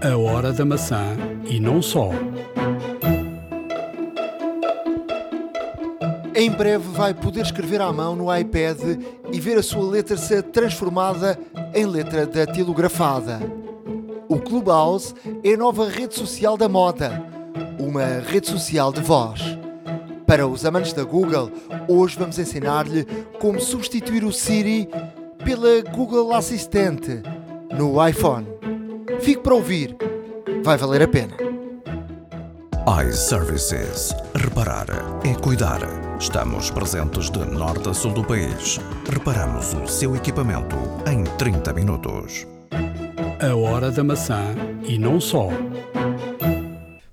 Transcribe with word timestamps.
A 0.00 0.16
hora 0.16 0.52
da 0.52 0.64
maçã 0.64 1.16
e 1.44 1.58
não 1.58 1.82
só. 1.82 2.10
Em 6.32 6.48
breve 6.52 6.88
vai 6.92 7.12
poder 7.12 7.40
escrever 7.40 7.80
à 7.80 7.92
mão 7.92 8.14
no 8.14 8.34
iPad 8.34 8.78
e 9.32 9.40
ver 9.40 9.58
a 9.58 9.62
sua 9.62 9.90
letra 9.90 10.16
ser 10.16 10.44
transformada 10.44 11.36
em 11.74 11.84
letra 11.84 12.24
datilografada. 12.26 13.40
O 14.28 14.38
Clubhouse 14.38 15.14
é 15.42 15.54
a 15.54 15.56
nova 15.56 15.88
rede 15.88 16.14
social 16.14 16.56
da 16.56 16.68
moda, 16.68 17.20
uma 17.80 18.20
rede 18.20 18.46
social 18.46 18.92
de 18.92 19.00
voz. 19.00 19.40
Para 20.24 20.46
os 20.46 20.64
amantes 20.64 20.92
da 20.92 21.02
Google, 21.02 21.50
hoje 21.88 22.16
vamos 22.16 22.38
ensinar-lhe 22.38 23.04
como 23.40 23.60
substituir 23.60 24.22
o 24.22 24.32
Siri 24.32 24.88
pela 25.44 25.82
Google 25.90 26.32
Assistente 26.32 27.20
no 27.76 28.06
iPhone. 28.06 28.57
Fique 29.20 29.42
para 29.42 29.54
ouvir, 29.54 29.96
vai 30.62 30.76
valer 30.76 31.02
a 31.02 31.08
pena. 31.08 31.36
iServices. 33.06 34.14
Reparar 34.34 34.86
é 35.24 35.34
cuidar. 35.34 35.80
Estamos 36.18 36.70
presentes 36.70 37.30
de 37.30 37.44
norte 37.44 37.88
a 37.88 37.94
sul 37.94 38.12
do 38.12 38.24
país. 38.24 38.78
Reparamos 39.10 39.74
o 39.74 39.86
seu 39.86 40.16
equipamento 40.16 40.76
em 41.06 41.24
30 41.36 41.72
minutos. 41.74 42.46
A 43.40 43.54
hora 43.54 43.90
da 43.90 44.02
maçã 44.02 44.54
e 44.84 44.98
não 44.98 45.20
só. 45.20 45.48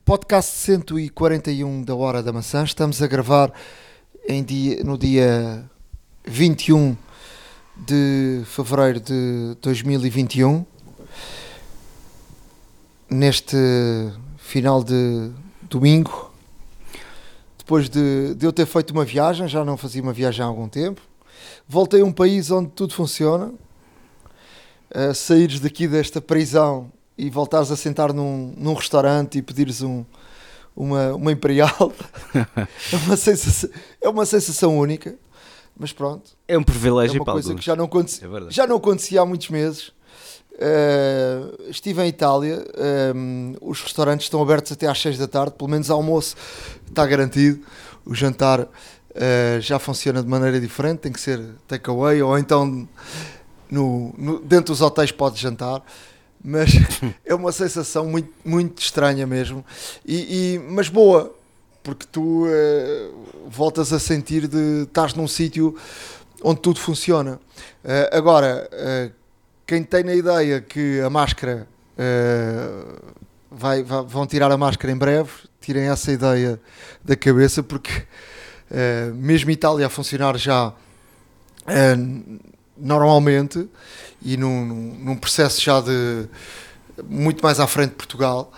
Podcast 0.06 0.52
141 0.52 1.84
da 1.84 1.96
Hora 1.96 2.24
da 2.24 2.32
Maçã. 2.32 2.64
Estamos 2.64 3.02
a 3.02 3.08
gravar 3.08 3.52
em 4.28 4.44
dia, 4.44 4.84
no 4.84 4.98
dia 4.98 5.66
21 6.26 6.96
de 7.76 8.44
fevereiro 8.46 9.00
de 9.00 9.58
2021. 9.62 10.75
Neste 13.10 13.56
final 14.38 14.84
de 14.84 15.32
domingo, 15.70 16.32
depois 17.58 17.90
de, 17.90 18.34
de 18.36 18.46
eu 18.46 18.52
ter 18.52 18.66
feito 18.66 18.92
uma 18.92 19.06
viagem, 19.06 19.48
já 19.48 19.64
não 19.64 19.78
fazia 19.78 20.02
uma 20.02 20.14
viagem 20.14 20.44
há 20.44 20.48
algum 20.48 20.68
tempo. 20.68 21.02
Voltei 21.68 22.02
a 22.02 22.06
um 22.06 22.12
país 22.12 22.50
onde 22.52 22.70
tudo 22.72 22.94
funciona. 22.94 23.54
A 24.94 25.14
saíres 25.14 25.60
daqui 25.60 25.88
desta 25.88 26.22
prisão 26.22 26.92
e 27.18 27.30
voltares 27.30 27.72
a 27.72 27.76
sentar 27.76 28.14
num, 28.14 28.54
num 28.58 28.74
restaurante 28.74 29.38
e 29.38 29.42
pedires 29.42 29.82
um, 29.82 30.06
uma, 30.76 31.14
uma 31.16 31.32
imperial 31.32 31.92
é, 32.34 32.96
uma 33.06 33.18
sensação, 33.18 33.70
é 34.02 34.10
uma 34.10 34.26
sensação 34.26 34.78
única. 34.78 35.16
Mas 35.78 35.92
pronto, 35.92 36.32
É 36.48 36.58
um 36.58 36.62
é 36.62 36.64
privilégio 36.64 37.20
uma 37.20 37.26
para 37.26 37.34
coisa 37.34 37.50
alguns. 37.50 37.60
que 37.60 37.66
já 37.66 37.76
não, 37.76 37.90
É 38.48 38.52
já 38.52 38.66
não 38.66 38.78
acontecia 38.78 39.22
há 39.22 39.26
muitos 39.26 39.50
meses. 39.50 39.92
Uh, 40.58 41.70
estive 41.70 42.02
em 42.02 42.08
Itália, 42.08 42.66
um, 43.14 43.56
os 43.62 43.82
restaurantes 43.82 44.26
estão 44.26 44.42
abertos 44.42 44.72
até 44.72 44.88
às 44.88 45.00
6 45.02 45.18
da 45.18 45.28
tarde, 45.28 45.54
pelo 45.58 45.70
menos 45.70 45.90
almoço 45.90 46.36
está 46.88 47.06
garantido. 47.06 47.60
O 48.06 48.16
jantar 48.16 48.62
uh, 48.62 48.68
já 49.60 49.78
funciona 49.80 50.24
de 50.24 50.30
maneira 50.30 50.60
diferente, 50.60 51.00
tem 51.00 51.12
que 51.12 51.20
ser 51.20 51.42
takeaway 51.68 52.22
ou 52.22 52.38
então 52.40 52.88
no, 53.70 54.14
no- 54.18 54.40
dentro 54.40 54.68
dos 54.74 54.82
hotéis 54.82 55.12
pode 55.12 55.42
jantar. 55.42 55.84
Mas 56.42 56.70
é 57.26 57.36
uma 57.36 57.52
sensação 57.52 58.06
muito, 58.06 58.32
muito 58.46 58.82
estranha 58.82 59.28
mesmo, 59.28 59.66
e, 60.06 60.54
e- 60.56 60.60
mas 60.70 60.88
boa, 60.88 61.34
porque 61.84 62.06
tu 62.10 62.46
uh, 62.46 63.50
voltas 63.50 63.92
a 63.92 64.00
sentir 64.00 64.48
de 64.48 64.84
estás 64.84 65.14
num 65.16 65.28
sítio 65.28 65.76
onde 66.42 66.62
tudo 66.62 66.80
funciona. 66.80 67.40
Agora, 68.12 68.70
quem 69.66 69.84
tem 69.84 70.04
na 70.04 70.14
ideia 70.14 70.62
que 70.62 71.00
a 71.02 71.10
máscara 71.10 71.68
uh, 71.98 73.14
vai, 73.50 73.84
vai- 73.84 74.04
vão 74.06 74.28
tirar 74.28 74.52
a 74.52 74.58
máscara 74.58 74.92
em 74.94 74.98
breve, 74.98 75.30
tirem 75.60 75.84
essa 75.90 76.12
ideia 76.12 76.60
da 77.04 77.16
cabeça, 77.16 77.64
porque 77.64 77.92
uh, 78.72 79.14
mesmo 79.16 79.50
Itália 79.52 79.88
a 79.88 79.90
funcionar 79.90 80.38
já 80.38 80.70
uh, 80.70 82.40
normalmente 82.78 83.68
e 84.22 84.38
num, 84.38 84.66
num- 84.66 85.16
processo 85.18 85.62
já 85.62 85.82
de 85.82 86.28
muito 87.08 87.42
mais 87.44 87.60
à 87.60 87.68
frente 87.68 87.92
de 87.92 87.96
Portugal. 87.96 88.52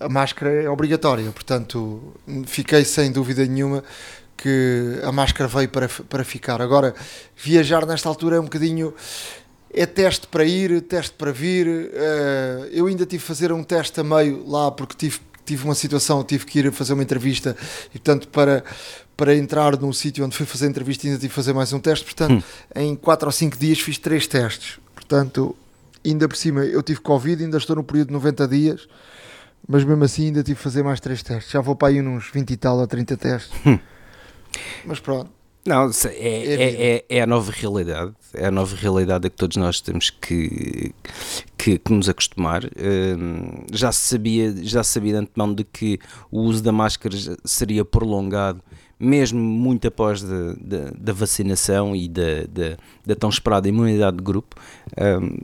a 0.00 0.08
máscara 0.08 0.50
é 0.62 0.68
obrigatória, 0.70 1.30
portanto, 1.30 2.14
fiquei 2.46 2.84
sem 2.84 3.12
dúvida 3.12 3.44
nenhuma 3.44 3.84
que 4.36 4.98
a 5.04 5.12
máscara 5.12 5.46
veio 5.48 5.68
para, 5.68 5.88
para 5.88 6.24
ficar. 6.24 6.60
Agora, 6.62 6.94
viajar 7.36 7.84
nesta 7.86 8.08
altura 8.08 8.36
é 8.36 8.40
um 8.40 8.44
bocadinho. 8.44 8.94
É 9.72 9.86
teste 9.86 10.26
para 10.26 10.44
ir, 10.44 10.82
teste 10.82 11.14
para 11.16 11.32
vir. 11.32 11.66
eh, 11.94 12.68
eu 12.72 12.86
ainda 12.86 13.06
tive 13.06 13.22
que 13.22 13.26
fazer 13.26 13.52
um 13.52 13.62
teste 13.62 14.00
a 14.00 14.04
meio 14.04 14.46
lá 14.46 14.70
porque 14.70 14.94
tive, 14.96 15.18
tive 15.46 15.64
uma 15.64 15.74
situação, 15.74 16.22
tive 16.22 16.44
que 16.44 16.58
ir 16.58 16.72
fazer 16.72 16.92
uma 16.92 17.02
entrevista 17.02 17.56
e, 17.88 17.98
portanto, 17.98 18.28
para, 18.28 18.62
para 19.16 19.34
entrar 19.34 19.78
no 19.78 19.92
sítio 19.94 20.24
onde 20.24 20.36
fui 20.36 20.44
fazer 20.44 20.66
a 20.66 20.68
entrevista, 20.68 21.06
ainda 21.06 21.18
tive 21.18 21.28
que 21.30 21.34
fazer 21.34 21.52
mais 21.52 21.72
um 21.72 21.80
teste. 21.80 22.04
Portanto, 22.04 22.44
em 22.74 22.94
4 22.94 23.26
ou 23.26 23.32
5 23.32 23.56
dias 23.56 23.80
fiz 23.80 23.98
três 23.98 24.26
testes. 24.26 24.78
Portanto, 24.94 25.56
ainda 26.04 26.28
por 26.28 26.36
cima, 26.36 26.64
eu 26.64 26.82
tive 26.82 27.00
Covid, 27.00 27.42
ainda 27.42 27.56
estou 27.56 27.76
no 27.76 27.84
período 27.84 28.08
de 28.08 28.12
90 28.14 28.48
dias, 28.48 28.88
mas 29.66 29.84
mesmo 29.84 30.04
assim 30.04 30.26
ainda 30.26 30.42
tive 30.42 30.56
que 30.56 30.62
fazer 30.62 30.82
mais 30.82 31.00
três 31.00 31.22
testes. 31.22 31.50
Já 31.50 31.60
vou 31.60 31.74
para 31.76 31.88
aí 31.88 32.00
uns 32.02 32.30
20 32.30 32.50
e 32.50 32.56
tal 32.56 32.78
ou 32.78 32.86
30 32.86 33.16
testes. 33.16 33.52
Mas 34.84 35.00
pronto. 35.00 35.30
Não, 35.64 35.88
é, 35.88 36.08
É 36.10 36.54
é, 36.62 36.94
é, 36.96 37.04
é 37.08 37.22
a 37.22 37.26
nova 37.26 37.52
realidade. 37.52 38.12
É 38.34 38.46
a 38.46 38.50
nova 38.50 38.74
realidade 38.74 39.26
a 39.26 39.30
que 39.30 39.36
todos 39.36 39.56
nós 39.56 39.80
temos 39.80 40.10
que, 40.10 40.92
que, 41.56 41.78
que 41.78 41.92
nos 41.92 42.08
acostumar. 42.08 42.64
Hum, 42.64 43.64
já, 43.72 43.92
se 43.92 44.00
sabia, 44.00 44.54
já 44.64 44.82
se 44.82 44.92
sabia 44.92 45.12
de 45.12 45.18
antemão 45.18 45.54
de 45.54 45.64
que 45.64 45.98
o 46.30 46.40
uso 46.40 46.62
da 46.62 46.72
máscara 46.72 47.14
seria 47.44 47.84
prolongado, 47.84 48.60
mesmo 48.98 49.38
muito 49.38 49.86
após 49.86 50.22
da, 50.22 50.54
da, 50.60 50.90
da 50.98 51.12
vacinação 51.12 51.94
e 51.94 52.08
da, 52.08 52.44
da, 52.48 52.76
da 53.06 53.14
tão 53.14 53.30
esperada 53.30 53.68
imunidade 53.68 54.16
de 54.16 54.22
grupo. 54.22 54.56
Hum, 54.98 55.38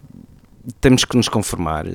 temos 0.80 1.04
que 1.04 1.16
nos 1.16 1.28
conformar 1.28 1.86
eh, 1.86 1.90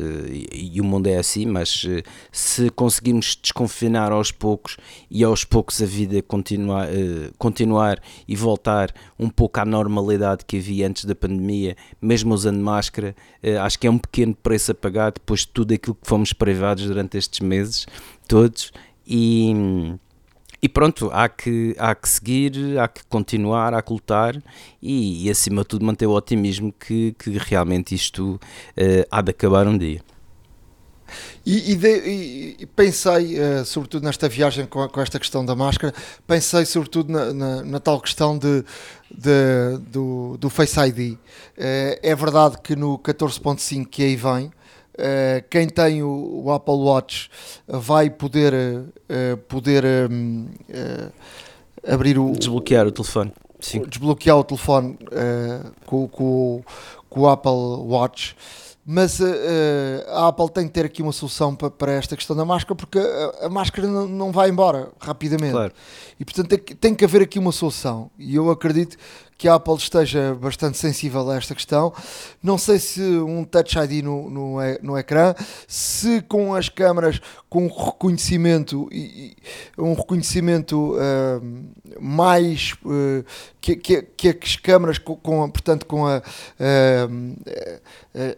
e, 0.52 0.76
e 0.76 0.82
o 0.82 0.84
mundo 0.84 1.08
é 1.08 1.18
assim, 1.18 1.46
mas 1.46 1.86
eh, 1.88 2.04
se 2.32 2.70
conseguirmos 2.70 3.38
desconfinar 3.42 4.12
aos 4.12 4.32
poucos 4.32 4.78
e 5.10 5.24
aos 5.24 5.44
poucos 5.44 5.82
a 5.82 5.86
vida 5.86 6.22
continuar, 6.22 6.88
eh, 6.90 7.32
continuar 7.38 8.02
e 8.28 8.36
voltar 8.36 8.94
um 9.20 9.30
pouco 9.30 9.60
à 9.60 9.66
normalidade 9.66 10.46
que 10.46 10.58
havia 10.58 10.88
antes 10.88 11.06
da 11.06 11.16
pandemia, 11.16 11.76
mesmo 12.02 12.34
usando 12.34 12.60
máscara, 12.60 13.16
acho 13.62 13.80
que 13.80 13.88
é 13.88 13.92
um 13.92 13.98
pequeno 13.98 14.36
preço 14.36 14.72
a 14.72 14.76
pagar 14.76 15.12
depois 15.12 15.42
de 15.42 15.48
tudo 15.48 15.74
aquilo 15.74 15.96
que 15.96 16.08
fomos 16.08 16.34
privados 16.34 16.86
durante 16.86 17.18
estes 17.18 17.40
meses 17.40 17.86
todos 18.28 18.72
e 19.06 19.54
e 20.64 20.70
pronto, 20.70 21.10
há 21.12 21.28
que, 21.28 21.76
há 21.78 21.94
que 21.94 22.08
seguir, 22.08 22.80
há 22.80 22.88
que 22.88 23.04
continuar, 23.08 23.74
há 23.74 23.82
que 23.82 23.92
lutar 23.92 24.42
e, 24.82 25.28
e, 25.28 25.30
acima 25.30 25.62
de 25.64 25.68
tudo 25.68 25.86
manter 25.86 26.08
o 26.08 26.12
otimismo 26.14 26.72
que, 26.72 27.14
que 27.20 27.32
realmente 27.38 27.94
isto 27.94 28.40
eh, 28.78 29.06
há 29.12 29.22
de 29.22 29.32
acabar 29.32 29.68
um 29.68 29.78
dia. 29.78 30.02
E, 31.46 31.74
e 31.74 31.76
de- 31.76 32.56
e- 32.62 32.66
pensei, 32.66 33.38
eh, 33.38 33.64
sobretudo 33.66 34.04
nesta 34.06 34.30
viagem 34.30 34.66
com, 34.66 34.88
com 34.88 35.02
esta 35.02 35.20
questão 35.20 35.46
da 35.46 35.54
máscara, 35.54 35.94
pensei 36.26 36.66
sobretudo 36.66 37.12
na, 37.12 37.34
na- 37.34 37.64
na 37.64 37.80
tal 37.82 38.00
questão 38.00 38.38
de, 38.38 38.64
de- 39.12 39.78
do, 39.92 40.38
do 40.38 40.50
Face 40.50 40.80
ID. 40.80 41.18
Eh, 41.58 42.00
é 42.02 42.16
verdade 42.16 42.58
que 42.64 42.74
no 42.76 42.98
14.5 43.00 43.86
que 43.86 44.02
aí 44.02 44.16
vem, 44.16 44.50
quem 45.50 45.68
tem 45.68 46.04
o, 46.04 46.52
Apple 46.52 46.76
Watch 46.76 47.30
vai 47.68 48.10
poder, 48.10 48.54
eh, 49.10 49.36
poder 49.48 49.84
hum, 50.12 50.48
eh, 50.70 51.10
abrir 51.88 52.18
o, 52.20 52.32
Desbloquear 52.32 52.88
o 52.88 52.92
telefone. 52.92 53.34
Sim. 53.60 53.82
desbloquear 53.88 54.38
o 54.38 54.44
telefone 54.44 54.98
eh, 55.12 55.62
com, 55.86 56.08
com- 56.08 56.64
com 57.10 57.22
o 57.22 57.30
Apple 57.30 57.52
Watch. 57.88 58.36
Mas 58.86 59.22
eh, 59.22 59.26
eh, 59.26 60.06
a 60.10 60.28
Apple 60.28 60.50
tem 60.50 60.68
que 60.68 60.74
ter 60.74 60.84
aqui 60.86 61.02
uma 61.02 61.14
solução 61.14 61.56
pa- 61.56 61.72
para 61.72 61.94
esta 61.94 62.18
questão 62.18 62.36
da 62.36 62.44
máscara, 62.44 62.76
porque 62.76 63.00
a, 63.00 63.46
a 63.46 63.50
máscara 63.50 63.88
não, 63.88 64.06
não 64.08 64.32
vai 64.34 64.50
embora 64.50 64.90
rapidamente. 65.00 65.54
Claro. 65.54 65.72
E 66.20 66.26
portanto 66.26 66.50
tem 66.50 66.60
que, 66.60 66.76
tem 66.76 66.94
que 66.96 67.06
haver 67.06 67.22
aqui 67.22 67.40
uma 67.40 67.54
solução. 67.54 68.12
E 68.20 68.36
eu 68.36 68.52
acredito 68.52 68.98
que 69.38 69.48
a 69.48 69.56
Apple 69.56 69.76
esteja 69.76 70.36
bastante 70.36 70.78
sensível 70.78 71.30
a 71.30 71.36
esta 71.36 71.56
questão. 71.56 71.94
Não 72.42 72.58
sei 72.58 72.80
se 72.80 73.02
um 73.02 73.44
Touch 73.44 73.78
ID 73.78 74.04
no, 74.04 74.30
no, 74.30 74.58
no 74.82 74.98
ecrã, 74.98 75.34
se 75.68 76.22
com 76.22 76.54
as 76.54 76.70
câmaras 76.70 77.22
com 77.54 77.68
reconhecimento 77.68 78.90
e, 78.92 79.36
um 79.78 79.94
reconhecimento 79.94 80.96
ah, 80.98 81.40
mais 82.02 82.74
ah, 82.84 83.24
que, 83.62 83.76
que, 83.76 84.02
que 84.02 84.30
as 84.30 84.56
câmaras 84.56 84.98
com, 84.98 85.16
com 85.16 85.48
portanto 85.52 85.86
com 85.86 86.08
a, 86.08 86.24
ah, 86.60 87.08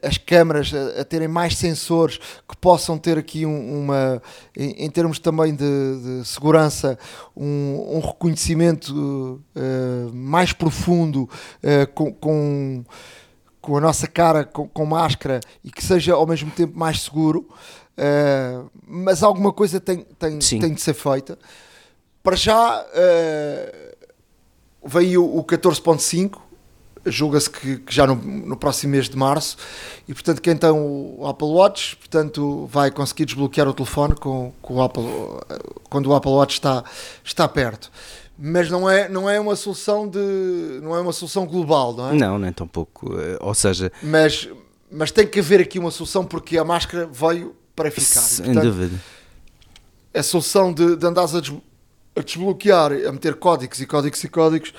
as 0.06 0.18
câmaras 0.18 0.74
a, 0.74 1.00
a 1.00 1.06
terem 1.06 1.30
mais 1.30 1.56
sensores 1.58 2.18
que 2.18 2.58
possam 2.60 2.98
ter 2.98 3.18
aqui 3.18 3.46
um- 3.46 3.84
uma 3.84 4.22
em, 4.54 4.84
em 4.84 4.90
termos 4.90 5.18
também 5.18 5.56
de, 5.56 5.64
de 6.20 6.28
segurança 6.28 7.00
um, 7.34 7.96
um 7.96 8.00
reconhecimento 8.02 9.42
ah, 9.56 10.10
mais 10.14 10.52
profundo 10.52 11.30
ah, 11.64 11.86
com, 11.86 12.12
com 12.12 12.84
com 13.62 13.78
a 13.78 13.82
nossa 13.82 14.08
cara 14.08 14.44
com, 14.44 14.68
com, 14.68 14.86
máscara 14.86 15.40
e 15.64 15.72
que 15.72 15.84
seja 15.84 16.14
ao 16.14 16.28
mesmo 16.28 16.52
tempo 16.52 16.78
mais 16.78 17.02
seguro, 17.02 17.50
uh, 17.98 18.70
mas 18.88 19.24
alguma 19.24 19.52
coisa 19.52 19.80
tem, 19.80 20.06
tem, 20.20 20.40
tem 20.40 20.74
de 20.74 20.82
ser 20.82 20.94
feita. 20.94 21.38
Para 22.24 22.36
já 22.36 22.82
uh, 22.82 24.08
veio 24.86 25.24
o 25.24 25.44
14.5, 25.44 26.40
julga-se 27.06 27.50
que, 27.50 27.78
que, 27.78 27.94
já 27.94 28.08
no, 28.08 28.16
no, 28.16 28.58
próximo 28.58 28.92
mês 28.92 29.08
de 29.08 29.16
março, 29.16 29.58
e 30.08 30.14
portanto 30.14 30.42
quem 30.42 30.56
tem 30.56 30.70
o 30.72 31.26
Apple 31.28 31.48
Watch 31.48 31.96
portanto, 31.98 32.68
vai 32.72 32.90
conseguir 32.90 33.26
desbloquear 33.26 33.68
o 33.68 33.74
telefone 33.74 34.16
com, 34.16 34.52
com 34.62 34.76
o 34.76 34.82
Apple, 34.82 35.04
quando 35.90 36.08
o 36.08 36.16
Apple 36.16 36.32
Watch 36.32 36.54
está, 36.56 36.84
está 37.24 37.48
perto 37.48 37.92
mas 38.38 38.70
não 38.70 38.90
é, 38.90 39.08
não 39.08 39.30
é 39.30 39.40
uma 39.40 39.56
solução 39.56 40.08
de 40.08 40.80
não 40.82 40.96
é 40.96 41.00
uma 41.00 41.14
solução 41.14 41.46
global, 41.46 41.94
não 41.94 42.10
é? 42.10 42.14
Não, 42.14 42.38
nem 42.38 42.52
tão 42.52 42.68
pouco. 42.68 43.18
Eh, 43.18 43.38
ou 43.40 43.54
seja, 43.54 43.92
mas, 44.04 44.50
mas 44.92 45.10
tem 45.10 45.26
que 45.26 45.40
haver 45.40 45.62
aqui 45.62 45.80
uma 45.80 45.92
solução 45.92 46.26
porque 46.26 46.58
a 46.58 46.64
máscara 46.64 47.08
veio 47.12 47.56
para 47.76 47.92
ficar. 47.92 48.22
Sem 48.22 48.46
portanto, 48.46 48.64
dúvida. 48.64 49.02
A 50.14 50.24
solução 50.24 50.74
de, 50.74 50.96
de 50.96 51.06
andares 51.06 51.36
a, 51.36 51.42
des, 51.42 51.54
a 52.16 52.22
desbloquear, 52.22 52.92
a 53.08 53.12
meter 53.12 53.36
códigos 53.36 53.82
e 53.82 53.86
códigos 53.86 54.24
e 54.24 54.30
códigos 54.30 54.74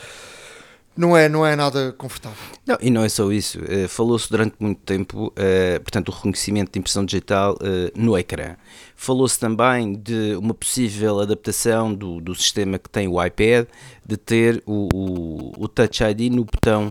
não 0.97 1.15
é, 1.17 1.29
não 1.29 1.45
é 1.45 1.55
nada 1.55 1.93
confortável. 1.93 2.39
Não, 2.67 2.79
e 2.81 2.91
não 2.91 3.05
é 3.05 3.09
só 3.09 3.31
isso. 3.31 3.59
Uh, 3.61 3.87
Falou-se 3.87 4.31
durante 4.31 4.57
muito 4.59 4.81
tempo, 4.81 5.27
uh, 5.27 5.81
portanto, 5.83 6.09
o 6.09 6.13
reconhecimento 6.13 6.73
de 6.73 6.79
impressão 6.79 7.05
digital 7.05 7.55
uh, 7.55 7.93
no 7.95 8.17
ecrã. 8.17 8.57
Falou-se 8.97 9.39
também 9.39 9.95
de 9.95 10.35
uma 10.37 10.55
possível 10.55 11.21
adaptação 11.21 11.93
do, 11.93 12.19
do 12.19 12.35
sistema 12.35 12.79
que 12.79 12.89
tem 12.89 13.07
o 13.07 13.23
iPad, 13.23 13.67
de 14.05 14.17
ter 14.17 14.63
o, 14.65 14.89
o, 14.93 15.65
o 15.65 15.69
Touch 15.69 16.03
ID 16.03 16.33
no 16.33 16.45
botão, 16.45 16.91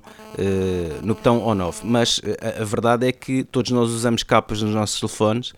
no 1.01 1.15
botão 1.15 1.43
on-off. 1.43 1.83
Mas 1.83 2.21
a, 2.39 2.61
a, 2.61 2.63
verdade 2.63 3.07
é 3.07 3.11
que 3.11 3.43
todos 3.43 3.71
nós 3.71 3.89
usamos 3.89 4.21
capas 4.21 4.61
nos 4.61 4.75
nossos 4.75 4.99
telefones. 4.99 5.53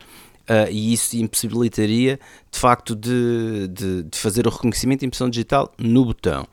Uh, 0.49 0.71
e 0.71 0.93
isso 0.93 1.17
impossibilitaria 1.17 2.17
de 2.49 2.57
facto 2.57 2.95
de, 2.95 3.67
de, 3.67 4.03
de, 4.03 4.17
fazer 4.17 4.47
o 4.47 4.49
reconhecimento 4.49 5.01
de 5.01 5.05
impressão 5.07 5.29
digital 5.29 5.73
no 5.77 6.05
botão. 6.05 6.47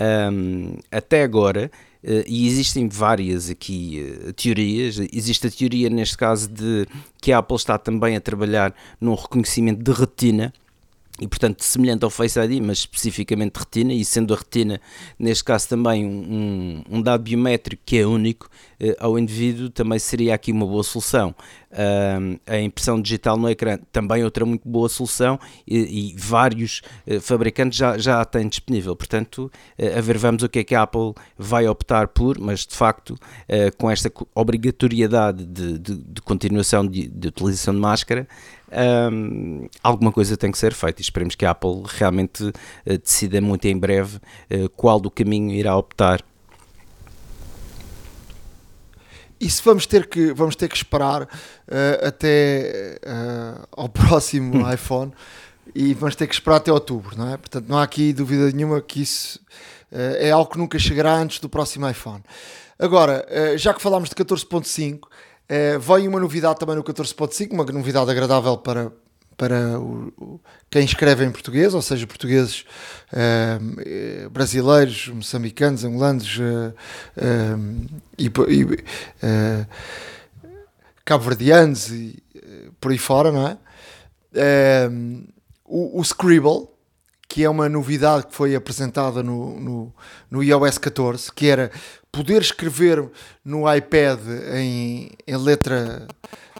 Um, 0.00 0.76
até 0.90 1.24
agora, 1.24 1.68
uh, 2.04 2.24
e 2.28 2.46
existem 2.46 2.88
várias 2.88 3.50
aqui 3.50 4.18
uh, 4.24 4.32
teorias, 4.34 5.00
existe 5.12 5.48
a 5.48 5.50
teoria 5.50 5.90
neste 5.90 6.16
caso 6.16 6.48
de 6.48 6.86
que 7.20 7.32
a 7.32 7.38
Apple 7.38 7.56
está 7.56 7.76
também 7.76 8.14
a 8.14 8.20
trabalhar 8.20 8.72
num 9.00 9.16
reconhecimento 9.16 9.82
de 9.82 9.90
retina, 9.90 10.52
e 11.20 11.26
portanto 11.26 11.62
semelhante 11.62 12.04
ao 12.04 12.10
Face 12.10 12.38
ID, 12.38 12.62
mas 12.62 12.78
especificamente 12.78 13.56
retina, 13.56 13.92
e 13.92 14.04
sendo 14.04 14.32
a 14.32 14.36
retina, 14.36 14.80
neste 15.18 15.42
caso 15.42 15.68
também 15.68 16.06
um, 16.06 16.82
um 16.88 17.02
dado 17.02 17.24
biométrico 17.24 17.82
que 17.84 17.98
é 17.98 18.06
único 18.06 18.48
ao 18.98 19.18
indivíduo, 19.18 19.70
também 19.70 19.98
seria 19.98 20.34
aqui 20.34 20.52
uma 20.52 20.66
boa 20.66 20.82
solução. 20.82 21.34
A 22.46 22.58
impressão 22.58 23.00
digital 23.00 23.36
no 23.36 23.48
ecrã 23.48 23.78
também 23.92 24.24
outra 24.24 24.44
muito 24.44 24.68
boa 24.68 24.88
solução 24.88 25.38
e, 25.66 26.10
e 26.10 26.16
vários 26.16 26.82
uh, 27.06 27.20
fabricantes 27.20 27.78
já, 27.78 27.96
já 27.96 28.20
a 28.20 28.24
têm 28.24 28.48
disponível, 28.48 28.96
portanto 28.96 29.50
a 29.96 30.00
ver 30.00 30.18
vamos 30.18 30.42
o 30.42 30.48
que 30.48 30.58
é 30.58 30.64
que 30.64 30.74
a 30.74 30.82
Apple 30.82 31.14
vai 31.38 31.68
optar 31.68 32.08
por, 32.08 32.38
mas 32.40 32.66
de 32.66 32.74
facto 32.74 33.16
com 33.78 33.90
esta 33.90 34.10
obrigatoriedade 34.34 35.44
de, 35.46 35.78
de, 35.78 35.94
de 35.96 36.22
continuação 36.22 36.84
de, 36.86 37.06
de 37.06 37.28
utilização 37.28 37.72
de 37.72 37.80
máscara, 37.80 38.26
um, 38.70 39.68
alguma 39.82 40.12
coisa 40.12 40.36
tem 40.36 40.50
que 40.50 40.58
ser 40.58 40.72
feita 40.72 41.00
e 41.00 41.02
esperemos 41.02 41.34
que 41.34 41.44
a 41.44 41.50
Apple 41.50 41.82
realmente 41.86 42.44
uh, 42.44 42.54
decida 42.84 43.40
muito 43.40 43.66
em 43.66 43.76
breve 43.76 44.16
uh, 44.16 44.68
qual 44.76 45.00
do 45.00 45.10
caminho 45.10 45.52
irá 45.52 45.76
optar. 45.76 46.22
Isso 49.40 49.62
vamos 49.64 49.86
ter 49.86 50.06
que, 50.06 50.32
vamos 50.32 50.54
ter 50.54 50.68
que 50.68 50.76
esperar 50.76 51.22
uh, 51.22 52.06
até 52.06 52.98
ao 53.72 53.88
próximo 53.90 54.58
hum. 54.58 54.72
iPhone 54.72 55.12
e 55.74 55.94
vamos 55.94 56.14
ter 56.14 56.26
que 56.26 56.34
esperar 56.34 56.56
até 56.56 56.72
outubro, 56.72 57.16
não 57.16 57.32
é? 57.32 57.36
Portanto, 57.36 57.66
não 57.68 57.78
há 57.78 57.82
aqui 57.82 58.12
dúvida 58.12 58.50
nenhuma 58.50 58.80
que 58.80 59.02
isso 59.02 59.40
é 59.92 60.30
algo 60.30 60.50
que 60.50 60.58
nunca 60.58 60.78
chegará 60.78 61.14
antes 61.14 61.40
do 61.40 61.48
próximo 61.48 61.88
iPhone. 61.88 62.22
Agora, 62.78 63.26
já 63.56 63.74
que 63.74 63.82
falámos 63.82 64.08
de 64.08 64.14
14.5, 64.14 65.00
Uh, 65.50 65.80
vem 65.80 66.06
uma 66.06 66.20
novidade 66.20 66.60
também 66.60 66.76
no 66.76 66.84
14.5, 66.84 67.52
uma 67.52 67.64
novidade 67.64 68.08
agradável 68.08 68.56
para, 68.56 68.92
para 69.40 69.80
o, 69.80 70.12
o, 70.18 70.40
quem 70.68 70.84
escreve 70.84 71.24
em 71.24 71.30
português, 71.30 71.72
ou 71.72 71.80
seja, 71.80 72.06
portugueses 72.06 72.66
uh, 73.10 74.28
brasileiros, 74.28 75.08
moçambicanos, 75.08 75.82
angolanos 75.82 76.36
uh, 76.36 76.74
e, 78.18 78.26
e 78.26 78.86
cabo-verdianos 81.06 81.90
e 81.90 82.22
por 82.78 82.92
aí 82.92 82.98
fora, 82.98 83.32
não 83.32 83.48
é? 83.48 83.56
o, 85.64 85.98
o 85.98 86.04
Scribble, 86.04 86.68
que 87.26 87.42
é 87.42 87.48
uma 87.48 87.66
novidade 87.66 88.26
que 88.26 88.34
foi 88.34 88.54
apresentada 88.54 89.22
no, 89.22 89.58
no, 89.58 89.94
no 90.30 90.42
iOS 90.42 90.76
14, 90.76 91.32
que 91.32 91.46
era 91.46 91.70
poder 92.12 92.42
escrever 92.42 93.08
no 93.42 93.72
iPad 93.72 94.20
em, 94.52 95.10
em 95.26 95.36
letra 95.36 96.06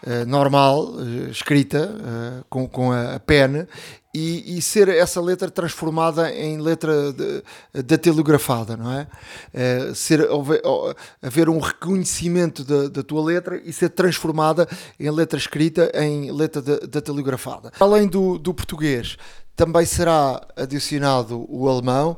uh, 0.05 0.25
normal, 0.25 0.85
uh, 0.85 1.29
escrita, 1.29 1.89
uh, 1.89 2.45
com, 2.49 2.67
com 2.67 2.91
a, 2.91 3.15
a 3.15 3.19
pen, 3.19 3.67
e, 4.13 4.57
e, 4.57 4.61
ser 4.61 4.89
essa 4.89 5.21
letra 5.21 5.49
transformada 5.49 6.29
em 6.33 6.59
letra 6.59 6.93
datilografada, 7.73 8.75
não 8.75 8.91
é? 8.91 9.07
ser, 9.95 10.27
haver, 11.21 11.47
um 11.47 11.59
reconhecimento 11.59 12.65
da, 12.65 12.89
da, 12.89 13.03
tua 13.03 13.23
letra 13.23 13.61
e 13.63 13.71
ser 13.71 13.87
transformada 13.87 14.67
em 14.99 15.09
letra 15.09 15.39
escrita 15.39 15.89
em 15.95 16.29
letra 16.29 16.61
datilografada. 16.61 17.71
Além 17.79 18.05
do, 18.05 18.37
do 18.37 18.53
português, 18.53 19.15
também 19.55 19.85
será 19.85 20.45
adicionado 20.57 21.45
o 21.47 21.69
alemão, 21.69 22.17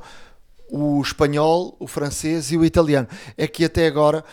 o 0.71 1.00
espanhol, 1.00 1.77
o 1.79 1.86
francês 1.86 2.51
e 2.51 2.57
o 2.57 2.65
italiano. 2.65 3.07
É 3.38 3.45
que 3.45 3.65
até 3.65 3.86
agora 3.86 4.25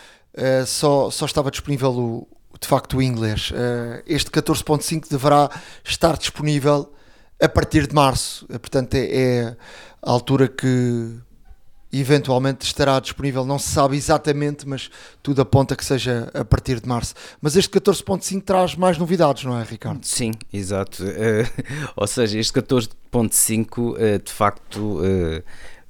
só, 0.65 1.11
só 1.11 1.27
estava 1.27 1.51
disponível 1.51 1.91
o, 1.91 2.27
de 2.61 2.67
facto 2.67 2.97
o 2.97 3.01
inglês. 3.01 3.51
Uh, 3.51 4.03
este 4.05 4.29
14.5 4.29 5.09
deverá 5.09 5.49
estar 5.83 6.15
disponível 6.15 6.93
a 7.41 7.49
partir 7.49 7.87
de 7.87 7.95
março. 7.95 8.45
Uh, 8.45 8.59
portanto, 8.59 8.93
é, 8.93 8.99
é, 8.99 9.57
a 10.01 10.11
altura 10.11 10.47
que 10.47 11.17
eventualmente 11.91 12.65
estará 12.65 12.99
disponível. 12.99 13.43
Não 13.43 13.57
se 13.57 13.69
sabe 13.69 13.97
exatamente, 13.97 14.67
mas 14.67 14.89
tudo 15.23 15.41
aponta 15.41 15.75
que 15.75 15.83
seja 15.83 16.29
a 16.33 16.45
partir 16.45 16.79
de 16.79 16.87
março. 16.87 17.15
Mas 17.41 17.55
este 17.55 17.71
14.5 17.71 18.43
traz 18.43 18.75
mais 18.75 18.97
novidades, 18.97 19.43
não 19.43 19.59
é, 19.59 19.63
Ricardo? 19.63 20.05
Sim, 20.05 20.31
exato. 20.53 21.03
ou 21.97 22.07
seja, 22.07 22.39
este 22.39 22.53
14.5 22.53 24.23
de 24.23 24.31
facto 24.31 25.01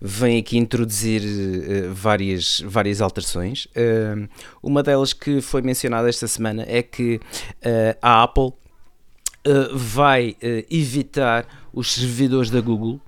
vem 0.01 0.39
aqui 0.39 0.57
introduzir 0.57 1.21
uh, 1.21 1.93
várias, 1.93 2.61
várias 2.65 3.01
alterações. 3.01 3.65
Uh, 3.65 4.27
uma 4.63 4.81
delas 4.81 5.13
que 5.13 5.41
foi 5.41 5.61
mencionada 5.61 6.09
esta 6.09 6.27
semana 6.27 6.65
é 6.67 6.81
que 6.81 7.17
uh, 7.17 7.97
a 8.01 8.23
Apple 8.23 8.53
vai 9.73 10.35
evitar 10.69 11.47
os 11.73 11.93
servidores 11.93 12.51
da 12.51 12.61
Google, 12.61 13.01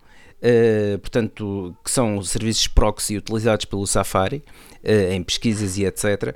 portanto, 1.00 1.78
que 1.84 1.92
são 1.92 2.24
serviços 2.24 2.66
proxy 2.66 3.18
utilizados 3.18 3.66
pelo 3.66 3.86
Safari. 3.86 4.44
Em 4.84 5.24
pesquisas 5.24 5.78
e 5.78 5.86
etc., 5.86 6.36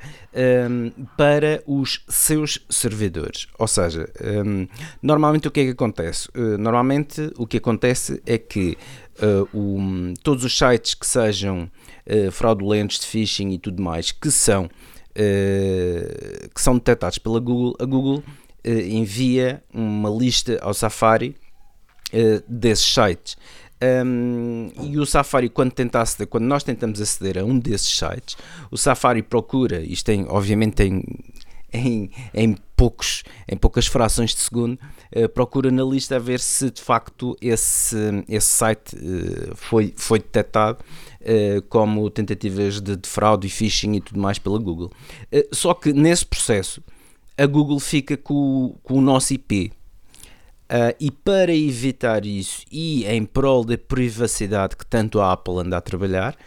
para 1.18 1.62
os 1.68 2.04
seus 2.08 2.60
servidores. 2.70 3.48
Ou 3.60 3.68
seja, 3.68 4.10
normalmente 5.02 5.48
o 5.48 5.52
que 5.52 5.60
é 5.60 5.66
que 5.66 5.72
acontece? 5.72 6.30
normalmente 6.58 7.32
o 7.38 7.46
que 7.46 7.58
acontece 7.58 8.22
é 8.26 8.38
que 8.38 8.78
um, 9.54 10.14
todos 10.24 10.44
os 10.44 10.58
sites 10.58 10.94
que 10.94 11.06
sejam 11.06 11.70
fraudulentos 12.32 13.00
de 13.00 13.06
phishing 13.06 13.52
e 13.52 13.60
tudo 13.60 13.84
mais, 13.84 14.12
que 14.12 14.32
são, 14.32 14.70
que 15.14 16.62
são 16.62 16.76
detectados 16.76 17.18
pela 17.18 17.40
Google, 17.40 17.76
a 17.80 17.86
Google 17.86 18.24
envia 18.64 19.62
uma 19.74 20.10
lista 20.10 20.58
ao 20.62 20.74
Safari 20.74 21.36
desses 22.48 22.86
sites. 22.86 23.36
Um, 23.82 24.70
e 24.82 24.98
o 24.98 25.06
Safari, 25.06 25.50
quando, 25.50 25.72
tenta 25.72 26.02
aceder, 26.02 26.28
quando 26.28 26.46
nós 26.46 26.64
tentamos 26.64 27.00
aceder 27.00 27.38
a 27.38 27.46
um 27.46 27.60
desses 27.60 27.96
sites, 27.98 28.36
o 28.72 28.78
Safari 28.78 29.22
procura, 29.22 29.82
isto 29.82 30.06
tem, 30.06 30.26
obviamente 30.28 30.74
tem 30.74 31.04
em, 31.72 32.10
em, 32.34 32.56
poucos, 32.76 33.24
em 33.48 33.56
poucas 33.56 33.86
frações 33.88 34.34
de 34.34 34.42
segundo, 34.42 34.80
uh, 35.16 35.30
procura 35.30 35.70
na 35.70 35.84
lista 35.84 36.20
ver 36.20 36.40
se 36.40 36.72
de 36.72 36.82
facto 36.82 37.36
esse, 37.42 37.98
esse 38.28 38.48
site 38.48 38.96
uh, 38.96 39.56
foi, 39.56 39.94
foi 39.96 40.20
detectado 40.20 40.80
uh, 41.22 41.62
como 41.64 42.10
tentativas 42.10 42.82
de, 42.82 42.96
de, 42.96 43.08
fraude 43.08 43.48
e 43.48 43.50
phishing 43.50 43.96
e 43.96 44.02
tudo 44.02 44.20
mais 44.20 44.40
pela 44.40 44.58
Google. 44.58 44.92
só 45.52 45.74
que 45.74 45.94
nesse 45.94 46.26
processo 46.26 46.82
a 47.38 47.46
Google 47.46 47.80
fica 47.80 48.18
com, 48.18 48.76
com 48.82 48.96
o 48.96 49.02
nosso 49.02 49.34
IP. 49.34 49.72
E 51.00 51.10
para 51.12 51.56
evitar 51.56 52.26
isso 52.26 52.64
e 52.72 53.06
em 53.06 53.24
prol 53.24 53.64
da 53.64 53.78
privacidade 53.78 54.76
que 54.76 54.86
tanto 54.86 55.20
a 55.20 55.32
Apple 55.32 55.60
anda 55.60 55.78
a 55.78 55.82
trabalhar, 55.82 56.38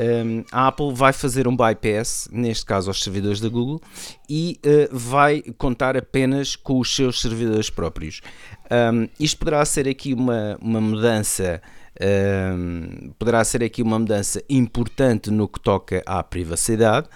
um, 0.00 0.44
a 0.50 0.68
Apple 0.68 0.94
vai 0.94 1.12
fazer 1.12 1.46
um 1.46 1.54
bypass, 1.54 2.26
neste 2.32 2.64
caso 2.64 2.88
aos 2.88 3.02
servidores 3.02 3.38
da 3.38 3.50
Google, 3.50 3.82
e 4.28 4.58
uh, 4.64 4.96
vai 4.96 5.42
contar 5.58 5.94
apenas 5.94 6.56
com 6.56 6.78
os 6.78 6.94
seus 6.94 7.20
servidores 7.20 7.68
próprios. 7.68 8.22
Um, 8.70 9.08
isto 9.18 9.38
poderá 9.38 9.62
ser 9.64 9.86
aqui 9.86 10.14
uma, 10.14 10.56
uma 10.60 10.80
mudança. 10.80 11.60
Um, 12.00 13.12
poderá 13.18 13.44
ser 13.44 13.62
aqui 13.62 13.82
uma 13.82 13.98
mudança 13.98 14.42
importante 14.48 15.30
no 15.30 15.46
que 15.46 15.60
toca 15.60 16.02
à 16.06 16.22
privacidade. 16.22 17.06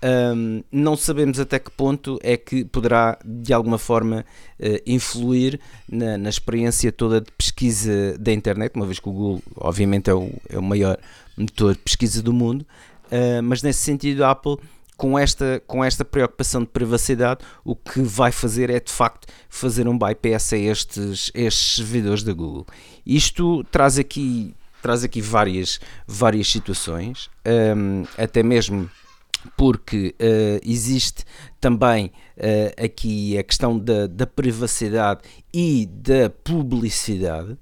Um, 0.00 0.62
não 0.70 0.96
sabemos 0.96 1.40
até 1.40 1.58
que 1.58 1.72
ponto 1.72 2.20
é 2.22 2.36
que 2.36 2.64
poderá 2.64 3.18
de 3.24 3.52
alguma 3.52 3.78
forma 3.78 4.24
uh, 4.60 4.80
influir 4.86 5.58
na, 5.90 6.16
na, 6.16 6.28
experiência 6.28 6.92
toda 6.92 7.20
de 7.20 7.32
pesquisa 7.32 8.16
da 8.16 8.32
internet, 8.32 8.76
uma 8.76 8.86
vez 8.86 9.00
que 9.00 9.08
o 9.08 9.12
Google, 9.12 9.42
obviamente, 9.56 10.08
é 10.08 10.14
o, 10.14 10.30
é 10.48 10.56
o 10.56 10.62
maior 10.62 10.98
motor 11.36 11.72
de 11.72 11.80
pesquisa 11.80 12.22
do 12.22 12.32
mundo, 12.32 12.62
uh, 13.06 13.42
mas 13.42 13.62
nesse 13.62 13.80
sentido, 13.80 14.24
a 14.24 14.30
Apple. 14.30 14.56
Com 14.96 15.16
esta, 15.16 15.62
com 15.64 15.84
esta 15.84 16.04
preocupação 16.04 16.62
de 16.62 16.66
privacidade, 16.66 17.44
o 17.64 17.76
que 17.76 18.02
vai 18.02 18.32
fazer 18.32 18.68
é 18.68 18.80
de 18.80 18.90
facto 18.90 19.28
fazer 19.48 19.86
um 19.86 19.96
bypass 19.96 20.52
a 20.52 20.58
estes, 20.58 21.30
estes 21.36 21.76
servidores 21.76 22.24
da 22.24 22.32
Google. 22.32 22.66
Isto 23.06 23.62
traz 23.70 23.96
aqui, 23.96 24.56
traz 24.82 25.04
aqui 25.04 25.20
várias, 25.20 25.78
várias 26.04 26.50
situações, 26.50 27.30
um, 27.46 28.02
até 28.20 28.42
mesmo 28.42 28.90
porque 29.56 30.14
uh, 30.20 30.60
existe 30.68 31.24
também 31.60 32.06
uh, 32.36 32.84
aqui 32.84 33.36
a 33.38 33.42
questão 33.42 33.78
da, 33.78 34.06
da 34.06 34.26
privacidade 34.26 35.20
e 35.52 35.86
da 35.86 36.30
publicidade. 36.30 37.56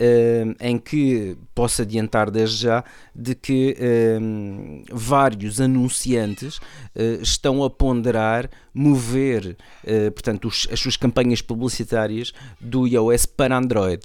Uh, 0.00 0.56
em 0.58 0.78
que 0.78 1.36
posso 1.54 1.82
adiantar 1.82 2.30
desde 2.30 2.62
já 2.62 2.82
de 3.14 3.34
que 3.34 3.76
uh, 3.78 4.82
vários 4.90 5.60
anunciantes 5.60 6.56
uh, 6.56 7.20
estão 7.20 7.62
a 7.62 7.68
ponderar 7.68 8.48
mover 8.72 9.58
portanto, 10.14 10.46
os, 10.46 10.68
as 10.70 10.78
suas 10.78 10.96
campanhas 10.96 11.42
publicitárias 11.42 12.32
do 12.60 12.86
iOS 12.86 13.26
para 13.26 13.58
Android. 13.58 14.00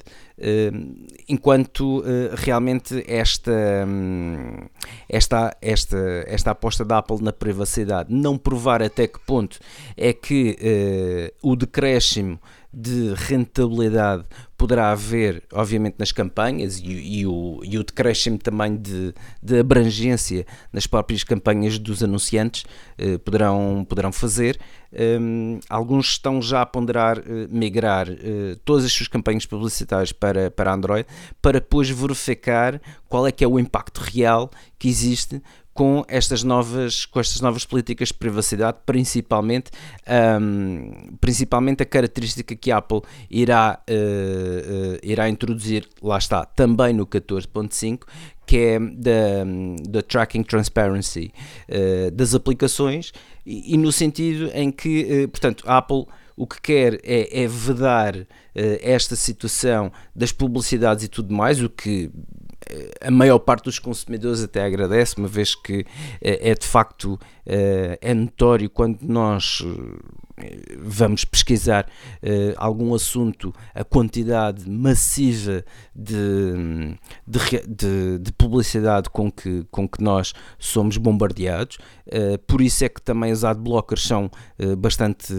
enquanto 1.29 2.03
realmente 2.35 3.05
esta, 3.07 3.53
um, 3.87 4.67
esta, 5.07 5.55
esta, 5.61 5.97
esta 6.25 6.49
aposta 6.49 6.83
da 6.83 6.97
Apple 6.97 7.21
na 7.21 7.31
privacidade 7.31 8.11
não 8.11 8.39
provar 8.39 8.81
até 8.81 9.07
que 9.07 9.19
ponto 9.19 9.59
é 9.95 10.11
que 10.11 11.31
o 11.43 11.55
decréscimo 11.55 12.39
de 12.75 13.13
rentabilidade 13.15 14.25
poderá 14.58 14.91
haver, 14.91 15.44
obviamente, 15.53 15.96
nas 15.98 16.12
campanhas 16.12 16.77
e, 16.79 17.20
e, 17.20 17.25
o, 17.25 17.62
e 17.63 17.77
o 17.77 17.84
decréscimo 17.84 18.38
também 18.38 18.75
de, 18.75 19.13
de 19.41 19.60
abrangência 19.60 20.46
nas 20.74 20.86
próprias 20.86 21.24
campanhas 21.24 21.79
dos 21.79 22.03
anunciantes 22.03 22.65
eh, 22.98 23.17
poderão, 23.17 23.86
poderão 23.88 24.12
fazer. 24.12 24.60
Um, 24.91 25.60
alguns 25.70 26.12
estão 26.12 26.41
já 26.41 26.62
a 26.62 26.65
ponderar 26.65 27.17
eh, 27.20 27.48
migrar 27.50 28.08
eh, 28.10 28.58
todas 28.63 28.86
as 28.86 28.94
suas 28.94 29.10
campanhas 29.10 29.46
publicitárias 29.46 30.13
para, 30.13 30.50
para 30.50 30.74
Android 30.74 31.05
para 31.41 31.60
depois 31.60 31.89
verificar 31.89 32.82
qual 33.10 33.27
é 33.27 33.32
que 33.32 33.44
é 33.44 33.48
o 33.48 33.60
impacto 33.60 34.00
real 34.00 34.50
que 34.79 34.88
existe 34.88 35.41
com 35.75 36.05
estas 36.08 36.41
novas, 36.41 37.05
com 37.05 37.20
estas 37.20 37.41
novas 37.41 37.65
políticas 37.65 38.08
de 38.08 38.13
privacidade, 38.13 38.77
principalmente, 38.86 39.72
um, 40.41 41.17
principalmente 41.20 41.84
a 41.84 41.86
característica 41.86 42.55
que 42.55 42.72
a 42.72 42.77
Apple 42.77 43.01
irá, 43.29 43.77
uh, 43.89 43.94
uh, 43.94 45.00
irá 45.03 45.27
introduzir, 45.27 45.86
lá 46.01 46.17
está, 46.17 46.46
também 46.46 46.94
no 46.94 47.05
14.5, 47.05 48.03
que 48.46 48.58
é 48.58 48.79
da, 48.79 49.44
da 49.89 50.01
Tracking 50.01 50.44
Transparency 50.44 51.34
uh, 51.67 52.10
das 52.10 52.34
aplicações, 52.34 53.12
e, 53.46 53.74
e, 53.74 53.77
no 53.77 53.91
sentido 53.91 54.50
em 54.53 54.72
que, 54.72 55.27
portanto, 55.27 55.65
a 55.67 55.77
Apple 55.77 56.05
o 56.38 56.48
que 56.48 56.62
quer 56.62 57.00
é, 57.03 57.44
é 57.44 57.48
vedar 57.48 58.13
esta 58.82 59.15
situação 59.15 59.89
das 60.13 60.34
publicidades 60.34 61.05
e 61.05 61.08
tudo 61.08 61.34
mais, 61.34 61.62
o 61.62 61.70
que 61.70 62.12
a 63.01 63.12
maior 63.12 63.39
parte 63.39 63.65
dos 63.65 63.79
consumidores 63.79 64.41
até 64.41 64.63
agradece, 64.63 65.17
uma 65.17 65.27
vez 65.27 65.55
que 65.55 65.86
é, 66.22 66.51
é 66.51 66.55
de 66.55 66.65
facto 66.65 67.19
é, 67.45 67.97
é 68.01 68.13
notório 68.13 68.69
quando 68.69 69.01
nós 69.01 69.63
vamos 70.77 71.23
pesquisar 71.23 71.85
uh, 72.21 72.53
algum 72.57 72.93
assunto, 72.93 73.53
a 73.73 73.83
quantidade 73.83 74.69
massiva 74.69 75.63
de, 75.95 76.95
de, 77.25 77.39
de, 77.67 78.19
de, 78.19 78.31
publicidade 78.33 79.09
com 79.09 79.31
que, 79.31 79.65
com 79.71 79.87
que 79.87 80.03
nós 80.03 80.33
somos 80.59 80.97
bombardeados. 80.97 81.77
Uh, 82.07 82.37
por 82.45 82.61
isso 82.61 82.83
é 82.83 82.89
que 82.89 83.01
também 83.01 83.31
os 83.31 83.43
adblockers 83.45 84.03
são 84.03 84.29
uh, 84.59 84.75
bastante 84.75 85.33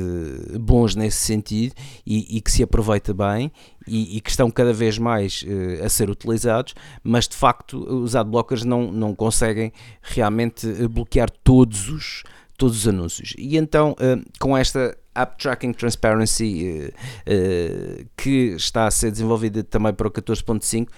bons 0.59 0.95
nesse 0.95 1.19
sentido 1.19 1.75
e, 2.07 2.39
e, 2.39 2.41
que 2.41 2.51
se 2.51 2.63
aproveita 2.63 3.13
bem 3.13 3.53
e, 3.87 4.17
e 4.17 4.21
que 4.21 4.31
estão 4.31 4.51
cada 4.51 4.73
vez 4.73 4.99
mais 4.99 5.45
a 5.85 5.89
ser 5.89 6.11
utilizados, 6.11 6.75
mas 7.05 7.29
de 7.29 7.37
facto 7.37 7.79
os 7.79 8.17
adblockers 8.17 8.65
não, 8.65 8.91
não 8.91 9.15
conseguem 9.15 9.73
realmente 10.03 10.67
bloquear 10.89 11.31
todos 11.31 11.89
os 11.97 12.23
todos 12.57 12.79
os 12.79 12.89
anúncios. 12.89 13.35
E 13.39 13.57
então, 13.57 13.93
uh, 13.93 14.23
com 14.39 14.57
esta 14.57 14.97
App 15.15 15.39
Tracking 15.39 15.73
Transparency 15.73 16.65
uh, 16.65 16.89
uh, 16.91 18.07
que 18.17 18.55
está 18.57 18.87
a 18.87 18.91
ser 18.91 19.11
desenvolvida 19.11 19.65
também 19.65 19.93
para 19.93 20.09
o 20.09 20.11
14.5, 20.11 20.89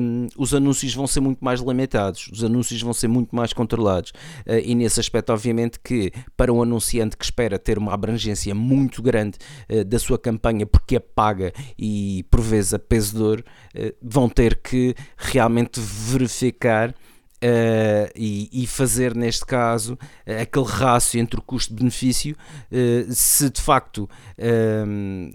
um, 0.00 0.26
os 0.36 0.52
anúncios 0.54 0.94
vão 0.94 1.06
ser 1.06 1.20
muito 1.20 1.44
mais 1.44 1.60
limitados, 1.60 2.28
os 2.32 2.42
anúncios 2.42 2.80
vão 2.82 2.92
ser 2.92 3.08
muito 3.08 3.34
mais 3.34 3.52
controlados. 3.52 4.12
e 4.64 4.74
nesse 4.74 5.00
aspecto, 5.00 5.32
obviamente, 5.32 5.78
que 5.82 6.12
para 6.36 6.52
um 6.52 6.62
anunciante 6.62 7.16
que 7.16 7.24
espera 7.24 7.58
ter 7.58 7.78
uma 7.78 7.92
abrangência 7.92 8.54
muito 8.54 9.02
grande 9.02 9.38
da 9.86 9.98
sua 9.98 10.18
campanha 10.18 10.66
porque 10.66 10.96
é 10.96 11.00
paga 11.00 11.52
e 11.78 12.24
por 12.30 12.40
vezes 12.40 12.74
a 12.74 12.78
peso 12.78 13.16
de 13.16 13.22
ouro, 13.22 13.44
vão 14.00 14.28
ter 14.28 14.56
que 14.56 14.94
realmente 15.16 15.80
verificar 15.80 16.94
Uh, 17.42 18.06
e, 18.14 18.48
e, 18.52 18.68
fazer 18.68 19.16
neste 19.16 19.44
caso 19.44 19.94
uh, 19.94 20.42
aquele 20.42 20.64
rácio 20.64 21.18
entre 21.18 21.40
o 21.40 21.42
custo-benefício, 21.42 22.36
uh, 22.70 23.12
se 23.12 23.50
de 23.50 23.60
facto 23.60 24.08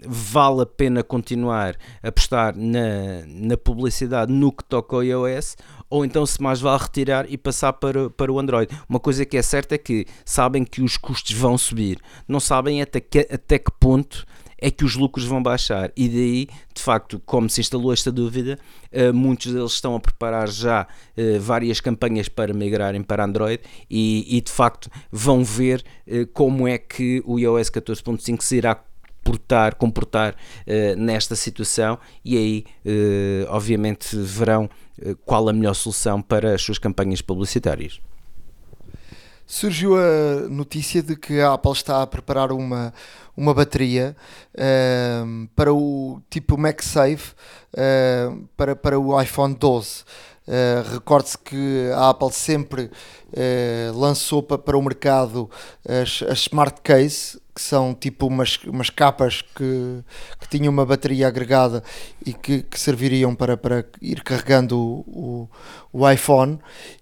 vale 0.06 0.62
a 0.62 0.66
pena 0.66 1.02
continuar 1.02 1.76
a 2.02 2.08
apostar 2.08 2.56
na, 2.56 3.26
na 3.26 3.58
publicidade 3.58 4.32
no 4.32 4.50
que 4.50 4.64
toca 4.64 4.96
ao 4.96 5.04
iOS 5.04 5.56
ou 5.90 6.04
então 6.04 6.24
se 6.26 6.42
mais 6.42 6.60
vale 6.60 6.82
retirar 6.82 7.26
e 7.28 7.36
passar 7.36 7.72
para, 7.74 8.10
para 8.10 8.32
o 8.32 8.38
Android. 8.38 8.74
Uma 8.88 9.00
coisa 9.00 9.24
que 9.24 9.36
é 9.36 9.42
certa 9.42 9.74
é 9.74 9.78
que 9.78 10.06
sabem 10.24 10.64
que 10.64 10.82
os 10.82 10.96
custos 10.96 11.32
vão 11.32 11.56
subir, 11.56 12.00
não 12.26 12.40
sabem 12.40 12.82
até 12.82 13.00
que, 13.00 13.20
até 13.30 13.58
que 13.58 13.70
ponto 13.78 14.26
é 14.58 14.70
que 14.70 14.84
os 14.84 14.96
lucros 14.96 15.24
vão 15.24 15.42
baixar. 15.42 15.92
E 15.96 16.08
daí, 16.08 16.48
de 16.74 16.82
facto, 16.82 17.20
como 17.24 17.48
se 17.48 17.60
instalou 17.60 17.92
esta 17.92 18.10
dúvida, 18.10 18.58
uh, 18.92 19.14
muitos 19.14 19.52
deles 19.52 19.72
estão 19.72 19.94
a 19.94 20.00
preparar 20.00 20.48
já 20.48 20.82
uh, 20.82 21.40
várias 21.40 21.80
campanhas 21.80 22.28
para 22.28 22.52
migrarem 22.52 23.02
para 23.02 23.24
Android 23.24 23.62
e, 23.88 24.36
e 24.36 24.40
de 24.40 24.50
facto 24.50 24.90
vão 25.10 25.44
ver 25.44 25.84
uh, 26.06 26.26
como 26.32 26.66
é 26.66 26.76
que 26.76 27.22
o 27.24 27.38
iOS 27.38 27.70
14.5 27.70 28.40
se 28.42 28.56
irá 28.56 28.82
portar, 29.22 29.74
comportar 29.74 30.34
nesta 30.96 31.36
situação 31.36 31.98
e 32.24 32.34
aí, 32.34 32.64
obviamente, 33.48 34.16
verão 34.16 34.70
qual 35.26 35.50
a 35.50 35.52
melhor 35.52 35.74
solução 35.74 36.22
para 36.22 36.54
as 36.54 36.62
suas 36.62 36.78
campanhas 36.78 37.20
publicitárias 37.20 38.00
surgiu 39.48 39.96
a 39.96 40.46
notícia 40.50 41.02
de 41.02 41.16
que 41.16 41.40
a 41.40 41.54
Apple 41.54 41.72
está 41.72 42.02
a 42.02 42.06
preparar 42.06 42.52
uma, 42.52 42.92
uma 43.34 43.54
bateria 43.54 44.14
uh, 44.54 45.48
para 45.56 45.72
o 45.72 46.20
tipo 46.28 46.58
MagSafe 46.58 47.32
uh, 47.72 48.46
para, 48.54 48.76
para 48.76 49.00
o 49.00 49.20
iPhone 49.20 49.54
12. 49.54 50.04
Uh, 50.46 50.92
Recorde-se 50.92 51.38
que 51.38 51.90
a 51.94 52.10
Apple 52.10 52.32
sempre 52.32 52.84
uh, 52.84 53.98
lançou 53.98 54.42
para, 54.42 54.58
para 54.58 54.76
o 54.76 54.82
mercado 54.82 55.50
as, 55.86 56.22
as 56.30 56.40
Smart 56.40 56.82
Case, 56.82 57.40
que 57.54 57.62
são 57.62 57.94
tipo 57.94 58.26
umas, 58.26 58.58
umas 58.66 58.90
capas 58.90 59.40
que, 59.42 60.04
que 60.40 60.48
tinham 60.48 60.72
uma 60.72 60.84
bateria 60.84 61.26
agregada 61.26 61.82
e 62.24 62.34
que, 62.34 62.62
que 62.62 62.78
serviriam 62.78 63.34
para, 63.34 63.56
para 63.56 63.84
ir 64.00 64.22
carregando 64.22 64.78
o, 64.78 65.48
o, 65.92 66.00
o 66.00 66.10
iPhone, 66.10 66.58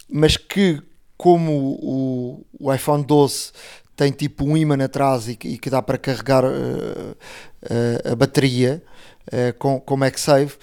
mas 0.08 0.36
que 0.36 0.80
como 1.16 1.52
o, 1.80 2.46
o 2.58 2.72
iPhone 2.72 3.04
12 3.04 3.52
tem 3.96 4.12
tipo 4.12 4.44
um 4.44 4.56
ímã 4.56 4.76
atrás 4.84 5.26
e, 5.26 5.32
e 5.32 5.58
que 5.58 5.70
dá 5.70 5.80
para 5.80 5.96
carregar 5.96 6.44
uh, 6.44 6.48
uh, 6.48 8.12
a 8.12 8.14
bateria 8.14 8.82
uh, 9.32 9.58
com, 9.58 9.80
com 9.80 9.96
MagSafe, 9.96 10.58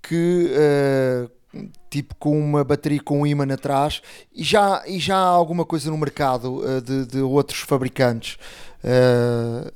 que 0.00 0.52
tipo 1.90 2.14
com 2.16 2.38
uma 2.38 2.62
bateria 2.62 3.00
com 3.02 3.22
um 3.22 3.26
ímã 3.26 3.44
atrás 3.52 4.02
e 4.32 4.44
já, 4.44 4.82
e 4.86 4.98
já 4.98 5.16
há 5.16 5.26
alguma 5.26 5.64
coisa 5.64 5.90
no 5.90 5.96
mercado 5.96 6.62
de, 6.82 7.06
de 7.06 7.20
outros 7.20 7.60
fabricantes 7.60 8.36
uh, 8.84 9.72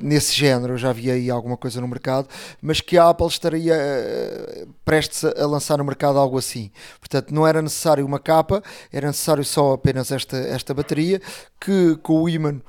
nesse 0.00 0.34
género, 0.34 0.76
já 0.76 0.92
vi 0.92 1.10
aí 1.10 1.30
alguma 1.30 1.56
coisa 1.56 1.80
no 1.80 1.88
mercado, 1.88 2.28
mas 2.60 2.80
que 2.80 2.96
a 2.96 3.08
Apple 3.08 3.26
estaria 3.26 3.74
uh, 3.74 4.68
prestes 4.84 5.24
a, 5.24 5.46
lançar 5.46 5.78
no 5.78 5.84
mercado 5.84 6.18
algo 6.18 6.38
assim. 6.38 6.70
Portanto, 7.00 7.32
não 7.32 7.46
era 7.46 7.62
necessário 7.62 8.04
uma 8.04 8.18
capa, 8.18 8.62
era 8.92 9.06
necessário 9.06 9.44
só 9.44 9.72
apenas 9.72 10.10
esta, 10.10 10.36
esta 10.36 10.74
bateria, 10.74 11.20
que 11.60 11.96
com 12.02 12.22
o 12.22 12.28
imã 12.28 12.60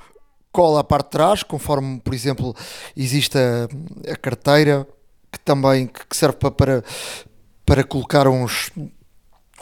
cola 0.51 0.81
a 0.81 0.83
parte 0.83 1.05
de 1.05 1.11
trás, 1.11 1.43
conforme, 1.43 1.99
por 1.99 2.13
exemplo, 2.13 2.55
existe 2.95 3.37
a, 3.37 4.11
a 4.11 4.15
carteira 4.15 4.87
que 5.31 5.39
também 5.39 5.87
que 5.87 6.15
serve 6.15 6.37
para, 6.37 6.51
para, 6.51 6.83
para 7.65 7.83
colocar 7.83 8.27
uns 8.27 8.71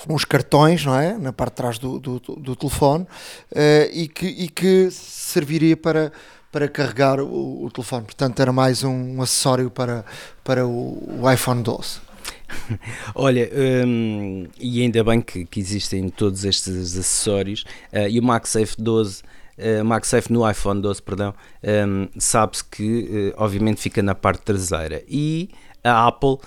uns 0.07 0.25
cartões, 0.25 0.85
não 0.85 0.99
é? 0.99 1.17
Na 1.17 1.33
parte 1.33 1.53
de 1.53 1.55
trás 1.55 1.79
do, 1.79 1.99
do, 1.99 2.19
do 2.19 2.55
telefone 2.55 3.03
uh, 3.03 3.89
e, 3.91 4.07
que, 4.07 4.27
e 4.27 4.49
que 4.49 4.89
serviria 4.91 5.75
para, 5.75 6.11
para 6.51 6.67
carregar 6.67 7.19
o, 7.19 7.65
o 7.65 7.71
telefone. 7.71 8.05
Portanto, 8.05 8.39
era 8.39 8.51
mais 8.51 8.83
um, 8.83 9.17
um 9.17 9.21
acessório 9.21 9.69
para, 9.69 10.05
para 10.43 10.65
o, 10.65 11.21
o 11.21 11.31
iPhone 11.31 11.63
12. 11.63 11.99
Olha, 13.15 13.49
hum, 13.85 14.47
e 14.59 14.81
ainda 14.81 15.03
bem 15.03 15.21
que, 15.21 15.45
que, 15.45 15.59
existem 15.59 16.07
todos 16.09 16.45
estes 16.45 16.97
acessórios 16.97 17.65
uh, 17.91 18.07
e 18.09 18.19
o 18.19 18.23
MagSafe 18.23 18.75
12 18.77 19.23
uh, 19.57 19.83
MagSafe 19.83 20.31
no 20.31 20.49
iPhone 20.49 20.81
12, 20.81 21.01
perdão, 21.01 21.33
um, 21.63 22.07
sabe-se 22.17 22.63
que 22.63 23.33
uh, 23.37 23.43
obviamente 23.43 23.81
fica 23.81 24.01
na 24.01 24.15
parte 24.15 24.41
traseira 24.41 25.03
e 25.07 25.49
a 25.83 26.07
Apple 26.07 26.37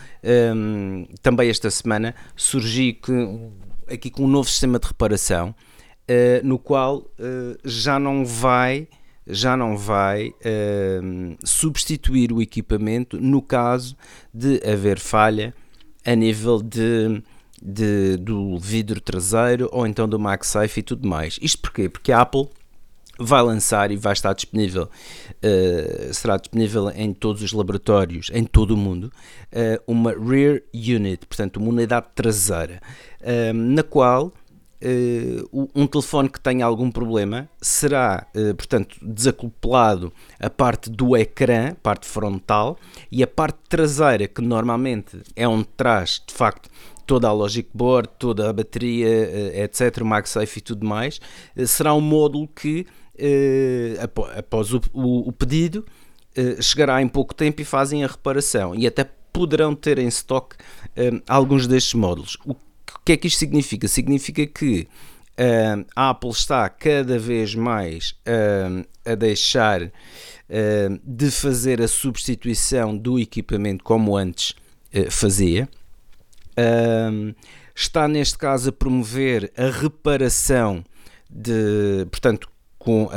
um, 0.55 1.07
também 1.23 1.49
esta 1.49 1.71
semana 1.71 2.15
surgiu 2.37 2.95
com, 3.03 3.53
aqui 3.89 4.11
com 4.11 4.25
um 4.25 4.29
novo 4.29 4.49
sistema 4.49 4.79
de 4.79 4.87
reparação 4.87 5.51
uh, 5.51 6.47
no 6.47 6.59
qual 6.59 6.99
uh, 6.99 7.59
já 7.65 7.99
não 7.99 8.25
vai 8.25 8.89
já 9.27 9.57
não 9.57 9.77
vai 9.77 10.29
uh, 10.29 11.37
substituir 11.45 12.33
o 12.33 12.43
equipamento 12.43 13.21
no 13.21 13.41
caso 13.41 13.97
de 14.33 14.61
haver 14.67 14.99
falha 14.99 15.55
a 16.05 16.15
nível 16.15 16.63
de, 16.63 17.23
de, 17.63 18.17
do 18.17 18.59
vidro 18.59 19.01
traseiro 19.01 19.69
ou 19.73 19.87
então 19.87 20.09
do 20.09 20.19
MagSafe 20.19 20.81
e 20.81 20.83
tudo 20.83 21.09
mais. 21.09 21.39
Isto 21.41 21.61
porquê? 21.61 21.89
Porque 21.89 22.11
a 22.11 22.23
Apple 22.23 22.49
vai 23.21 23.43
lançar 23.43 23.91
e 23.91 23.97
vai 23.97 24.15
estar 24.15 24.33
disponível, 24.33 24.85
uh, 24.85 26.15
será 26.15 26.39
disponível 26.39 26.91
em 26.91 27.13
todos 27.13 27.43
os 27.43 27.53
laboratórios, 27.53 28.31
em 28.33 28.45
todo 28.45 28.73
o 28.73 28.77
mundo, 28.77 29.13
uh, 29.53 29.83
uma 29.87 30.13
Rear 30.13 30.63
Unit, 30.75 31.27
portanto, 31.27 31.59
uma 31.59 31.69
unidade 31.69 32.07
traseira, 32.15 32.81
uh, 33.21 33.53
na 33.53 33.83
qual 33.83 34.33
um 35.75 35.87
telefone 35.87 36.31
que 36.31 36.41
tenha 36.41 36.65
algum 36.65 36.91
problema 36.91 37.47
será, 37.61 38.27
portanto, 38.57 38.97
desacoplado 39.03 40.11
a 40.41 40.49
parte 40.49 40.89
do 40.89 41.15
ecrã, 41.15 41.75
parte 41.83 42.07
frontal, 42.07 42.79
e 43.13 43.23
a 43.23 43.27
parte 43.27 43.59
traseira, 43.69 44.27
que 44.27 44.41
normalmente 44.41 45.21
é 45.37 45.47
onde 45.47 45.69
traz, 45.77 46.23
de 46.27 46.33
facto, 46.33 46.71
toda 47.11 47.27
a 47.27 47.33
logic 47.33 47.69
board, 47.75 48.09
toda 48.21 48.49
a 48.49 48.53
bateria, 48.53 49.65
etc., 49.65 49.99
o 50.01 50.05
MagSafe 50.05 50.61
e 50.61 50.63
tudo 50.63 50.87
mais, 50.87 51.21
será 51.67 51.93
um 51.93 52.01
módulo 52.01 52.47
que 52.47 52.87
eh, 53.21 53.97
após 54.39 54.73
o, 54.73 54.81
o, 54.95 55.31
pedido, 55.31 55.85
eh, 56.35 56.57
chegará 56.63 57.03
em 57.03 57.09
pouco 57.09 57.35
tempo 57.35 57.61
e 57.61 57.65
fazem 57.65 58.05
a 58.05 58.07
reparação. 58.07 58.75
E 58.75 58.87
até 58.87 59.05
poderão 59.31 59.75
ter 59.75 59.99
em 59.99 60.09
eh, 60.09 61.11
alguns 61.29 61.67
destes 61.67 61.95
módulos. 61.95 62.39
O 62.47 62.55
que 63.05 63.13
é 63.13 63.17
que 63.17 63.27
isto 63.27 63.39
significa? 63.39 63.87
Significa 63.89 64.47
que 64.47 64.89
a 65.97 66.11
Apple 66.11 66.31
está 66.31 66.69
cada 66.69 67.19
vez 67.19 67.55
mais 67.55 68.15
a 69.07 69.15
deixar 69.15 69.91
de 71.03 71.31
fazer 71.31 71.81
a 71.81 71.89
substituição 71.89 72.95
do 72.95 73.19
equipamento 73.19 73.83
como 73.83 74.19
antes 74.19 74.55
fazia. 75.09 75.67
Está 77.75 78.07
neste 78.09 78.37
caso 78.39 78.71
a 78.71 78.73
promover 78.73 79.53
a 79.57 79.71
reparação 79.71 80.85
de, 81.31 82.07
portanto, 82.11 82.49
com, 82.79 83.05
uh, 83.05 83.11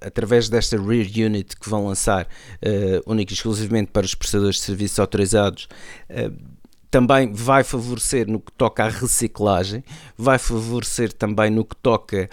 através 0.00 0.48
desta 0.48 0.80
Rear 0.80 1.06
Unit 1.26 1.56
que 1.56 1.68
vão 1.68 1.86
lançar 1.86 2.26
uh, 2.26 3.10
única 3.10 3.32
e 3.32 3.34
exclusivamente 3.34 3.90
para 3.90 4.06
os 4.06 4.14
prestadores 4.14 4.56
de 4.56 4.62
serviços 4.62 5.00
autorizados, 5.00 5.68
uh, 6.08 6.58
também 6.90 7.32
vai 7.32 7.64
favorecer 7.64 8.26
no 8.28 8.40
que 8.40 8.52
toca 8.52 8.84
à 8.84 8.88
reciclagem, 8.88 9.84
vai 10.16 10.38
favorecer 10.38 11.12
também 11.12 11.50
no 11.50 11.64
que 11.64 11.76
toca 11.76 12.30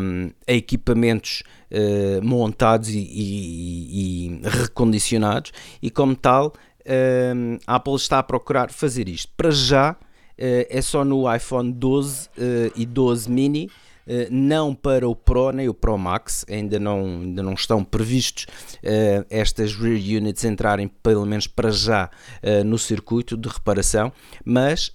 um, 0.00 0.30
a 0.46 0.52
equipamentos 0.52 1.42
uh, 1.70 2.24
montados 2.24 2.88
e, 2.90 2.98
e, 2.98 4.28
e, 4.28 4.40
recondicionados, 4.44 5.52
e 5.82 5.90
como 5.90 6.14
tal, 6.14 6.52
um, 6.86 7.58
a 7.66 7.76
Apple 7.76 7.94
está 7.96 8.18
a 8.18 8.22
procurar 8.22 8.70
fazer 8.70 9.08
isto. 9.08 9.32
Para 9.36 9.50
já, 9.50 9.92
uh, 9.92 9.96
é 10.38 10.80
só 10.82 11.04
no 11.04 11.32
iPhone 11.32 11.72
12 11.72 12.28
uh, 12.28 12.30
e 12.74 12.86
12 12.86 13.30
mini 13.30 13.70
eh, 14.10 14.26
não 14.28 14.74
para 14.74 15.08
o 15.08 15.14
Pro 15.14 15.52
nem 15.52 15.68
o 15.68 15.74
Pro 15.74 15.96
Max, 15.96 16.44
ainda 16.50 16.80
não, 16.80 16.98
ainda 17.04 17.44
não 17.44 17.52
estão 17.52 17.84
previstos 17.84 18.44
uh, 18.82 19.24
estas 19.30 19.72
rear 19.76 19.94
units 19.94 20.44
entrarem, 20.44 20.88
pelo 20.88 21.24
menos 21.24 21.46
para 21.46 21.70
já, 21.70 22.10
uh, 22.42 22.64
no 22.64 22.76
circuito 22.76 23.36
de 23.36 23.48
reparação, 23.48 24.12
mas 24.44 24.92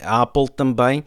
a 0.00 0.22
Apple 0.22 0.48
também 0.48 1.04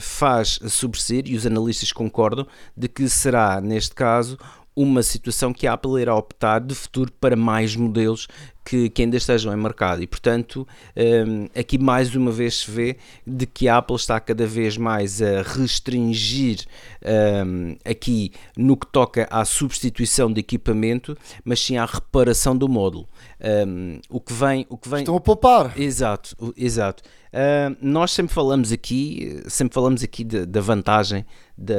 faz 0.00 0.58
sobressair, 0.68 1.24
e 1.26 1.36
os 1.36 1.46
analistas 1.46 1.92
concordam, 1.92 2.46
de 2.74 2.88
que 2.88 3.06
será, 3.08 3.60
neste 3.60 3.94
caso, 3.94 4.38
uma 4.74 5.02
situação 5.02 5.52
que 5.52 5.66
a 5.66 5.74
Apple 5.74 6.00
irá 6.00 6.14
optar 6.14 6.60
de 6.60 6.74
futuro 6.74 7.12
para 7.20 7.36
mais 7.36 7.76
modelos 7.76 8.26
que, 8.64 8.88
que 8.88 9.02
ainda 9.02 9.16
estejam 9.16 9.52
em 9.52 9.56
mercado. 9.56 10.02
E 10.02 10.06
portanto 10.06 10.66
um, 10.96 11.48
aqui 11.58 11.78
mais 11.78 12.14
uma 12.14 12.30
vez 12.30 12.60
se 12.60 12.70
vê 12.70 12.96
de 13.26 13.46
que 13.46 13.68
a 13.68 13.78
Apple 13.78 13.96
está 13.96 14.18
cada 14.20 14.46
vez 14.46 14.76
mais 14.76 15.20
a 15.20 15.42
restringir 15.42 16.64
um, 17.46 17.76
aqui 17.84 18.32
no 18.56 18.76
que 18.76 18.86
toca 18.86 19.26
à 19.30 19.44
substituição 19.44 20.32
de 20.32 20.40
equipamento 20.40 21.16
mas 21.44 21.60
sim 21.60 21.76
à 21.76 21.84
reparação 21.84 22.56
do 22.56 22.68
módulo. 22.68 23.08
Um, 23.66 24.00
o 24.08 24.20
que 24.20 24.32
vem 24.32 24.66
o 24.68 24.78
que 24.78 24.88
vem 24.88 25.00
estão 25.00 25.16
a 25.16 25.20
poupar. 25.20 25.78
Exato 25.78 26.36
exato 26.56 27.02
Uh, 27.32 27.74
nós 27.80 28.10
sempre 28.10 28.34
falamos 28.34 28.72
aqui, 28.72 29.42
sempre 29.48 29.72
falamos 29.72 30.04
aqui 30.04 30.22
da 30.22 30.60
vantagem 30.60 31.24
da, 31.56 31.74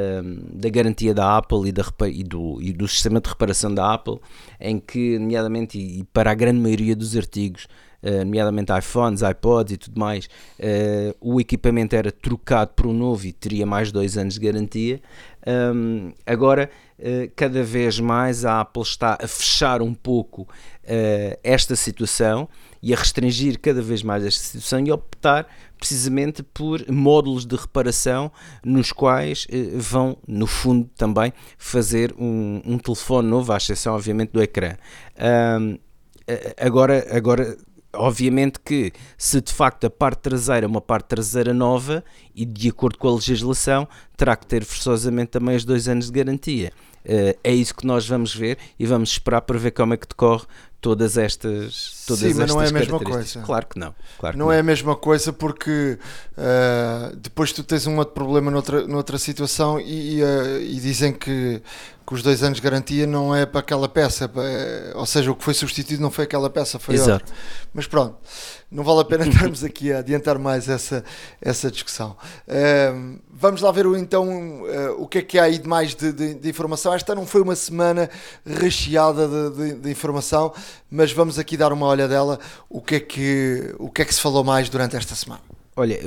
da, 0.51 0.67
garantia 0.67 1.13
da 1.13 1.37
Apple 1.37 1.69
e, 1.69 1.71
da, 1.71 1.83
e, 2.07 2.23
do, 2.23 2.59
e 2.59 2.73
do 2.73 2.87
sistema 2.87 3.21
de 3.21 3.29
reparação 3.29 3.71
da 3.71 3.93
Apple, 3.93 4.19
em 4.59 4.79
que, 4.79 5.19
nomeadamente, 5.19 5.77
e 5.77 6.03
para 6.05 6.31
a 6.31 6.33
grande 6.33 6.59
maioria 6.59 6.95
dos 6.95 7.15
artigos, 7.15 7.67
uh, 8.01 8.25
nomeadamente 8.25 8.71
iPhones, 8.75 9.21
iPods 9.21 9.73
e 9.73 9.77
tudo 9.77 9.99
mais, 9.99 10.25
uh, 10.59 11.15
o 11.21 11.39
equipamento 11.39 11.95
era 11.95 12.11
trocado 12.11 12.71
por 12.75 12.87
um 12.87 12.93
novo 12.93 13.27
e 13.27 13.31
teria 13.31 13.65
mais 13.65 13.91
dois 13.91 14.17
anos 14.17 14.33
de 14.33 14.39
garantia. 14.39 14.99
Um, 15.45 16.13
agora, 16.25 16.69
uh, 16.99 17.31
cada 17.35 17.63
vez 17.63 17.99
mais 17.99 18.45
a 18.45 18.61
Apple 18.61 18.83
está 18.83 19.17
a 19.21 19.27
fechar 19.27 19.81
um 19.81 19.93
pouco 19.93 20.47
esta 21.41 21.77
situação 21.77 22.49
e 22.81 22.93
a 22.93 22.97
restringir 22.97 23.57
cada 23.57 23.81
vez 23.81 24.03
mais 24.03 24.25
esta 24.25 24.43
situação 24.43 24.85
e 24.85 24.91
optar 24.91 25.47
precisamente 25.79 26.43
por 26.43 26.85
módulos 26.89 27.45
de 27.45 27.55
reparação 27.55 28.29
nos 28.63 28.91
quais 28.91 29.47
eh, 29.49 29.69
vão, 29.77 30.17
no 30.27 30.45
fundo, 30.45 30.89
também 30.97 31.31
fazer 31.57 32.13
um, 32.19 32.61
um, 32.65 32.77
telefone 32.77 33.29
novo, 33.29 33.53
à 33.53 33.57
exceção, 33.57 33.95
obviamente, 33.95 34.31
do 34.31 34.41
ecrã. 34.41 34.75
Um, 35.59 35.77
agora, 36.57 37.05
agora 37.09 37.57
obviamente 37.93 38.59
que 38.59 38.91
se 39.17 39.39
de 39.39 39.53
facto 39.53 39.85
a 39.85 39.89
parte 39.89 40.21
traseira 40.21 40.65
é 40.65 40.67
uma 40.67 40.81
parte 40.81 41.07
traseira 41.07 41.53
nova 41.53 42.03
e 42.35 42.45
de 42.45 42.69
acordo 42.69 42.97
com 42.97 43.07
a 43.07 43.13
legislação 43.13 43.87
terá 44.17 44.35
que 44.35 44.45
ter 44.45 44.63
forçosamente 44.63 45.31
também 45.31 45.55
os 45.55 45.65
dois 45.65 45.87
anos 45.87 46.07
de 46.07 46.11
garantia. 46.11 46.71
Uh, 47.05 47.37
é 47.43 47.53
isso 47.53 47.75
que 47.75 47.85
nós 47.85 48.07
vamos 48.07 48.33
ver 48.33 48.57
e 48.79 48.85
vamos 48.85 49.11
esperar 49.11 49.41
para 49.41 49.59
ver 49.59 49.71
como 49.71 49.93
é 49.93 49.97
que 49.97 50.07
decorre 50.07 50.45
todas 50.83 51.17
estas 51.17 52.03
todas 52.05 52.19
Sim, 52.19 52.33
mas 52.33 52.49
não 52.49 52.61
é 52.61 52.67
a 52.67 52.71
mesma 52.71 52.99
coisa. 52.99 53.41
Claro 53.41 53.65
que 53.67 53.79
não. 53.79 53.95
Claro 54.19 54.33
que 54.33 54.39
não, 54.39 54.47
não, 54.47 54.51
é 54.51 54.59
a 54.59 54.63
mesma 54.63 54.97
coisa 54.97 55.31
porque 55.31 55.97
uh, 56.37 57.15
depois 57.15 57.53
tu 57.53 57.63
tens 57.63 57.87
um 57.87 57.97
outro 57.97 58.13
problema 58.13 58.51
noutra, 58.51 58.85
noutra 58.85 59.17
situação 59.17 59.79
e, 59.79 60.21
uh, 60.21 60.61
e 60.61 60.75
dizem 60.81 61.13
que, 61.13 61.61
que, 62.05 62.13
os 62.13 62.21
dois 62.21 62.43
anos 62.43 62.57
de 62.57 62.61
garantia 62.61 63.07
não 63.07 63.33
é 63.33 63.45
para 63.45 63.61
aquela 63.61 63.87
peça, 63.87 64.27
para, 64.27 64.43
ou 64.95 65.05
seja, 65.05 65.31
o 65.31 65.35
que 65.35 65.43
foi 65.43 65.53
substituído 65.53 66.03
não 66.03 66.11
foi 66.11 66.25
aquela 66.25 66.49
peça, 66.49 66.77
foi 66.77 66.95
Exato. 66.95 67.11
outra. 67.11 67.35
Mas 67.73 67.87
pronto, 67.87 68.17
não 68.69 68.83
vale 68.83 68.99
a 68.99 69.05
pena 69.05 69.25
estarmos 69.27 69.63
aqui 69.63 69.93
a 69.93 69.99
adiantar 69.99 70.37
mais 70.37 70.67
essa, 70.67 71.01
essa 71.41 71.71
discussão. 71.71 72.17
Uh, 72.45 73.19
vamos 73.31 73.61
lá 73.61 73.71
ver 73.71 73.85
então 73.95 74.63
o 74.97 75.07
que 75.07 75.19
é 75.19 75.21
que 75.21 75.39
há 75.39 75.43
aí 75.43 75.57
de 75.57 75.67
mais 75.67 75.95
de, 75.95 76.11
de, 76.11 76.33
de 76.33 76.49
informação. 76.49 76.93
Esta 76.93 77.15
não 77.15 77.25
foi 77.25 77.41
uma 77.41 77.55
semana 77.55 78.09
recheada 78.45 79.49
de, 79.49 79.75
de 79.75 79.89
informação 79.89 80.53
mas 80.89 81.11
vamos 81.11 81.39
aqui 81.39 81.57
dar 81.57 81.71
uma 81.73 81.85
olha 81.85 82.07
dela, 82.07 82.39
o 82.69 82.81
que 82.81 82.95
é 82.95 82.99
que, 82.99 83.75
o 83.79 83.89
que, 83.89 84.01
é 84.01 84.05
que 84.05 84.13
se 84.13 84.21
falou 84.21 84.43
mais 84.43 84.69
durante 84.69 84.95
esta 84.95 85.15
semana. 85.15 85.41
Olha, 85.75 85.99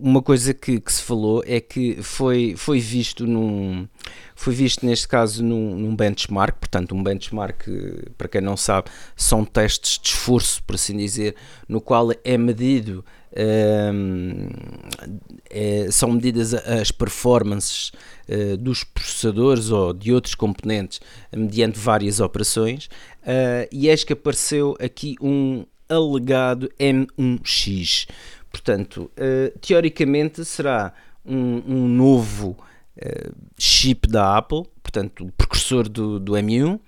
uma 0.00 0.22
coisa 0.22 0.54
que, 0.54 0.80
que, 0.80 0.90
se 0.90 1.02
falou 1.02 1.42
é 1.46 1.60
que 1.60 2.02
foi, 2.02 2.54
foi 2.56 2.80
visto 2.80 3.26
num 3.26 3.86
foi 4.34 4.54
visto 4.54 4.86
neste 4.86 5.06
caso 5.06 5.44
num, 5.44 5.76
num, 5.76 5.94
benchmark, 5.94 6.58
portanto 6.58 6.94
um 6.94 7.02
benchmark, 7.02 7.66
para 8.16 8.28
quem 8.28 8.40
não 8.40 8.56
sabe, 8.56 8.90
são 9.14 9.44
testes 9.44 9.98
de 9.98 10.08
esforço, 10.08 10.62
por 10.62 10.76
assim 10.76 10.96
dizer, 10.96 11.36
no 11.68 11.82
qual 11.82 12.08
é 12.24 12.38
medido 12.38 13.04
é, 15.50 15.90
são 15.90 16.12
medidas 16.12 16.52
as 16.54 16.90
performances 16.90 17.92
uh, 18.28 18.56
dos 18.56 18.82
processadores 18.84 19.70
ou 19.70 19.92
de 19.92 20.12
outros 20.12 20.34
componentes 20.34 21.00
mediante 21.32 21.78
várias 21.78 22.20
operações. 22.20 22.86
Uh, 23.22 23.68
e 23.70 23.88
eis 23.88 24.02
que 24.02 24.12
apareceu 24.12 24.76
aqui 24.80 25.16
um 25.20 25.64
alegado 25.88 26.70
M1X 26.78 28.06
Portanto, 28.50 29.10
uh, 29.16 29.58
teoricamente 29.60 30.44
será 30.44 30.92
um, 31.24 31.62
um 31.66 31.88
novo 31.88 32.56
uh, 32.96 33.34
chip 33.58 34.08
da 34.08 34.36
Apple, 34.36 34.64
portanto, 34.82 35.24
o 35.24 35.32
precursor 35.32 35.88
do, 35.88 36.18
do 36.18 36.32
M1, 36.32 36.74
uh, 36.74 36.80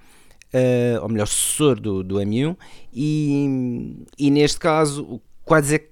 eh, 0.53 0.99
ou 1.01 1.09
melhor, 1.09 1.27
sucessor 1.27 1.81
do, 1.81 2.03
do 2.03 2.17
M1, 2.17 2.57
e, 2.93 3.97
e 4.19 4.31
neste 4.31 4.59
caso, 4.59 5.21
quais 5.45 5.73
é, 5.73 5.79
que, 5.79 5.89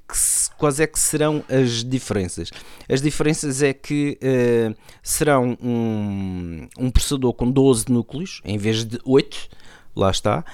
quais 0.56 0.80
é 0.80 0.86
que 0.86 0.98
serão 0.98 1.44
as 1.48 1.84
diferenças? 1.84 2.50
As 2.88 3.00
diferenças 3.02 3.62
é 3.62 3.72
que 3.72 4.18
uh, 4.22 4.74
serão 5.02 5.56
um, 5.62 6.68
um 6.78 6.90
processador 6.90 7.32
com 7.34 7.50
12 7.50 7.86
núcleos 7.88 8.40
em 8.44 8.58
vez 8.58 8.84
de 8.84 8.98
8, 9.04 9.48
lá 9.94 10.10
está, 10.10 10.44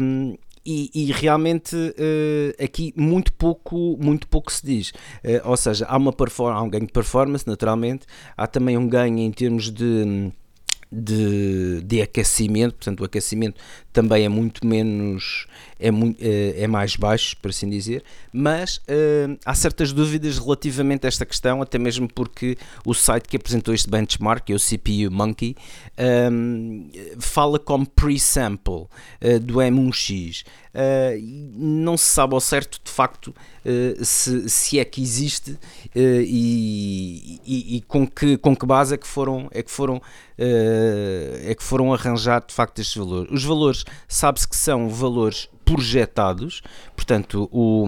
um, 0.00 0.36
e, 0.64 0.90
e 0.94 1.12
realmente 1.12 1.74
uh, 1.74 2.62
aqui 2.62 2.92
muito 2.94 3.32
pouco, 3.32 3.96
muito 3.98 4.28
pouco 4.28 4.52
se 4.52 4.64
diz. 4.64 4.90
Uh, 5.24 5.40
ou 5.44 5.56
seja, 5.56 5.86
há, 5.86 5.96
uma 5.96 6.14
há 6.52 6.62
um 6.62 6.68
ganho 6.68 6.86
de 6.86 6.92
performance, 6.92 7.46
naturalmente, 7.46 8.06
há 8.36 8.46
também 8.46 8.76
um 8.76 8.86
ganho 8.86 9.18
em 9.18 9.30
termos 9.30 9.70
de 9.70 10.30
de, 10.90 11.82
de 11.82 12.00
aquecimento, 12.00 12.76
portanto 12.76 13.00
o 13.00 13.04
aquecimento 13.04 13.60
também 13.92 14.24
é 14.24 14.28
muito 14.28 14.66
menos, 14.66 15.46
é, 15.78 15.90
muito, 15.90 16.20
é, 16.20 16.62
é 16.62 16.66
mais 16.66 16.96
baixo, 16.96 17.36
por 17.36 17.50
assim 17.50 17.68
dizer, 17.68 18.02
mas 18.32 18.78
uh, 18.78 19.38
há 19.44 19.54
certas 19.54 19.92
dúvidas 19.92 20.38
relativamente 20.38 21.06
a 21.06 21.08
esta 21.08 21.24
questão, 21.24 21.62
até 21.62 21.78
mesmo 21.78 22.08
porque 22.12 22.56
o 22.84 22.92
site 22.92 23.28
que 23.28 23.36
apresentou 23.36 23.72
este 23.72 23.88
benchmark, 23.88 24.50
é 24.50 24.54
o 24.54 24.58
CPU 24.58 25.10
Monkey, 25.10 25.56
um, 26.32 26.90
fala 27.18 27.58
como 27.58 27.86
pre-sample 27.86 28.74
uh, 28.74 29.40
do 29.40 29.54
M1X. 29.54 30.44
Uh, 30.74 31.18
não 31.56 31.96
se 31.96 32.04
sabe 32.04 32.34
ao 32.34 32.40
certo 32.40 32.78
de 32.84 32.90
facto 32.90 33.34
se, 34.02 34.48
se 34.48 34.78
é 34.78 34.84
que 34.84 35.02
existe 35.02 35.58
e, 35.94 37.40
e, 37.44 37.76
e, 37.76 37.80
com, 37.82 38.06
que, 38.06 38.36
com 38.38 38.56
que 38.56 38.64
base 38.64 38.94
é 38.94 38.96
que 38.96 39.06
foram, 39.06 39.48
é 39.50 39.62
que 39.62 39.70
foram, 39.70 40.00
é 40.38 41.54
que 41.54 41.62
foram 41.62 41.92
arranjar 41.92 42.42
de 42.46 42.54
facto 42.54 42.78
estes 42.78 42.96
valores. 42.96 43.30
Os 43.30 43.44
valores 43.44 43.84
sabe-se 44.06 44.48
que 44.48 44.56
são 44.56 44.88
valores 44.88 45.50
projetados, 45.68 46.62
portanto, 46.96 47.46
o, 47.52 47.84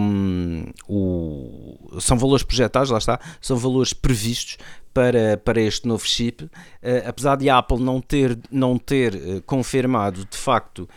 o, 0.87 1.99
são 1.99 2.15
valores 2.15 2.43
projetados, 2.43 2.91
lá 2.91 2.99
está, 2.99 3.19
são 3.41 3.57
valores 3.57 3.91
previstos 3.91 4.59
para, 4.93 5.35
para 5.37 5.59
este 5.59 5.87
novo 5.87 6.05
chip, 6.05 6.43
uh, 6.43 6.49
apesar 7.07 7.37
de 7.37 7.49
a 7.49 7.57
Apple 7.57 7.79
não 7.79 7.99
ter, 7.99 8.37
não 8.51 8.77
ter 8.77 9.15
uh, 9.15 9.41
confirmado 9.47 10.27
de 10.29 10.37
facto 10.37 10.81
uh, 10.83 10.87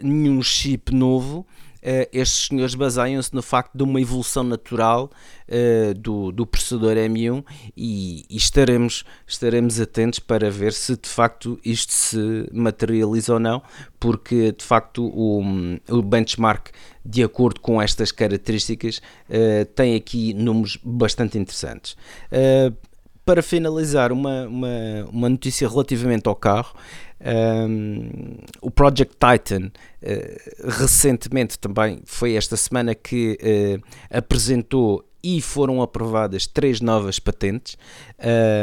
nenhum 0.00 0.42
chip 0.42 0.94
novo, 0.94 1.46
estes 1.82 2.48
senhores 2.48 2.74
baseiam-se 2.74 3.34
no 3.34 3.42
facto 3.42 3.76
de 3.76 3.82
uma 3.82 4.00
evolução 4.00 4.42
natural 4.42 5.10
do, 5.96 6.30
do 6.30 6.46
processador 6.46 6.96
M1 6.96 7.44
e, 7.76 8.24
e, 8.28 8.36
estaremos, 8.36 9.04
estaremos 9.26 9.80
atentos 9.80 10.18
para 10.18 10.50
ver 10.50 10.72
se 10.72 10.96
de 10.96 11.08
facto 11.08 11.58
isto 11.64 11.92
se 11.92 12.48
materializa 12.52 13.34
ou 13.34 13.40
não, 13.40 13.62
porque 13.98 14.52
de 14.52 14.64
facto 14.64 15.04
o, 15.06 15.42
o 15.88 16.02
benchmark 16.02 16.68
de 17.04 17.22
acordo 17.22 17.60
com 17.60 17.80
estas 17.80 18.12
características 18.12 19.00
tem 19.74 19.96
aqui 19.96 20.34
números 20.34 20.78
bastante 20.84 21.38
interessantes 21.38 21.96
para 23.30 23.44
finalizar, 23.44 24.10
uma, 24.10 24.48
uma, 24.48 24.68
uma 25.12 25.28
notícia 25.28 25.68
relativamente 25.68 26.28
ao 26.28 26.34
carro. 26.34 26.74
Um, 27.20 28.10
o 28.60 28.72
Project 28.72 29.14
Titan 29.14 29.66
uh, 30.02 30.70
recentemente 30.80 31.56
também 31.56 32.00
foi 32.04 32.34
esta 32.34 32.56
semana 32.56 32.92
que 32.92 33.38
uh, 33.40 33.86
apresentou 34.10 35.04
e 35.22 35.40
foram 35.40 35.80
aprovadas 35.80 36.48
três 36.48 36.80
novas 36.80 37.20
patentes. 37.20 37.76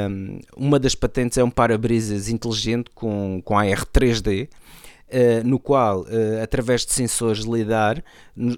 Um, 0.10 0.40
uma 0.58 0.78
das 0.78 0.96
patentes 0.96 1.38
é 1.38 1.44
um 1.46 1.50
para-brisas 1.50 2.28
inteligente 2.28 2.90
com, 2.94 3.42
com 3.46 3.54
AR3D. 3.54 4.50
Uh, 5.10 5.48
no 5.48 5.58
qual, 5.58 6.02
uh, 6.02 6.44
através 6.44 6.86
de 6.86 6.92
sensores 6.92 7.46
LIDAR, 7.46 8.04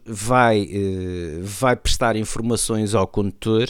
vai, 0.04 0.63
uh, 0.63 1.43
vai 1.43 1.76
prestar 1.76 2.15
informações 2.15 2.95
ao 2.95 3.06
condutor 3.06 3.69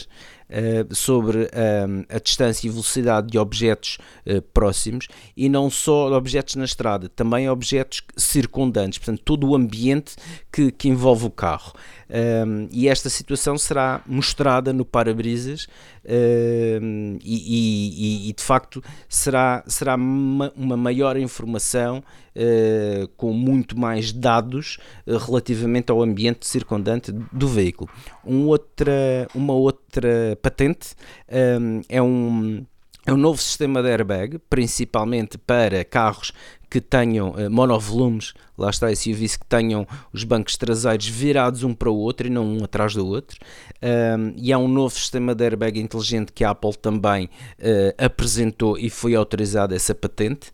uh, 0.50 0.94
sobre 0.94 1.44
uh, 1.44 2.06
a 2.08 2.18
distância 2.18 2.66
e 2.66 2.70
velocidade 2.70 3.28
de 3.28 3.38
objetos 3.38 3.98
uh, 4.26 4.42
próximos 4.42 5.08
e 5.36 5.48
não 5.48 5.70
só 5.70 6.12
objetos 6.12 6.56
na 6.56 6.64
estrada, 6.64 7.08
também 7.08 7.48
objetos 7.48 8.02
circundantes, 8.16 8.98
portanto, 8.98 9.22
todo 9.24 9.48
o 9.48 9.54
ambiente 9.54 10.16
que, 10.52 10.70
que 10.70 10.88
envolve 10.88 11.26
o 11.26 11.30
carro. 11.30 11.72
Um, 12.10 12.68
e 12.72 12.88
esta 12.88 13.08
situação 13.08 13.56
será 13.56 14.02
mostrada 14.04 14.72
no 14.72 14.84
para-brisas 14.84 15.68
um, 16.04 17.18
e, 17.22 18.26
e, 18.26 18.30
e, 18.30 18.32
de 18.32 18.42
facto 18.42 18.82
será, 19.08 19.62
será 19.66 19.94
uma, 19.96 20.52
uma 20.56 20.76
maior 20.76 21.16
informação 21.16 21.98
uh, 22.34 23.08
com 23.16 23.32
muito 23.32 23.78
mais 23.78 24.12
dados 24.12 24.78
uh, 25.06 25.16
relativamente 25.18 25.90
ao 25.90 26.02
ambiente 26.02 26.46
circundante 26.46 27.12
do 27.12 27.48
veículo. 27.48 27.90
Um 28.24 28.46
outra, 28.46 29.28
uma 29.34 29.52
outra 29.52 30.38
patente 30.40 30.94
um, 31.30 31.80
é 31.88 32.02
um 32.02 32.64
é 33.06 33.12
um 33.12 33.16
novo 33.16 33.40
sistema 33.40 33.82
de 33.82 33.88
airbag, 33.88 34.38
principalmente 34.50 35.38
para 35.38 35.82
carros 35.84 36.32
que 36.70 36.80
tenham 36.80 37.30
uh, 37.30 37.50
monovolumes, 37.50 38.32
lá 38.56 38.70
está 38.70 38.92
esse 38.92 39.12
SUVs 39.12 39.36
que 39.36 39.46
tenham 39.46 39.86
os 40.12 40.22
bancos 40.22 40.56
traseiros 40.56 41.08
virados 41.08 41.64
um 41.64 41.74
para 41.74 41.90
o 41.90 41.96
outro 41.96 42.28
e 42.28 42.30
não 42.30 42.46
um 42.46 42.64
atrás 42.64 42.94
do 42.94 43.04
outro. 43.06 43.36
Um, 43.82 44.34
e 44.36 44.52
há 44.52 44.58
um 44.58 44.68
novo 44.68 44.94
sistema 44.94 45.34
de 45.34 45.44
airbag 45.44 45.80
inteligente 45.80 46.32
que 46.32 46.44
a 46.44 46.50
Apple 46.50 46.76
também 46.76 47.26
uh, 47.26 47.94
apresentou 47.98 48.78
e 48.78 48.88
foi 48.88 49.16
autorizada 49.16 49.74
essa 49.74 49.94
patente. 49.94 50.52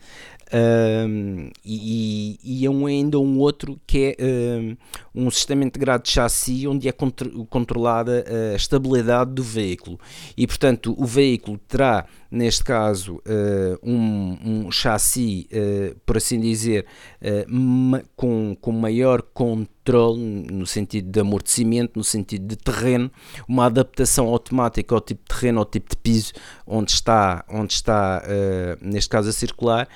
E, 1.64 2.38
e 2.42 2.66
é 2.66 2.70
um, 2.70 2.86
ainda 2.86 3.18
um 3.18 3.38
outro 3.38 3.80
que 3.86 4.16
é 4.18 4.24
um, 5.14 5.26
um, 5.26 5.30
sistema 5.30 5.64
integrado 5.64 6.04
de 6.04 6.10
chassi 6.10 6.66
onde 6.66 6.88
é 6.88 6.92
contro 6.92 7.44
controlada 7.46 8.24
a 8.52 8.56
estabilidade 8.56 9.32
do 9.32 9.42
veículo. 9.42 9.98
E 10.36 10.46
portanto 10.46 10.94
o 10.96 11.04
veículo 11.04 11.58
terá 11.58 12.06
neste 12.30 12.64
caso 12.64 13.16
uh, 13.16 13.78
um, 13.82 14.38
um 14.44 14.70
chassi 14.70 15.48
uh, 15.52 15.96
por 16.04 16.16
assim 16.16 16.40
dizer 16.40 16.86
uh, 17.20 18.04
com, 18.14 18.56
com 18.60 18.72
maior 18.72 19.22
controle 19.22 19.75
no 19.92 20.66
sentido 20.66 21.10
de 21.10 21.20
amortecimento, 21.20 21.92
no 21.96 22.04
sentido 22.04 22.46
de 22.46 22.56
terreno, 22.56 23.10
uma 23.48 23.66
adaptação 23.66 24.26
automática 24.28 24.94
ao 24.94 25.00
tipo 25.00 25.22
de 25.22 25.34
terreno, 25.34 25.58
ao 25.58 25.64
tipo 25.64 25.90
de 25.90 25.96
piso 25.96 26.32
onde 26.66 26.92
está, 26.92 27.44
onde 27.48 27.72
está 27.72 28.22
neste 28.80 29.08
caso 29.08 29.28
a 29.28 29.32
circular 29.32 29.88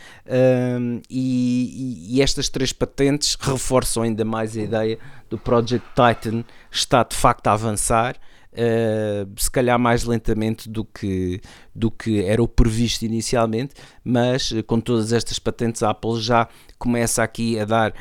e, 1.09 2.07
e 2.11 2.22
estas 2.22 2.48
três 2.48 2.72
patentes 2.72 3.37
reforçam 3.40 4.03
ainda 4.03 4.24
mais 4.24 4.57
a 4.57 4.61
ideia 4.61 4.98
do 5.29 5.38
Project 5.38 5.87
Titan 5.90 6.44
está 6.70 7.03
de 7.03 7.16
facto 7.16 7.46
a 7.46 7.53
avançar 7.53 8.16
Uh, 8.52 9.30
se 9.36 9.48
calhar 9.48 9.78
mais 9.78 10.02
lentamente 10.02 10.68
do 10.68 10.84
que, 10.84 11.40
do 11.72 11.88
que 11.88 12.24
era 12.24 12.42
o 12.42 12.48
previsto 12.48 13.04
inicialmente, 13.04 13.74
mas 14.02 14.50
uh, 14.50 14.64
com 14.64 14.80
todas 14.80 15.12
estas 15.12 15.38
patentes, 15.38 15.84
a 15.84 15.90
Apple 15.90 16.20
já 16.20 16.48
começa 16.76 17.22
aqui 17.22 17.60
a 17.60 17.64
dar 17.64 17.92
uh, 17.92 17.94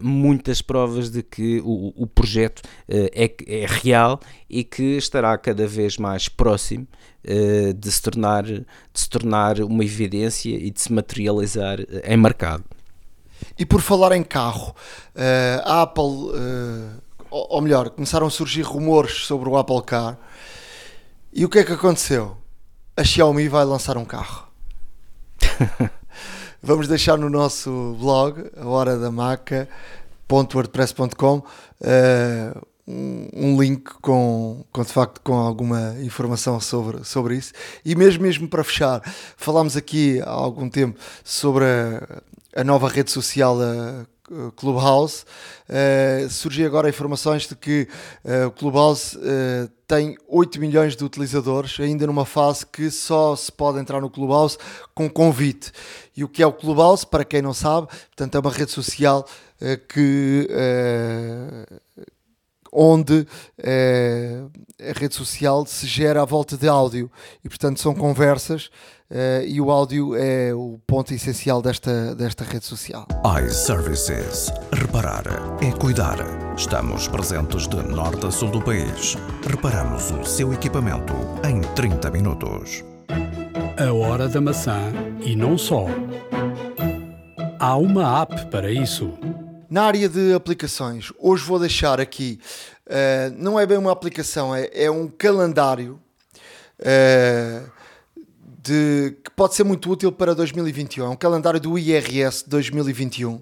muitas 0.00 0.62
provas 0.62 1.10
de 1.10 1.22
que 1.22 1.60
o, 1.62 1.92
o 1.94 2.06
projeto 2.06 2.62
é, 2.88 3.30
é, 3.46 3.66
real 3.66 4.18
e 4.48 4.64
que 4.64 4.96
estará 4.96 5.36
cada 5.36 5.66
vez 5.66 5.98
mais 5.98 6.28
próximo 6.28 6.86
de, 7.76 7.92
se 7.92 8.00
tornar, 8.00 8.44
de 8.44 8.64
se 8.94 9.08
tornar 9.08 9.60
uma 9.60 9.84
evidência 9.84 10.56
e 10.56 10.70
de 10.70 10.80
se 10.80 10.90
materializar 10.90 11.78
em 12.04 12.16
mercado. 12.16 12.64
E 13.58 13.66
por 13.66 13.82
falar 13.82 14.12
em 14.12 14.22
carro, 14.22 14.74
a 15.64 15.82
Apple 15.82 16.30
ou 17.30 17.60
melhor, 17.60 17.90
começaram 17.90 18.26
a 18.26 18.30
surgir 18.30 18.62
rumores 18.62 19.26
sobre 19.26 19.48
o 19.48 19.56
Apple 19.56 19.82
Car. 19.82 20.18
E 21.32 21.44
o 21.44 21.48
que 21.48 21.60
é 21.60 21.64
que 21.64 21.72
aconteceu? 21.72 22.36
A 22.96 23.04
Xiaomi 23.04 23.46
vai 23.48 23.64
lançar 23.64 23.96
um 23.96 24.04
carro. 24.04 24.48
Vamos 26.62 26.86
deixar 26.88 27.16
no 27.16 27.30
nosso 27.30 27.96
blog, 27.98 28.50
a 28.56 28.66
hora 28.66 28.98
da 28.98 29.10
maca.wordpress.com, 29.10 31.38
uh, 31.38 31.44
um, 32.86 33.28
um, 33.32 33.58
link 33.60 33.90
com, 34.02 34.62
com, 34.70 34.82
de 34.82 34.92
facto, 34.92 35.22
com 35.22 35.32
alguma 35.34 35.96
informação 36.02 36.60
sobre, 36.60 37.02
sobre 37.04 37.36
isso. 37.36 37.54
E 37.84 37.94
mesmo, 37.94 38.22
mesmo 38.22 38.48
para 38.48 38.64
fechar, 38.64 39.00
falámos 39.36 39.76
aqui 39.76 40.20
há 40.20 40.28
algum 40.28 40.68
tempo 40.68 40.98
sobre 41.24 41.64
a, 41.64 42.20
a 42.60 42.64
nova 42.64 42.88
rede 42.88 43.10
social, 43.10 43.56
Clubhouse. 44.56 45.24
Uh, 45.68 46.28
surgem 46.30 46.64
agora 46.64 46.88
informações 46.88 47.46
de 47.46 47.56
que 47.56 47.88
uh, 48.24 48.46
o 48.46 48.50
Clubhouse 48.50 49.16
uh, 49.16 49.68
tem 49.86 50.16
8 50.28 50.60
milhões 50.60 50.94
de 50.96 51.04
utilizadores, 51.04 51.78
ainda 51.80 52.06
numa 52.06 52.24
fase 52.24 52.64
que 52.64 52.90
só 52.90 53.34
se 53.34 53.50
pode 53.50 53.78
entrar 53.78 54.00
no 54.00 54.08
Clubhouse 54.08 54.56
com 54.94 55.08
convite. 55.10 55.72
E 56.16 56.22
o 56.22 56.28
que 56.28 56.42
é 56.42 56.46
o 56.46 56.52
Clubhouse, 56.52 57.04
para 57.04 57.24
quem 57.24 57.42
não 57.42 57.52
sabe, 57.54 57.88
portanto, 57.88 58.36
é 58.36 58.40
uma 58.40 58.50
rede 58.50 58.70
social 58.70 59.26
que 59.88 60.48
onde 62.72 63.26
a 63.58 64.98
rede 64.98 65.14
social 65.14 65.64
se 65.66 65.86
gera 65.86 66.22
à 66.22 66.24
volta 66.24 66.56
de 66.56 66.68
áudio 66.68 67.10
e 67.44 67.48
portanto 67.48 67.80
são 67.80 67.94
conversas 67.94 68.70
Uh, 69.10 69.42
e 69.44 69.60
o 69.60 69.72
áudio 69.72 70.14
é 70.14 70.54
o 70.54 70.78
ponto 70.86 71.12
essencial 71.12 71.60
desta, 71.60 72.14
desta 72.14 72.44
rede 72.44 72.64
social. 72.64 73.08
iServices. 73.44 74.52
Reparar 74.72 75.24
é 75.60 75.72
cuidar. 75.72 76.18
Estamos 76.56 77.08
presentes 77.08 77.66
de 77.66 77.82
norte 77.82 78.24
a 78.26 78.30
sul 78.30 78.52
do 78.52 78.62
país. 78.62 79.16
Reparamos 79.44 80.12
o 80.12 80.24
seu 80.24 80.52
equipamento 80.52 81.12
em 81.44 81.60
30 81.74 82.08
minutos. 82.12 82.84
A 83.84 83.92
hora 83.92 84.28
da 84.28 84.40
maçã 84.40 84.92
e 85.24 85.34
não 85.34 85.58
só. 85.58 85.86
Há 87.58 87.76
uma 87.76 88.22
app 88.22 88.46
para 88.46 88.70
isso. 88.70 89.12
Na 89.70 89.84
área 89.84 90.08
de 90.08 90.34
aplicações, 90.34 91.12
hoje 91.16 91.44
vou 91.44 91.58
deixar 91.58 92.00
aqui, 92.00 92.40
uh, 92.88 93.34
não 93.38 93.58
é 93.58 93.64
bem 93.64 93.78
uma 93.78 93.92
aplicação, 93.92 94.52
é, 94.52 94.68
é 94.74 94.90
um 94.90 95.06
calendário. 95.06 96.00
Uh, 96.80 97.70
de, 98.62 99.16
que 99.24 99.30
pode 99.30 99.54
ser 99.54 99.64
muito 99.64 99.90
útil 99.90 100.12
para 100.12 100.34
2021. 100.34 101.06
É 101.06 101.08
um 101.08 101.16
calendário 101.16 101.60
do 101.60 101.78
IRS 101.78 102.44
2021 102.48 103.40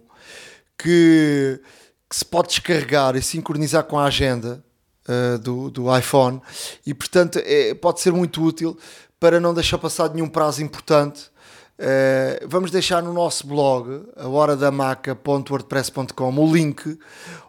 que, 0.76 1.60
que 2.08 2.16
se 2.16 2.24
pode 2.24 2.48
descarregar 2.48 3.16
e 3.16 3.22
sincronizar 3.22 3.84
com 3.84 3.98
a 3.98 4.04
agenda 4.04 4.62
uh, 5.08 5.38
do, 5.38 5.70
do 5.70 5.96
iPhone 5.96 6.40
e, 6.86 6.94
portanto, 6.94 7.40
é, 7.42 7.74
pode 7.74 8.00
ser 8.00 8.12
muito 8.12 8.42
útil 8.42 8.78
para 9.18 9.40
não 9.40 9.52
deixar 9.52 9.78
passar 9.78 10.12
nenhum 10.14 10.28
prazo 10.28 10.62
importante. 10.62 11.30
Uh, 11.78 12.42
vamos 12.48 12.72
deixar 12.72 13.00
no 13.00 13.12
nosso 13.12 13.46
blog, 13.46 14.02
a 14.16 14.26
horadamaca.wordpress.com, 14.26 16.36
o 16.36 16.52
link 16.52 16.98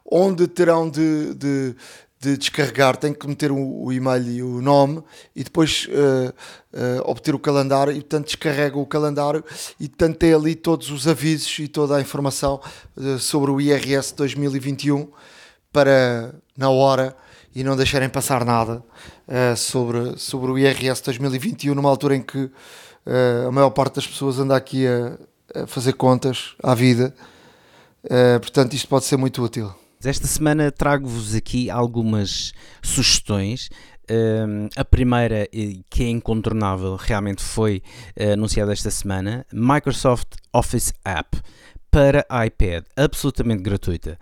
onde 0.06 0.48
terão 0.48 0.88
de, 0.88 1.34
de, 1.34 1.76
de 2.20 2.38
descarregar, 2.38 2.96
tem 2.96 3.12
que 3.12 3.28
meter 3.28 3.52
o, 3.52 3.58
o, 3.58 3.92
e-mail 3.92 4.30
e 4.30 4.44
o 4.44 4.62
nome 4.62 5.02
e 5.36 5.44
depois 5.44 5.88
uh, 5.88 6.30
uh, 6.30 7.10
obter 7.10 7.34
o 7.34 7.40
calendário. 7.40 7.92
E 7.92 8.02
portanto 8.02 8.28
descarrega 8.28 8.78
o 8.78 8.86
calendário 8.86 9.44
e 9.80 9.90
portanto 9.90 10.18
tem 10.18 10.32
ali 10.32 10.54
todos 10.54 10.92
os 10.92 11.08
avisos 11.08 11.58
e 11.58 11.68
toda 11.68 11.96
a 11.96 12.02
informação 12.02 12.62
sobre 13.20 13.50
o 13.50 13.60
IRS 13.60 14.14
2021 14.14 15.10
para 15.74 16.36
na 16.56 16.70
hora 16.70 17.18
e 17.56 17.64
não 17.64 17.76
deixarem 17.76 18.10
passar 18.10 18.46
nada 18.46 18.84
sobre, 19.58 20.20
sobre 20.20 20.52
o 20.52 20.58
IRS 20.58 21.02
2021 21.04 21.74
numa 21.74 21.90
altura 21.90 22.16
em 22.16 22.22
que 22.22 22.52
a 23.06 23.52
maior 23.52 23.70
parte 23.72 23.96
das 23.96 24.08
pessoas 24.08 24.40
anda 24.40 24.56
aqui 24.56 24.86
a, 24.88 25.18
a 25.64 25.68
fazer 25.68 25.94
contas 25.94 26.56
à 26.62 26.76
vida 26.76 27.14
portanto 28.42 28.74
isto 28.74 28.88
pode 28.88 29.06
ser 29.06 29.18
muito 29.18 29.44
útil. 29.44 29.74
Esta 30.04 30.28
semana 30.28 30.72
trago-vos 30.72 31.36
aqui 31.36 31.70
algumas 31.70 32.54
sugestões. 32.82 33.70
Um, 34.10 34.70
a 34.78 34.86
primeira, 34.86 35.46
que 35.90 36.04
é 36.04 36.10
incontornável, 36.10 36.96
realmente 36.96 37.44
foi 37.44 37.84
uh, 38.18 38.32
anunciada 38.32 38.72
esta 38.72 38.90
semana: 38.90 39.46
Microsoft 39.52 40.38
Office 40.54 40.94
App 41.04 41.38
para 41.92 42.26
iPad, 42.46 42.86
absolutamente 42.96 43.62
gratuita. 43.62 44.18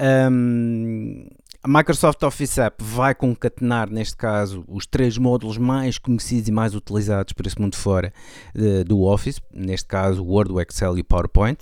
Um, 0.00 1.28
a 1.64 1.68
Microsoft 1.68 2.20
Office 2.24 2.58
App 2.58 2.82
vai 2.82 3.14
concatenar, 3.14 3.88
neste 3.88 4.16
caso, 4.16 4.64
os 4.66 4.84
três 4.84 5.16
módulos 5.16 5.56
mais 5.56 5.96
conhecidos 5.96 6.48
e 6.48 6.52
mais 6.52 6.74
utilizados 6.74 7.32
por 7.32 7.46
esse 7.46 7.60
mundo 7.60 7.76
fora 7.76 8.12
uh, 8.56 8.82
do 8.82 9.02
Office, 9.02 9.40
neste 9.54 9.86
caso, 9.86 10.24
Word, 10.24 10.50
o 10.50 10.60
Excel 10.60 10.98
e 10.98 11.02
o 11.02 11.04
PowerPoint. 11.04 11.58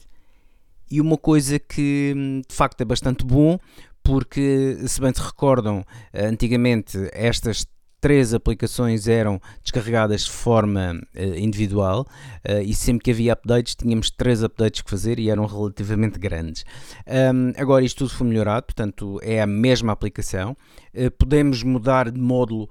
E 0.91 1.03
uma 1.03 1.19
coisa 1.19 1.59
que 1.59 2.43
de 2.49 2.55
facto 2.55 2.81
é 2.81 2.85
bastante 2.85 3.27
bom, 3.27 3.59
porque 4.03 4.79
se 4.87 5.01
bem 5.03 5.13
se 5.13 5.21
recordam, 5.21 5.85
antigamente 6.15 6.97
estas 7.13 7.67
três 8.01 8.33
aplicações 8.33 9.07
eram 9.07 9.41
descarregadas 9.63 10.23
de 10.23 10.31
forma 10.31 11.01
uh, 11.15 11.39
individual 11.39 12.07
uh, 12.49 12.63
e 12.65 12.75
sempre 12.75 13.05
que 13.05 13.11
havia 13.11 13.35
updates 13.35 13.75
tínhamos 13.75 14.11
três 14.11 14.43
updates 14.43 14.81
que 14.81 14.91
fazer 14.91 15.19
e 15.19 15.31
eram 15.31 15.45
relativamente 15.47 16.19
grandes. 16.19 16.65
Um, 17.07 17.53
agora 17.61 17.85
isto 17.85 17.99
tudo 17.99 18.11
foi 18.11 18.27
melhorado, 18.27 18.67
portanto 18.67 19.21
é 19.23 19.43
a 19.43 19.47
mesma 19.47 19.93
aplicação. 19.93 20.57
Uh, 20.95 21.11
podemos 21.13 21.63
mudar 21.63 22.11
de 22.11 22.21
módulo 22.21 22.69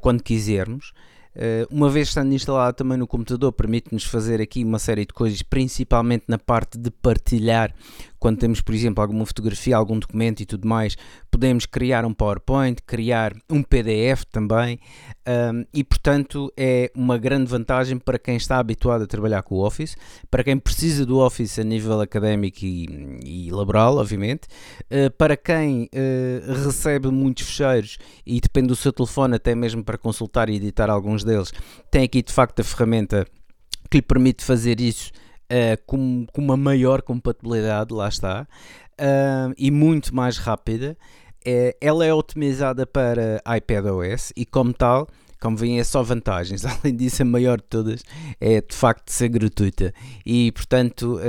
quando 0.00 0.22
quisermos. 0.22 0.92
Uma 1.70 1.88
vez 1.88 2.08
estando 2.08 2.32
instalado 2.32 2.76
também 2.76 2.98
no 2.98 3.06
computador, 3.06 3.52
permite-nos 3.52 4.04
fazer 4.04 4.40
aqui 4.40 4.64
uma 4.64 4.78
série 4.78 5.06
de 5.06 5.12
coisas, 5.12 5.40
principalmente 5.42 6.24
na 6.28 6.38
parte 6.38 6.78
de 6.78 6.90
partilhar 6.90 7.74
quando 8.22 8.38
temos, 8.38 8.60
por 8.60 8.72
exemplo, 8.72 9.02
alguma 9.02 9.26
fotografia, 9.26 9.76
algum 9.76 9.98
documento 9.98 10.42
e 10.42 10.46
tudo 10.46 10.68
mais, 10.68 10.96
podemos 11.28 11.66
criar 11.66 12.04
um 12.04 12.14
PowerPoint, 12.14 12.80
criar 12.86 13.32
um 13.50 13.64
PDF 13.64 14.24
também, 14.30 14.78
um, 15.26 15.64
e 15.74 15.82
portanto 15.82 16.52
é 16.56 16.88
uma 16.94 17.18
grande 17.18 17.50
vantagem 17.50 17.98
para 17.98 18.20
quem 18.20 18.36
está 18.36 18.58
habituado 18.58 19.02
a 19.02 19.08
trabalhar 19.08 19.42
com 19.42 19.56
o 19.56 19.66
Office, 19.66 19.96
para 20.30 20.44
quem 20.44 20.56
precisa 20.56 21.04
do 21.04 21.18
Office 21.18 21.58
a 21.58 21.64
nível 21.64 22.00
académico 22.00 22.58
e, 22.62 23.18
e 23.26 23.50
laboral, 23.50 23.96
obviamente, 23.96 24.46
uh, 24.84 25.10
para 25.18 25.36
quem 25.36 25.90
uh, 25.92 26.64
recebe 26.64 27.08
muitos 27.08 27.44
fecheiros 27.44 27.98
e 28.24 28.40
depende 28.40 28.68
do 28.68 28.76
seu 28.76 28.92
telefone 28.92 29.34
até 29.34 29.52
mesmo 29.52 29.82
para 29.82 29.98
consultar 29.98 30.48
e 30.48 30.54
editar 30.54 30.88
alguns 30.88 31.24
deles, 31.24 31.52
tem 31.90 32.04
aqui 32.04 32.22
de 32.22 32.32
facto 32.32 32.60
a 32.60 32.62
ferramenta 32.62 33.26
que 33.90 33.98
lhe 33.98 34.02
permite 34.02 34.44
fazer 34.44 34.80
isso 34.80 35.10
uh, 35.52 35.82
com, 35.86 36.26
com, 36.32 36.40
uma 36.40 36.56
maior 36.56 37.02
compatibilidade, 37.02 37.92
lá 37.92 38.08
está, 38.08 38.46
uh, 38.92 39.54
e 39.58 39.70
muito 39.70 40.14
mais 40.14 40.38
rápida. 40.38 40.96
Uh, 41.46 41.76
ela 41.80 42.04
é 42.04 42.14
otimizada 42.14 42.86
para 42.86 43.42
iPadOS 43.56 44.32
e, 44.34 44.46
como 44.46 44.72
tal, 44.72 45.08
como 45.40 45.56
veem, 45.56 45.80
é 45.80 45.84
só 45.84 46.02
vantagens. 46.02 46.64
Além 46.64 46.96
disso, 46.96 47.22
a 47.22 47.24
maior 47.24 47.58
de 47.58 47.64
todas 47.64 48.02
é 48.40 48.60
de 48.60 48.74
facto 48.74 49.10
ser 49.10 49.28
gratuita. 49.28 49.92
E 50.24 50.52
portanto, 50.52 51.20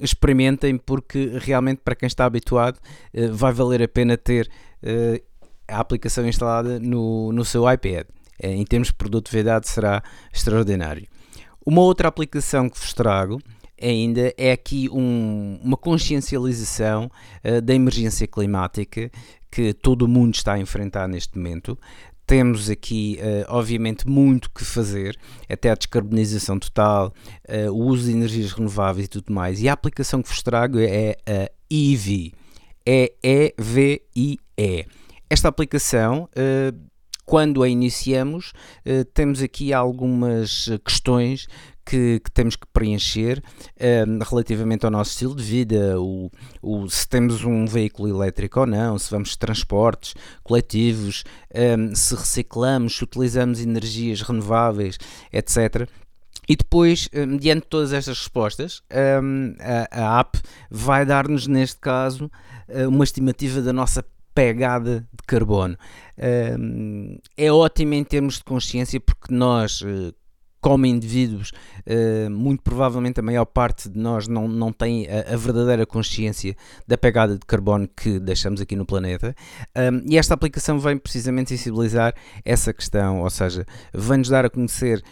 experimentem, 0.00 0.76
porque 0.76 1.32
realmente, 1.38 1.80
para 1.82 1.96
quem 1.96 2.06
está 2.06 2.26
habituado, 2.26 2.76
uh, 3.14 3.32
vai 3.32 3.52
valer 3.52 3.82
a 3.82 3.88
pena 3.88 4.16
ter 4.16 4.48
uh, 4.82 5.22
a 5.66 5.80
aplicação 5.80 6.26
instalada 6.26 6.78
no, 6.78 7.32
no 7.32 7.44
seu 7.44 7.70
iPad. 7.70 8.06
Em 8.40 8.64
termos 8.64 8.88
de 8.88 8.94
produtividade, 8.94 9.68
será 9.68 10.00
extraordinário. 10.32 11.08
Uma 11.68 11.82
outra 11.82 12.08
aplicação 12.08 12.66
que 12.66 12.80
vos 12.80 12.94
trago 12.94 13.42
ainda 13.78 14.32
é 14.38 14.52
aqui 14.52 14.88
um, 14.88 15.60
uma 15.62 15.76
consciencialização 15.76 17.10
uh, 17.44 17.60
da 17.60 17.74
emergência 17.74 18.26
climática 18.26 19.10
que 19.50 19.74
todo 19.74 20.06
o 20.06 20.08
mundo 20.08 20.34
está 20.34 20.54
a 20.54 20.58
enfrentar 20.58 21.06
neste 21.06 21.36
momento. 21.36 21.78
Temos 22.26 22.70
aqui, 22.70 23.18
uh, 23.20 23.52
obviamente, 23.54 24.08
muito 24.08 24.50
que 24.50 24.64
fazer, 24.64 25.18
até 25.46 25.70
a 25.70 25.74
descarbonização 25.74 26.58
total, 26.58 27.12
uh, 27.46 27.70
o 27.70 27.84
uso 27.84 28.06
de 28.06 28.12
energias 28.12 28.50
renováveis 28.52 29.04
e 29.04 29.10
tudo 29.10 29.30
mais. 29.30 29.60
E 29.60 29.68
a 29.68 29.74
aplicação 29.74 30.22
que 30.22 30.30
vos 30.30 30.42
trago 30.42 30.78
é 30.78 31.16
a 31.26 31.50
EV, 31.70 32.32
é 32.86 33.12
E-V-I-E. 33.22 34.86
Esta 35.28 35.48
aplicação 35.48 36.30
quando 37.28 37.62
a 37.62 37.68
iniciamos, 37.68 38.54
eh, 38.86 39.04
temos 39.04 39.42
aqui 39.42 39.70
algumas 39.70 40.70
questões 40.82 41.46
que, 41.84 42.20
que, 42.24 42.30
temos 42.30 42.56
que 42.56 42.66
preencher 42.72 43.42
eh, 43.78 44.06
relativamente 44.30 44.86
ao 44.86 44.90
nosso 44.90 45.10
estilo 45.10 45.36
de 45.36 45.42
vida, 45.42 46.00
o, 46.00 46.30
o, 46.62 46.88
se 46.88 47.06
temos 47.06 47.44
um 47.44 47.66
veículo 47.66 48.08
elétrico 48.08 48.60
ou 48.60 48.66
não, 48.66 48.98
se 48.98 49.10
vamos 49.10 49.28
de 49.28 49.38
transportes 49.38 50.14
coletivos, 50.42 51.22
um, 51.54 51.90
eh, 51.90 51.94
se 51.94 52.14
reciclamos, 52.14 52.96
se 52.96 53.04
utilizamos 53.04 53.60
energias 53.60 54.22
renováveis, 54.22 54.96
etc. 55.30 55.86
E 56.48 56.56
depois, 56.56 57.10
mediante 57.12 57.66
todas 57.68 57.92
estas 57.92 58.20
respostas, 58.20 58.82
a 59.90 60.20
app 60.20 60.40
vai 60.70 61.04
dar-nos, 61.04 61.46
neste 61.46 61.78
caso, 61.78 62.30
uma 62.88 63.04
estimativa 63.04 63.60
da 63.60 63.70
nossa 63.70 64.02
pegada 64.38 65.00
de 65.00 65.26
carbono. 65.26 65.76
é 67.36 67.50
ótimo 67.50 67.94
em 67.94 68.04
termos 68.04 68.36
de 68.36 68.44
consciência 68.44 69.00
porque 69.00 69.34
nós, 69.34 69.82
eh, 69.84 70.12
como 70.60 70.86
indivíduos, 70.86 71.50
uh, 71.86 72.30
muito 72.30 72.62
provavelmente 72.62 73.20
a 73.20 73.22
maior 73.22 73.44
parte 73.44 73.88
de 73.88 73.98
nós 73.98 74.26
não, 74.26 74.48
não 74.48 74.72
tem 74.72 75.06
a, 75.06 75.34
a, 75.34 75.36
verdadeira 75.36 75.86
consciência 75.86 76.56
da 76.86 76.98
pegada 76.98 77.34
de 77.34 77.46
carbono 77.46 77.88
que 77.88 78.18
deixamos 78.18 78.60
aqui 78.60 78.74
no 78.76 78.84
planeta. 78.84 79.34
E 80.06 80.18
esta 80.18 80.34
aplicação 80.34 80.78
vem 80.78 80.96
precisamente 80.96 81.50
sensibilizar 81.50 82.14
essa 82.44 82.72
questão, 82.72 83.22
ou 83.22 83.30
seja, 83.30 83.64
vem-nos 83.92 84.28
dar 84.28 84.44
a 84.44 84.50
conhecer 84.50 85.02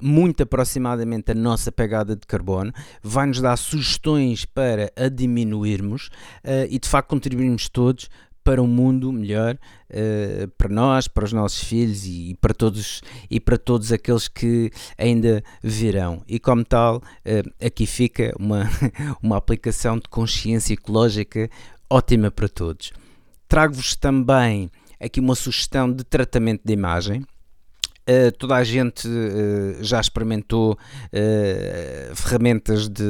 muito 0.00 0.42
aproximadamente 0.42 1.32
a 1.32 1.34
nossa 1.34 1.72
pegada 1.72 2.14
de 2.14 2.26
carbono, 2.26 2.72
vai-nos 3.02 3.40
dar 3.40 3.56
sugestões 3.56 4.44
para 4.44 4.92
a 4.96 5.08
diminuirmos 5.08 6.08
uh, 6.44 6.66
e 6.68 6.78
de 6.78 6.88
facto 6.88 7.08
contribuirmos 7.08 7.68
todos 7.68 8.08
para 8.48 8.62
um 8.62 8.66
mundo 8.66 9.12
melhor 9.12 9.58
uh, 9.90 10.48
para 10.56 10.70
nós, 10.70 11.06
para 11.06 11.26
os 11.26 11.34
nossos 11.34 11.62
filhos 11.62 12.06
e, 12.06 12.34
para 12.40 12.54
todos 12.54 13.02
e 13.30 13.38
para 13.38 13.58
todos 13.58 13.92
aqueles 13.92 14.26
que 14.26 14.70
ainda 14.96 15.44
virão. 15.62 16.22
E 16.26 16.40
como 16.40 16.64
tal, 16.64 16.96
uh, 16.96 17.66
aqui 17.66 17.84
fica 17.84 18.32
uma, 18.40 18.64
uma 19.22 19.36
aplicação 19.36 19.98
de 19.98 20.08
consciência 20.08 20.72
ecológica 20.72 21.50
ótima 21.90 22.30
para 22.30 22.48
todos. 22.48 22.90
Trago-vos 23.46 23.94
também 23.94 24.70
aqui 24.98 25.20
uma 25.20 25.34
sugestão 25.34 25.92
de 25.92 26.02
tratamento 26.02 26.62
de 26.64 26.72
imagem 26.72 27.26
Uh, 28.08 28.32
toda 28.38 28.56
a 28.56 28.64
gente 28.64 29.06
uh, 29.06 29.84
já 29.84 30.00
experimentou 30.00 30.72
uh, 30.72 32.16
ferramentas 32.16 32.88
de, 32.88 33.04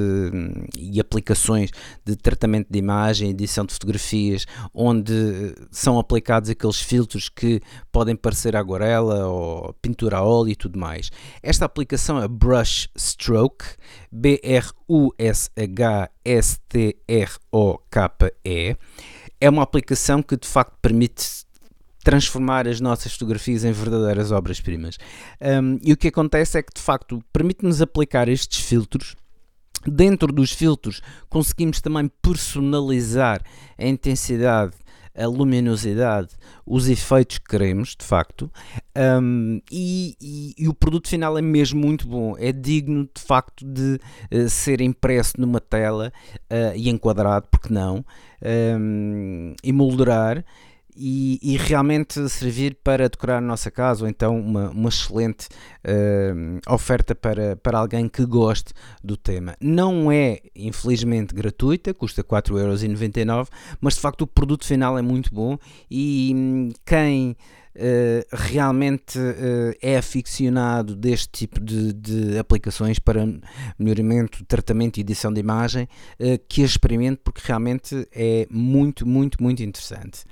e 0.76 0.98
aplicações 0.98 1.70
de 2.04 2.16
tratamento 2.16 2.66
de 2.68 2.80
imagem, 2.80 3.30
edição 3.30 3.64
de 3.64 3.72
fotografias, 3.72 4.44
onde 4.74 5.54
são 5.70 6.00
aplicados 6.00 6.50
aqueles 6.50 6.80
filtros 6.80 7.28
que 7.28 7.60
podem 7.92 8.16
parecer 8.16 8.56
aguarela 8.56 9.28
ou 9.28 9.72
pintura 9.74 10.16
a 10.16 10.24
óleo 10.24 10.50
e 10.50 10.56
tudo 10.56 10.76
mais. 10.76 11.12
Esta 11.44 11.64
aplicação 11.64 12.20
é 12.20 12.26
Brush 12.26 12.88
Stroke, 12.98 13.64
B-R-U-S-H-S-T-R-O-K-E. 14.10 14.76
É 19.40 19.48
uma 19.48 19.62
aplicação 19.62 20.20
que 20.20 20.36
de 20.36 20.48
facto 20.48 20.76
permite 20.82 21.46
transformar 22.02 22.66
as 22.66 22.80
nossas 22.80 23.12
fotografias 23.12 23.64
em 23.64 23.72
verdadeiras 23.72 24.32
obras-primas. 24.32 24.98
Um, 25.40 25.78
e 25.82 25.92
o 25.92 25.96
que 25.96 26.08
acontece 26.08 26.58
é 26.58 26.62
que, 26.62 26.74
de 26.74 26.80
facto, 26.80 27.22
permite-nos 27.32 27.82
aplicar 27.82 28.28
estes 28.28 28.60
filtros. 28.60 29.16
Dentro 29.86 30.32
dos 30.32 30.52
filtros, 30.52 31.00
conseguimos 31.28 31.80
também 31.80 32.10
personalizar 32.20 33.42
a 33.78 33.86
intensidade 33.86 34.74
a 35.18 35.26
luminosidade, 35.26 36.28
os 36.64 36.88
efeitos 36.88 37.38
que 37.38 37.48
queremos, 37.48 37.96
de 37.98 38.04
facto, 38.04 38.50
um, 39.20 39.60
e, 39.70 40.16
e, 40.20 40.54
e, 40.56 40.68
o 40.68 40.74
produto 40.74 41.08
final 41.08 41.36
é 41.36 41.42
mesmo 41.42 41.80
muito 41.80 42.06
bom, 42.06 42.36
é 42.38 42.52
digno 42.52 43.08
de 43.12 43.20
facto 43.20 43.66
de 43.66 43.98
uh, 44.32 44.48
ser 44.48 44.80
impresso 44.80 45.32
numa 45.38 45.60
tela 45.60 46.12
uh, 46.34 46.76
e 46.76 46.88
enquadrado, 46.88 47.48
porque 47.50 47.74
não, 47.74 48.04
um, 48.78 49.54
e 49.62 49.72
moldurar 49.72 50.44
e, 51.00 51.38
e, 51.40 51.56
realmente 51.56 52.28
servir 52.28 52.76
para 52.82 53.08
decorar 53.08 53.38
a 53.38 53.40
nossa 53.40 53.70
casa 53.70 54.02
ou 54.02 54.10
então 54.10 54.36
uma, 54.36 54.70
uma 54.70 54.88
excelente 54.88 55.46
uh, 55.84 56.72
oferta 56.74 57.14
para, 57.14 57.54
para 57.54 57.78
alguém 57.78 58.08
que 58.08 58.26
goste 58.26 58.72
do 59.02 59.16
tema. 59.16 59.54
Não 59.60 60.10
é, 60.10 60.40
infelizmente, 60.56 61.32
gratuita, 61.32 61.94
custa 61.94 62.24
4,99€, 62.24 63.48
mas 63.80 63.94
de 63.94 64.00
facto 64.00 64.22
o 64.22 64.26
produto 64.26 64.66
final 64.66 64.98
é 64.98 65.02
muito 65.02 65.32
bom 65.32 65.56
e 65.88 66.32
hum, 66.34 66.70
quem 66.84 67.36
Uh, 67.78 68.26
realmente 68.32 69.16
uh, 69.20 69.72
é 69.80 69.96
aficionado 69.96 70.96
deste 70.96 71.28
tipo 71.28 71.60
de, 71.60 71.92
de, 71.92 72.36
aplicações 72.36 72.98
para 72.98 73.24
melhoramento, 73.78 74.44
tratamento 74.46 74.98
e 74.98 75.02
edição 75.02 75.32
de 75.32 75.38
imagem, 75.38 75.88
uh, 76.18 76.40
que 76.48 76.62
experimente 76.62 77.20
porque 77.22 77.40
realmente 77.44 78.08
é 78.12 78.48
muito, 78.50 79.06
muito, 79.06 79.40
muito 79.40 79.62
interessante. 79.62 80.24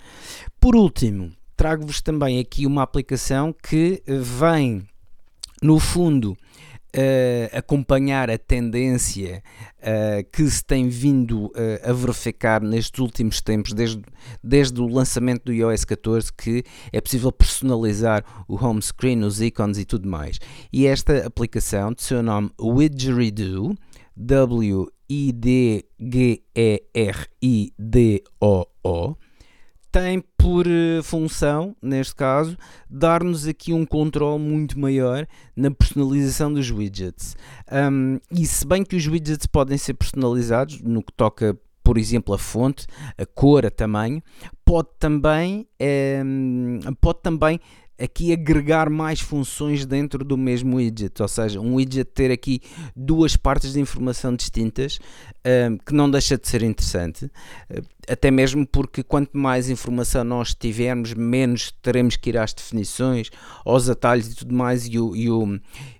Por 0.58 0.74
último, 0.74 1.30
trago-vos 1.56 2.00
também 2.00 2.40
aqui 2.40 2.66
uma 2.66 2.82
aplicação 2.82 3.52
que 3.52 4.02
vem, 4.06 4.82
no 5.62 5.78
fundo, 5.78 6.36
Uh, 6.96 7.52
acompanhar 7.52 8.30
a 8.30 8.38
tendência 8.38 9.42
uh, 9.80 10.24
que 10.32 10.48
se 10.48 10.64
tem 10.64 10.88
vindo 10.88 11.48
uh, 11.48 11.52
a 11.84 11.92
verificar 11.92 12.62
nestes 12.62 12.98
últimos 12.98 13.42
tempos, 13.42 13.74
desde, 13.74 14.02
desde 14.42 14.80
o 14.80 14.86
lançamento 14.86 15.44
do 15.44 15.52
iOS 15.52 15.84
14, 15.84 16.32
que 16.32 16.64
é 16.90 16.98
possível 16.98 17.30
personalizar 17.30 18.24
o 18.48 18.54
home 18.56 18.80
screen, 18.80 19.24
os 19.24 19.42
ícones 19.42 19.76
e 19.76 19.84
tudo 19.84 20.08
mais. 20.08 20.38
E 20.72 20.86
esta 20.86 21.26
aplicação, 21.26 21.92
de 21.92 22.02
seu 22.02 22.22
nome 22.22 22.50
Widgeridoo, 22.58 23.76
W-I-D-G-E-R-I-D-O-O, 24.16 24.86
tem 29.96 30.22
por 30.36 30.66
eh, 30.66 31.00
função, 31.02 31.74
neste 31.80 32.14
caso, 32.14 32.54
dar-nos 32.88 33.46
aqui 33.46 33.72
um 33.72 33.86
controle 33.86 34.38
muito 34.38 34.78
maior 34.78 35.26
na 35.56 35.70
personalização 35.70 36.52
dos 36.52 36.70
widgets. 36.70 37.34
Um, 37.72 38.18
e 38.30 38.44
se 38.44 38.66
bem 38.66 38.84
que 38.84 38.94
os 38.94 39.06
widgets 39.06 39.46
podem 39.46 39.78
ser 39.78 39.94
personalizados 39.94 40.82
no 40.82 41.02
que 41.02 41.12
toca 41.14 41.58
por 41.82 41.96
exemplo, 41.96 42.34
a 42.34 42.38
fonte, 42.38 42.84
a 43.16 43.24
cor, 43.24 43.64
a 43.64 43.70
tamanho, 43.70 44.20
pode 44.64 44.88
também, 44.98 45.68
pode 47.00 47.20
também 47.22 47.60
aqui 47.98 48.32
agregar 48.32 48.90
mais 48.90 49.20
funções 49.20 49.86
dentro 49.86 50.24
do 50.24 50.36
mesmo 50.36 50.76
widget, 50.76 51.20
ou 51.22 51.28
seja, 51.28 51.60
um 51.60 51.74
widget 51.74 52.10
ter 52.12 52.30
aqui 52.30 52.60
duas 52.94 53.36
partes 53.36 53.72
de 53.72 53.80
informação 53.80 54.34
distintas, 54.34 54.98
um, 55.70 55.78
que 55.78 55.94
não 55.94 56.10
deixa 56.10 56.36
de 56.36 56.46
ser 56.48 56.62
interessante, 56.62 57.30
até 58.08 58.30
mesmo 58.30 58.66
porque 58.66 59.02
quanto 59.02 59.36
mais 59.36 59.70
informação 59.70 60.24
nós 60.24 60.54
tivermos, 60.54 61.14
menos 61.14 61.72
teremos 61.82 62.16
que 62.16 62.30
ir 62.30 62.38
às 62.38 62.52
definições, 62.52 63.30
aos 63.64 63.88
atalhos 63.88 64.32
e 64.32 64.36
tudo 64.36 64.54
mais, 64.54 64.86
e 64.86 64.98
o, 64.98 65.16
e 65.16 65.30
o 65.30 65.58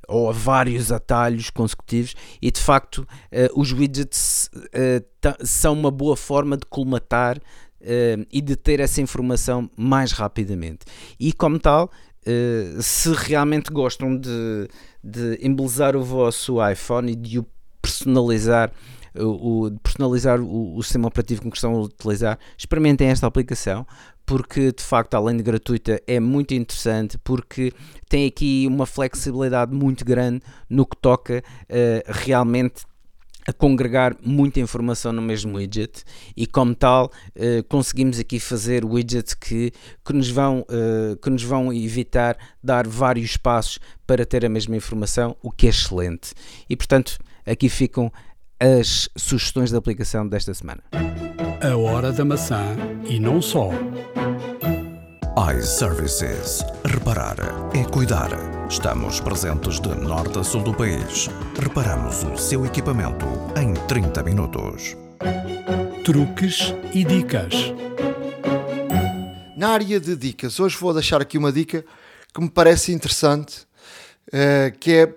ou 0.09 0.31
a 0.31 0.33
vários 0.33 0.93
atalhos 0.93 1.51
consecutivos, 1.51 2.15
e 2.41 2.51
de 2.51 2.61
facto 2.61 2.99
uh, 2.99 3.61
os 3.61 3.73
widgets 3.73 4.49
uh, 4.55 5.45
são 5.45 5.73
uma 5.73 5.91
boa 5.91 6.17
forma 6.17 6.57
de 6.57 6.65
colmatar 6.67 7.41
uh, 7.81 8.27
e 8.33 8.41
de 8.41 8.57
ter 8.57 8.81
essa 8.81 9.01
informação 9.01 9.71
mais 9.77 10.13
rapidamente. 10.13 10.87
E 11.19 11.33
como 11.33 11.59
tal, 11.59 11.91
uh, 12.27 12.83
se 12.83 13.13
realmente 13.13 13.71
gostam 13.71 14.17
de, 14.17 14.69
de 15.03 15.39
embelezar 15.41 15.97
o 15.97 16.03
vosso 16.03 16.57
iPhone 16.67 17.13
e 17.13 17.17
de 17.17 17.39
o 17.39 17.47
personalizar, 17.81 18.73
o, 19.15 19.71
de 19.71 19.79
personalizar 19.79 20.41
o, 20.41 20.77
o 20.77 20.83
sistema 20.83 21.09
operativo 21.09 21.43
com 21.43 21.51
que 21.51 21.57
estão 21.57 21.75
a 21.75 21.81
utilizar, 21.83 22.39
experimentem 22.59 23.09
esta 23.09 23.27
aplicação 23.27 23.87
porque 24.27 24.73
de 24.73 24.83
facto, 24.83 25.15
além 25.15 25.37
de 25.37 25.43
gratuita, 25.45 26.03
é 26.05 26.19
muito 26.19 26.53
interessante 26.53 27.17
porque 27.19 27.73
tem 28.09 28.27
aqui 28.27 28.67
uma 28.67 28.85
flexibilidade 28.85 29.73
muito 29.73 30.05
grande 30.05 30.43
no 30.69 30.85
que 30.85 30.97
toca 30.97 31.43
uh, 31.63 32.03
realmente 32.09 32.83
a 33.47 33.53
congregar 33.53 34.17
muita 34.23 34.61
informação 34.61 35.13
no 35.13 35.23
mesmo 35.23 35.57
widget 35.57 36.05
e 36.37 36.47
como 36.47 36.75
tal 36.75 37.07
uh, 37.37 37.63
conseguimos 37.69 38.19
aqui 38.19 38.41
fazer 38.41 38.85
widgets 38.85 39.35
que, 39.35 39.73
que, 40.05 40.13
nos 40.13 40.29
vão, 40.31 40.61
uh, 40.61 41.17
que 41.17 41.31
nos 41.31 41.43
vão 41.43 41.73
evitar 41.73 42.37
dar 42.63 42.87
vários 42.87 43.37
passos 43.37 43.79
para 44.07 44.27
ter 44.27 44.45
a 44.45 44.49
mesma 44.49 44.77
informação, 44.77 45.37
o 45.43 45.51
que 45.51 45.67
é 45.67 45.71
excelente. 45.71 46.33
E 46.69 46.77
portanto, 46.77 47.19
aqui 47.45 47.69
ficam 47.69 48.13
as 48.59 49.09
sugestões 49.17 49.71
de 49.71 49.77
aplicação 49.77 50.27
desta 50.27 50.53
semana. 50.55 50.83
A 51.61 51.77
hora 51.77 52.13
da 52.13 52.25
maçã 52.25 52.77
e 53.09 53.19
não 53.21 53.41
só 53.41 53.71
iServices. 55.37 56.65
Reparar 56.83 57.37
é 57.75 57.85
cuidar. 57.85 58.31
Estamos 58.71 59.21
presentes 59.21 59.79
de 59.79 59.95
norte 59.95 60.39
a 60.39 60.43
sul 60.43 60.63
do 60.63 60.73
país. 60.73 61.29
Reparamos 61.61 62.23
o 62.25 62.39
seu 62.39 62.65
equipamento 62.65 63.27
em 63.55 63.75
30 63.87 64.23
minutos. 64.23 64.97
Truques 66.03 66.73
e 66.95 67.05
dicas. 67.05 67.53
Na 69.59 69.73
área 69.73 70.01
de 70.01 70.17
dicas, 70.17 70.59
hoje 70.59 70.79
vou 70.79 70.95
deixar 70.95 71.21
aqui 71.21 71.37
uma 71.37 71.53
dica 71.53 71.85
que 72.33 72.41
me 72.41 72.49
parece 72.49 72.93
interessante, 72.95 73.67
uh, 74.29 74.75
que 74.81 74.93
é 74.95 75.15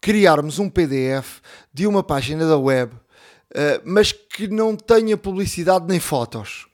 criarmos 0.00 0.58
um 0.58 0.68
PDF 0.68 1.40
de 1.72 1.86
uma 1.86 2.02
página 2.02 2.48
da 2.48 2.58
web, 2.58 2.92
uh, 2.92 3.80
mas 3.84 4.10
que 4.10 4.48
não 4.48 4.74
tenha 4.74 5.16
publicidade 5.16 5.86
nem 5.86 6.00
fotos. 6.00 6.66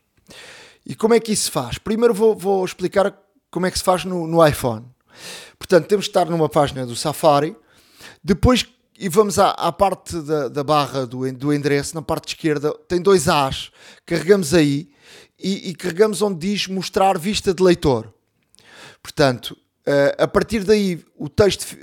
E 0.85 0.95
como 0.95 1.15
é 1.15 1.21
que 1.21 1.33
isso 1.33 1.45
se 1.45 1.51
faz? 1.51 1.79
Primeiro 1.79 2.13
vou, 2.15 2.37
vou 2.37 2.65
explicar 2.65 3.17
como 3.51 3.67
é 3.67 3.71
que 3.71 3.79
se 3.79 3.85
faz 3.85 4.05
no, 4.05 4.27
no, 4.27 4.47
iPhone. 4.47 4.87
Portanto, 5.59 5.87
temos 5.87 6.07
de 6.07 6.11
estar 6.11 6.27
numa 6.27 6.49
página 6.49 6.87
do 6.87 6.97
Safari, 6.97 7.57
depois 8.23 8.67
e 8.99 9.09
vamos 9.09 9.39
à, 9.39 9.51
à 9.51 9.73
parte 9.73 10.21
da, 10.21 10.49
da, 10.49 10.63
barra 10.63 11.07
do, 11.07 11.31
do 11.33 11.53
endereço, 11.53 11.95
na 11.95 12.03
parte 12.03 12.29
esquerda 12.29 12.73
tem 12.87 13.01
dois 13.01 13.29
As, 13.29 13.71
carregamos 14.07 14.55
aí 14.55 14.91
e, 15.39 15.71
e 15.71 15.75
carregamos 15.75 16.23
onde 16.23 16.39
diz 16.39 16.69
mostrar 16.69 17.19
vista 17.19 17.53
de 17.53 17.63
leitor. 17.63 18.13
Portanto, 19.03 19.57
a 20.17 20.29
partir 20.29 20.63
daí, 20.63 21.05
o 21.17 21.29
texto, 21.29 21.77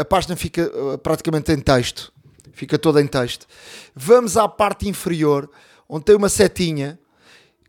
a 0.00 0.04
página 0.04 0.34
fica 0.34 0.70
praticamente 1.02 1.52
em 1.52 1.60
texto, 1.60 2.12
fica 2.52 2.78
toda 2.78 3.00
em 3.00 3.06
texto. 3.06 3.46
Vamos 3.94 4.36
à 4.36 4.48
parte 4.48 4.88
inferior, 4.88 5.50
onde 5.88 6.06
tem 6.06 6.16
uma 6.16 6.28
setinha, 6.28 6.98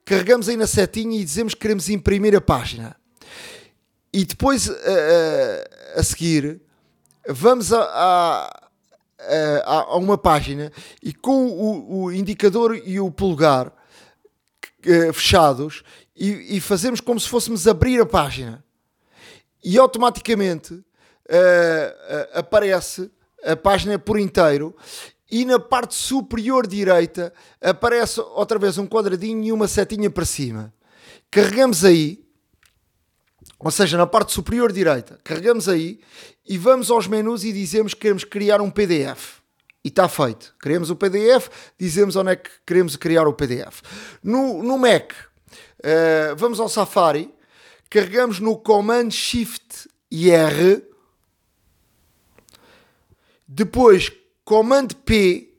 carregamos 0.06 0.48
aí 0.48 0.56
na 0.56 0.68
setinha 0.68 1.20
e 1.20 1.26
dizemos 1.26 1.54
que 1.54 1.60
queremos 1.60 1.90
imprimir 1.90 2.36
a 2.36 2.42
página. 2.42 2.96
E 4.14 4.24
depois, 4.24 4.70
a, 4.70 6.00
a 6.00 6.04
seguir, 6.04 6.62
vamos 7.28 7.74
a, 7.74 7.82
a, 9.20 9.64
a, 9.66 9.98
uma 9.98 10.18
página 10.18 10.72
e 11.02 11.12
com 11.12 11.48
o, 11.48 12.04
o 12.04 12.12
indicador 12.14 12.80
e 12.86 13.00
o 13.00 13.12
polegar 13.12 13.74
fechados 15.14 15.84
e, 16.16 16.58
e, 16.58 16.62
fazemos 16.62 17.02
como 17.02 17.20
se 17.20 17.28
fôssemos 17.28 17.68
abrir 17.68 18.00
a 18.00 18.06
página. 18.06 18.64
E 19.64 19.78
automaticamente 19.80 20.74
uh, 20.76 20.78
uh, 20.78 22.40
aparece 22.40 23.10
a 23.44 23.56
página 23.56 23.98
por 23.98 24.20
inteiro 24.20 24.76
e 25.36 25.44
na 25.44 25.60
parte 25.60 25.96
superior 25.96 26.66
direita 26.66 27.34
aparece 27.60 28.22
outra 28.22 28.58
vez 28.58 28.78
um 28.78 28.88
quadradinho 28.88 29.44
e 29.44 29.52
uma 29.52 29.68
setinha 29.68 30.10
para 30.10 30.24
cima. 30.24 30.74
Carregamos 31.30 31.84
aí 31.84 32.24
ou 33.60 33.70
seja, 33.70 33.98
na 33.98 34.08
parte 34.08 34.32
superior 34.32 34.72
direita, 34.72 35.20
carregamos 35.26 35.68
aí 35.68 36.00
e 36.48 36.58
vamos 36.58 36.90
aos 36.90 37.06
menus 37.06 37.44
e 37.44 37.52
dizemos 37.52 37.94
que 37.94 38.00
queremos 38.00 38.24
criar 38.24 38.62
um 38.62 38.72
PDF. 38.72 39.40
E 39.84 39.90
está 39.90 40.08
feito. 40.08 40.56
Criamos 40.58 40.90
o 40.90 40.96
PDF, 40.96 41.50
dizemos 41.78 42.16
onde 42.16 42.32
é 42.32 42.36
que 42.38 42.50
queremos 42.66 42.96
criar 42.96 43.28
o 43.28 43.34
PDF. 43.34 43.82
No, 44.24 44.64
no 44.64 44.78
Mac, 44.78 45.12
uh, 45.12 46.36
vamos 46.38 46.62
ao 46.62 46.70
Safari, 46.70 47.30
carregamos 47.90 48.40
no 48.40 48.56
Command 48.56 49.12
Shift 49.12 49.90
R, 50.10 50.82
depois 53.46 54.14
Command 54.46 54.90
P 55.04 55.52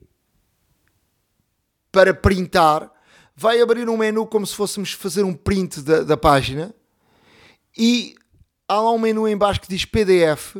para 1.91 2.13
printar, 2.13 2.89
vai 3.35 3.61
abrir 3.61 3.89
um 3.89 3.97
menu 3.97 4.25
como 4.25 4.47
se 4.47 4.55
fôssemos 4.55 4.93
fazer 4.93 5.23
um 5.23 5.33
print 5.33 5.81
da, 5.81 6.03
da 6.03 6.15
página 6.15 6.73
e 7.77 8.15
há 8.67 8.79
lá 8.79 8.91
um 8.91 8.97
menu 8.97 9.27
em 9.27 9.35
baixo 9.37 9.59
que 9.59 9.67
diz 9.67 9.83
PDF. 9.83 10.55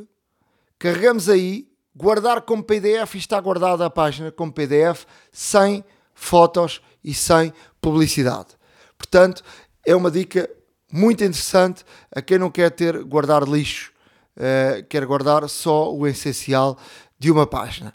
Carregamos 0.78 1.30
aí, 1.30 1.67
guardar 1.95 2.41
como 2.41 2.61
PDF 2.61 3.15
e 3.15 3.17
está 3.17 3.39
guardada 3.39 3.86
a 3.86 3.89
página 3.89 4.32
como 4.32 4.51
PDF, 4.51 5.05
sem 5.32 5.84
fotos 6.13 6.82
e 7.03 7.13
sem 7.13 7.53
publicidade. 7.80 8.49
Portanto, 8.97 9.41
é 9.86 9.95
uma 9.95 10.11
dica 10.11 10.49
muito 10.91 11.23
interessante 11.23 11.86
a 12.11 12.21
quem 12.21 12.38
não 12.38 12.51
quer 12.51 12.71
ter 12.71 13.03
guardar 13.03 13.43
lixo, 13.43 13.91
uh, 14.36 14.84
quer 14.88 15.05
guardar 15.05 15.47
só 15.47 15.93
o 15.93 16.05
essencial 16.05 16.78
de 17.20 17.32
uma 17.32 17.47
página. 17.47 17.93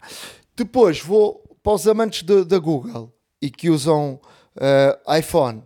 Depois 0.55 0.99
vou 0.99 1.41
para 1.61 1.73
os 1.73 1.87
amantes 1.87 2.23
da 2.23 2.59
Google 2.59 3.11
e 3.41 3.49
que 3.49 3.69
usam 3.69 4.19
uh, 4.55 5.13
iPhone. 5.17 5.63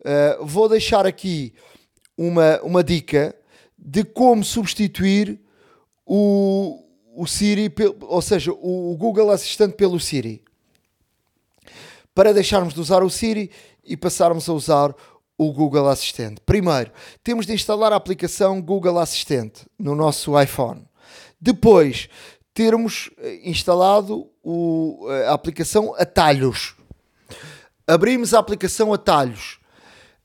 Uh, 0.00 0.44
vou 0.44 0.68
deixar 0.68 1.06
aqui 1.06 1.54
uma, 2.16 2.60
uma 2.62 2.84
dica 2.84 3.34
de 3.78 4.04
como 4.04 4.44
substituir 4.44 5.40
o, 6.04 6.84
o 7.14 7.26
Siri, 7.26 7.72
ou 8.00 8.20
seja, 8.20 8.52
o 8.52 8.96
Google 8.98 9.30
Assistente 9.30 9.74
pelo 9.74 10.00
Siri. 10.00 10.42
Para 12.14 12.34
deixarmos 12.34 12.74
de 12.74 12.80
usar 12.80 13.02
o 13.02 13.10
Siri 13.10 13.50
e 13.84 13.96
passarmos 13.96 14.48
a 14.48 14.52
usar 14.52 14.94
o 15.36 15.52
Google 15.52 15.88
Assistente. 15.88 16.40
Primeiro, 16.44 16.90
temos 17.22 17.46
de 17.46 17.52
instalar 17.52 17.92
a 17.92 17.96
aplicação 17.96 18.60
Google 18.60 18.98
Assistente 18.98 19.66
no 19.78 19.94
nosso 19.94 20.38
iPhone. 20.40 20.84
Depois, 21.40 22.08
termos 22.58 23.08
eh, 23.18 23.38
instalado 23.44 24.28
o, 24.42 25.06
a 25.28 25.32
aplicação 25.32 25.94
Atalhos. 25.94 26.74
Abrimos 27.86 28.34
a 28.34 28.40
aplicação 28.40 28.92
Atalhos. 28.92 29.60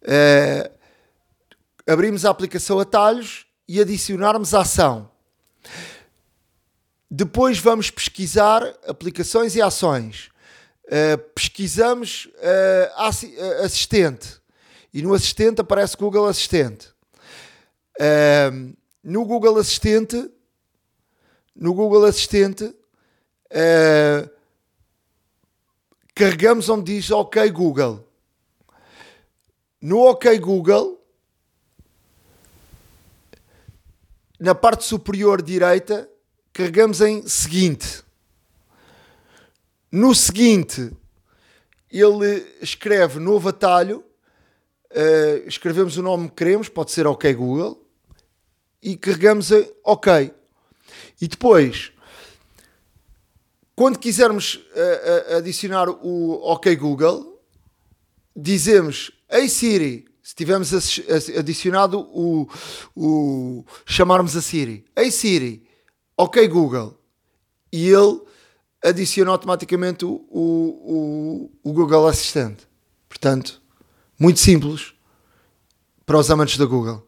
Uh, 0.01 0.67
abrimos 1.85 2.25
a 2.25 2.31
aplicação 2.31 2.79
Atalhos 2.79 3.45
e 3.67 3.79
adicionarmos 3.79 4.55
a 4.55 4.61
ação. 4.61 5.11
Depois 7.09 7.59
vamos 7.59 7.91
pesquisar 7.91 8.63
aplicações 8.87 9.55
e 9.55 9.61
ações. 9.61 10.31
Uh, 10.85 11.19
pesquisamos 11.35 12.25
uh, 12.25 13.63
assistente 13.63 14.41
e 14.91 15.03
no 15.03 15.13
assistente 15.13 15.61
aparece 15.61 15.95
Google 15.95 16.25
Assistente. 16.25 16.87
Uh, 17.99 18.75
no 19.03 19.23
Google 19.23 19.57
Assistente, 19.57 20.31
no 21.55 21.73
Google 21.73 22.05
Assistente, 22.05 22.73
carregamos 26.15 26.69
onde 26.69 26.93
diz 26.93 27.11
OK 27.11 27.49
Google. 27.51 28.05
No 29.81 29.99
OK 30.09 30.39
Google, 30.39 30.97
na 34.39 34.55
parte 34.55 34.83
superior 34.83 35.41
direita, 35.41 36.09
carregamos 36.53 37.01
em 37.01 37.27
seguinte. 37.27 38.03
No 39.91 40.15
seguinte, 40.15 40.91
ele 41.89 42.45
escreve 42.61 43.19
novo 43.19 43.49
atalho, 43.49 44.03
uh, 44.91 45.47
escrevemos 45.47 45.97
o 45.97 46.01
nome 46.01 46.29
que 46.29 46.35
queremos, 46.35 46.67
pode 46.67 46.91
ser 46.91 47.05
OK 47.05 47.31
Google, 47.33 47.85
e 48.81 48.97
carregamos 48.97 49.51
em 49.51 49.71
OK. 49.83 50.33
E 51.23 51.27
depois, 51.29 51.89
quando 53.73 53.97
quisermos 53.97 54.55
uh, 54.55 55.37
adicionar 55.37 55.87
o 55.89 56.33
OK 56.51 56.75
Google, 56.75 57.41
dizemos 58.35 59.09
Ei 59.31 59.47
Siri, 59.47 60.03
se 60.21 60.35
tivermos 60.35 60.73
adicionado 61.39 62.01
o, 62.11 62.45
o 62.93 63.63
chamarmos 63.85 64.35
a 64.35 64.41
Siri, 64.41 64.83
Ei 64.93 65.09
Siri, 65.09 65.65
ok 66.17 66.45
Google, 66.49 66.99
e 67.71 67.87
ele 67.87 68.19
adiciona 68.83 69.31
automaticamente 69.31 70.03
o, 70.03 70.25
o, 70.29 71.51
o 71.63 71.71
Google 71.71 72.05
Assistente. 72.05 72.67
Portanto, 73.07 73.61
muito 74.19 74.41
simples 74.41 74.93
para 76.05 76.17
os 76.17 76.29
amantes 76.29 76.57
da 76.57 76.65
Google. 76.65 77.07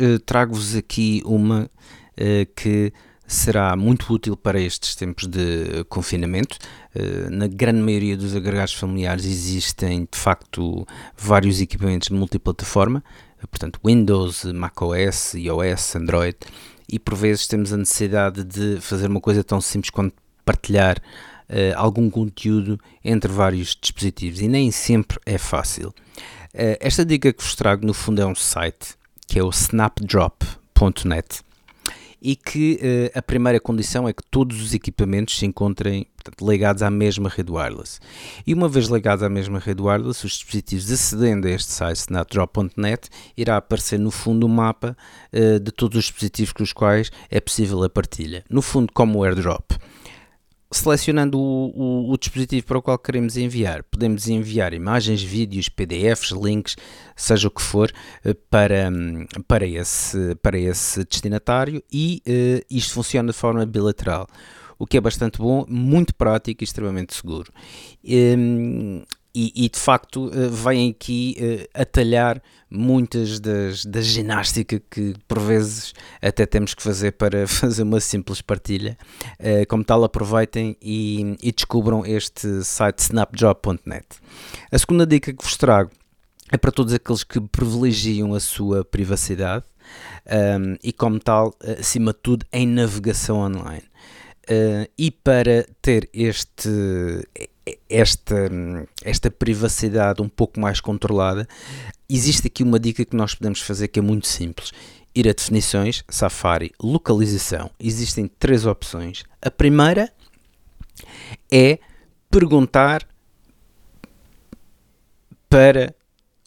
Uh, 0.00 0.18
Trago-vos 0.20 0.74
aqui 0.74 1.20
uma 1.26 1.70
que 2.54 2.92
será 3.30 3.76
muito 3.76 4.12
útil 4.12 4.36
para 4.36 4.60
estes 4.60 4.96
tempos 4.96 5.28
de 5.28 5.84
confinamento. 5.88 6.58
Eh, 6.92 7.30
na 7.30 7.46
grande 7.46 7.80
maioria 7.80 8.16
dos 8.16 8.34
agregados 8.34 8.74
familiares 8.74 9.24
existem 9.24 10.08
de 10.10 10.18
facto 10.18 10.84
vários 11.16 11.60
equipamentos 11.60 12.08
multiplataforma, 12.08 13.04
eh, 13.40 13.46
portanto 13.46 13.78
Windows, 13.86 14.44
macOS, 14.46 15.34
iOS, 15.34 15.94
Android, 15.94 16.36
e 16.88 16.98
por 16.98 17.14
vezes 17.14 17.46
temos 17.46 17.72
a 17.72 17.76
necessidade 17.76 18.42
de 18.42 18.80
fazer 18.80 19.06
uma 19.08 19.20
coisa 19.20 19.44
tão 19.44 19.60
simples 19.60 19.90
quanto 19.90 20.16
partilhar 20.44 20.98
uh, 20.98 21.76
algum 21.76 22.10
conteúdo 22.10 22.80
entre 23.04 23.30
vários 23.30 23.78
dispositivos 23.80 24.40
e 24.40 24.48
nem 24.48 24.72
sempre 24.72 25.20
é 25.24 25.38
fácil. 25.38 25.90
Uh, 26.52 26.74
esta 26.80 27.04
dica 27.04 27.32
que 27.32 27.44
vos 27.44 27.54
trago 27.54 27.86
no 27.86 27.94
fundo 27.94 28.20
é 28.20 28.26
um 28.26 28.34
site 28.34 28.98
que 29.28 29.38
é 29.38 29.44
o 29.44 29.50
snapdrop.net 29.50 31.44
e 32.20 32.36
que 32.36 32.78
uh, 33.14 33.18
a 33.18 33.22
primeira 33.22 33.58
condição 33.58 34.08
é 34.08 34.12
que 34.12 34.22
todos 34.30 34.60
os 34.62 34.74
equipamentos 34.74 35.38
se 35.38 35.46
encontrem 35.46 36.06
portanto, 36.16 36.46
ligados 36.48 36.82
à 36.82 36.90
mesma 36.90 37.28
rede 37.28 37.50
wireless. 37.50 37.98
E 38.46 38.52
uma 38.52 38.68
vez 38.68 38.86
ligados 38.86 39.22
à 39.22 39.28
mesma 39.28 39.58
rede 39.58 39.82
wireless, 39.82 40.24
os 40.24 40.32
dispositivos 40.32 40.90
acedendo 40.90 41.46
a 41.46 41.50
este 41.50 41.72
site 41.72 41.98
snapdrop.net 41.98 43.08
irá 43.36 43.56
aparecer 43.56 43.98
no 43.98 44.10
fundo 44.10 44.46
um 44.46 44.50
mapa 44.50 44.96
uh, 45.32 45.58
de 45.60 45.70
todos 45.70 45.98
os 45.98 46.04
dispositivos 46.04 46.52
com 46.52 46.62
os 46.62 46.72
quais 46.72 47.10
é 47.30 47.40
possível 47.40 47.82
a 47.82 47.88
partilha. 47.88 48.44
No 48.50 48.62
fundo, 48.62 48.92
como 48.92 49.18
o 49.18 49.24
AirDrop 49.24 49.80
selecionando 50.72 51.38
o, 51.38 51.72
o, 51.74 52.12
o, 52.12 52.18
dispositivo 52.18 52.66
para 52.66 52.78
o 52.78 52.82
qual 52.82 52.98
queremos 52.98 53.36
enviar, 53.36 53.82
podemos 53.82 54.28
enviar 54.28 54.72
imagens, 54.72 55.20
vídeos, 55.20 55.68
PDFs, 55.68 56.30
links, 56.30 56.76
seja 57.16 57.48
o 57.48 57.50
que 57.50 57.60
for, 57.60 57.90
eh, 58.24 58.34
para, 58.48 58.90
para, 59.48 59.66
esse, 59.66 60.36
para 60.36 60.58
esse 60.58 61.04
destinatário 61.04 61.82
e 61.92 62.22
uh, 62.26 62.64
isto 62.70 62.94
funciona 62.94 63.32
de 63.32 63.36
forma 63.36 63.66
bilateral, 63.66 64.28
o 64.78 64.86
que 64.86 64.96
é 64.96 65.00
bastante 65.00 65.38
bom, 65.38 65.66
muito 65.68 66.14
prático 66.14 66.62
e 66.62 66.64
extremamente 66.64 67.14
seguro. 67.14 67.52
Um, 68.04 69.02
e, 69.34 69.52
e, 69.64 69.68
de 69.68 69.78
facto 69.78 70.26
uh, 70.26 70.50
vem 70.50 70.90
aqui 70.90 71.36
uh, 71.38 71.80
atalhar 71.82 72.42
muitas 72.68 73.38
das, 73.40 73.84
da 73.84 74.00
ginástica 74.00 74.80
que 74.90 75.14
por 75.26 75.38
vezes 75.38 75.92
até 76.20 76.46
temos 76.46 76.74
que 76.74 76.82
fazer 76.82 77.12
para 77.12 77.46
fazer 77.48 77.82
uma 77.82 78.00
simples 78.00 78.40
partilha. 78.40 78.96
Uh, 79.38 79.66
como 79.68 79.84
tal, 79.84 80.04
aproveitem 80.04 80.76
e, 80.82 81.36
e 81.42 81.52
descubram 81.52 82.04
este 82.04 82.64
site 82.64 82.98
snapjob.net. 82.98 84.06
A 84.70 84.78
segunda 84.78 85.06
dica 85.06 85.32
que 85.32 85.44
vos 85.44 85.56
trago 85.56 85.90
é 86.52 86.56
para 86.56 86.72
todos 86.72 86.92
aqueles 86.92 87.22
que 87.22 87.40
privilegiam 87.40 88.34
a 88.34 88.40
sua 88.40 88.84
privacidade 88.84 89.64
um, 90.26 90.76
e, 90.82 90.92
como 90.92 91.18
tal, 91.20 91.54
acima 91.78 92.12
de 92.12 92.18
tudo, 92.18 92.46
em 92.52 92.66
navegação 92.66 93.38
online. 93.38 93.84
Uh, 94.50 94.90
e 94.98 95.12
para 95.12 95.64
ter 95.80 96.08
este, 96.12 96.68
esta, 97.88 98.50
esta 99.04 99.30
privacidade 99.30 100.22
um 100.22 100.28
pouco 100.28 100.58
mais 100.58 100.80
controlada, 100.80 101.46
existe 102.08 102.46
aqui 102.46 102.62
uma 102.62 102.78
dica 102.78 103.04
que 103.04 103.16
nós 103.16 103.34
podemos 103.34 103.60
fazer 103.60 103.88
que 103.88 103.98
é 103.98 104.02
muito 104.02 104.26
simples. 104.26 104.72
Ir 105.14 105.28
a 105.28 105.32
definições, 105.32 106.04
Safari, 106.08 106.72
localização. 106.80 107.70
Existem 107.80 108.28
três 108.38 108.64
opções. 108.64 109.24
A 109.42 109.50
primeira 109.50 110.12
é 111.50 111.78
perguntar 112.30 113.06
para 115.48 115.94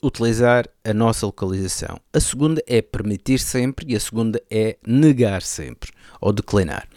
utilizar 0.01 0.67
a 0.83 0.93
nossa 0.93 1.25
localização. 1.25 1.99
A 2.13 2.19
segunda 2.19 2.63
é 2.67 2.81
permitir 2.81 3.39
sempre 3.39 3.85
e 3.91 3.95
a 3.95 3.99
segunda 3.99 4.41
é 4.49 4.77
negar 4.85 5.41
sempre 5.41 5.91
ou 6.21 6.31
declinar 6.31 6.87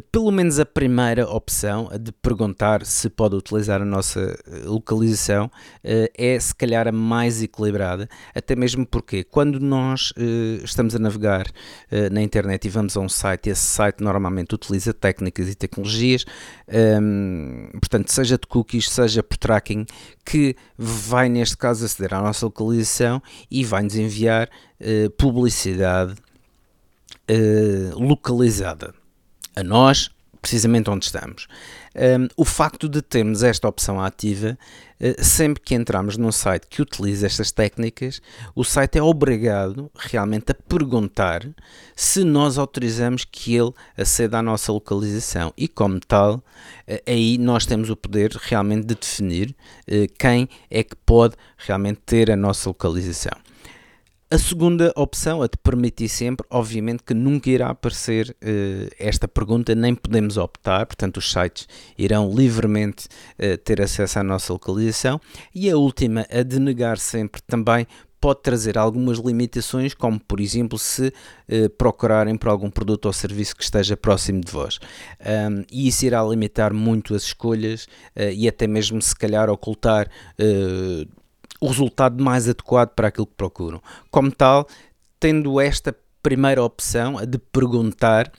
pelo 0.00 0.30
menos 0.30 0.58
a 0.58 0.66
primeira 0.66 1.28
opção, 1.28 1.88
de 2.00 2.12
perguntar 2.12 2.84
se 2.84 3.08
pode 3.08 3.36
utilizar 3.36 3.80
a 3.80 3.84
nossa 3.84 4.20
eh, 4.20 4.62
localização, 4.64 5.50
eh, 5.82 6.10
é 6.16 6.38
se 6.38 6.54
calhar 6.54 6.88
a 6.88 6.92
mais 6.92 7.42
equilibrada, 7.42 8.08
até 8.34 8.56
mesmo 8.56 8.86
porque 8.86 9.24
quando 9.24 9.60
nós 9.60 10.12
eh, 10.16 10.60
estamos 10.64 10.94
a 10.94 10.98
navegar 10.98 11.46
na 12.10 12.20
internet 12.22 12.64
e 12.64 12.68
vamos 12.68 12.96
a 12.96 13.00
um 13.00 13.08
site, 13.08 13.50
esse 13.50 13.62
site 13.62 14.02
normalmente 14.02 14.54
utiliza 14.54 14.92
técnicas 14.92 15.48
e 15.48 15.54
tecnologias, 15.54 16.24
ehm, 16.68 17.68
portanto, 17.72 18.12
seja 18.12 18.36
de 18.38 18.46
cookies, 18.46 18.90
seja 18.90 19.22
por 19.22 19.36
tracking, 19.36 19.86
que 20.24 20.56
vai 20.76 21.28
neste 21.28 21.56
caso 21.56 21.84
aceder 21.84 22.14
à 22.14 22.20
nossa 22.20 22.46
localização 22.46 23.22
e 23.50 23.64
vai-nos 23.64 23.94
enviar 23.96 24.48
publicidade 25.16 26.14
localizada 27.96 28.94
a 29.56 29.64
nós, 29.64 30.10
precisamente 30.40 30.88
onde 30.88 31.06
estamos. 31.06 31.48
Um, 31.96 32.28
o 32.36 32.44
facto 32.44 32.88
de 32.88 33.00
termos 33.00 33.42
esta 33.42 33.66
opção 33.66 34.00
ativa, 34.00 34.56
uh, 35.00 35.24
sempre 35.24 35.62
que 35.62 35.74
entramos 35.74 36.18
num 36.18 36.30
site 36.30 36.66
que 36.68 36.82
utiliza 36.82 37.26
estas 37.26 37.50
técnicas, 37.50 38.20
o 38.54 38.62
site 38.62 38.98
é 38.98 39.02
obrigado 39.02 39.90
realmente 39.96 40.52
a 40.52 40.54
perguntar 40.54 41.42
se 41.96 42.22
nós 42.22 42.58
autorizamos 42.58 43.24
que 43.24 43.56
ele 43.56 43.72
aceda 43.96 44.38
à 44.38 44.42
nossa 44.42 44.70
localização 44.70 45.52
e, 45.56 45.66
como 45.66 45.98
tal, 45.98 46.34
uh, 46.36 46.42
aí 47.06 47.38
nós 47.38 47.64
temos 47.64 47.88
o 47.88 47.96
poder 47.96 48.30
realmente 48.42 48.84
de 48.84 48.94
definir 48.94 49.56
uh, 49.88 50.12
quem 50.18 50.48
é 50.70 50.84
que 50.84 50.94
pode 50.94 51.34
realmente 51.56 52.00
ter 52.04 52.30
a 52.30 52.36
nossa 52.36 52.68
localização. 52.68 53.45
A 54.28 54.38
segunda 54.38 54.92
opção, 54.96 55.40
a 55.40 55.46
de 55.46 55.56
permitir 55.56 56.08
sempre, 56.08 56.44
obviamente 56.50 57.04
que 57.04 57.14
nunca 57.14 57.48
irá 57.48 57.70
aparecer 57.70 58.30
uh, 58.42 58.92
esta 58.98 59.28
pergunta, 59.28 59.72
nem 59.72 59.94
podemos 59.94 60.36
optar, 60.36 60.84
portanto, 60.84 61.18
os 61.18 61.30
sites 61.30 61.68
irão 61.96 62.34
livremente 62.34 63.06
uh, 63.38 63.56
ter 63.58 63.80
acesso 63.80 64.18
à 64.18 64.24
nossa 64.24 64.52
localização. 64.52 65.20
E 65.54 65.70
a 65.70 65.76
última, 65.76 66.26
a 66.28 66.42
de 66.42 66.58
negar 66.58 66.98
sempre, 66.98 67.40
também 67.42 67.86
pode 68.20 68.42
trazer 68.42 68.76
algumas 68.76 69.18
limitações, 69.18 69.94
como 69.94 70.18
por 70.18 70.40
exemplo 70.40 70.76
se 70.76 71.06
uh, 71.06 71.70
procurarem 71.78 72.36
por 72.36 72.48
algum 72.48 72.68
produto 72.68 73.06
ou 73.06 73.12
serviço 73.12 73.54
que 73.54 73.62
esteja 73.62 73.96
próximo 73.96 74.40
de 74.40 74.50
vós. 74.50 74.80
Um, 75.20 75.62
e 75.70 75.86
isso 75.86 76.04
irá 76.04 76.20
limitar 76.24 76.74
muito 76.74 77.14
as 77.14 77.22
escolhas 77.22 77.86
e 78.34 78.48
até 78.48 78.66
mesmo 78.66 79.00
se 79.00 79.14
calhar 79.14 79.48
ocultar 79.48 80.10
o 81.60 81.68
resultado 81.68 82.22
mais 82.22 82.48
adequado 82.48 82.90
para 82.90 83.08
aquilo 83.08 83.26
que 83.26 83.34
procuram. 83.34 83.82
Como 84.10 84.30
tal, 84.30 84.66
tendo 85.18 85.60
esta 85.60 85.94
primeira 86.22 86.62
opção, 86.62 87.18
a 87.18 87.24
de 87.24 87.38
perguntar, 87.38 88.32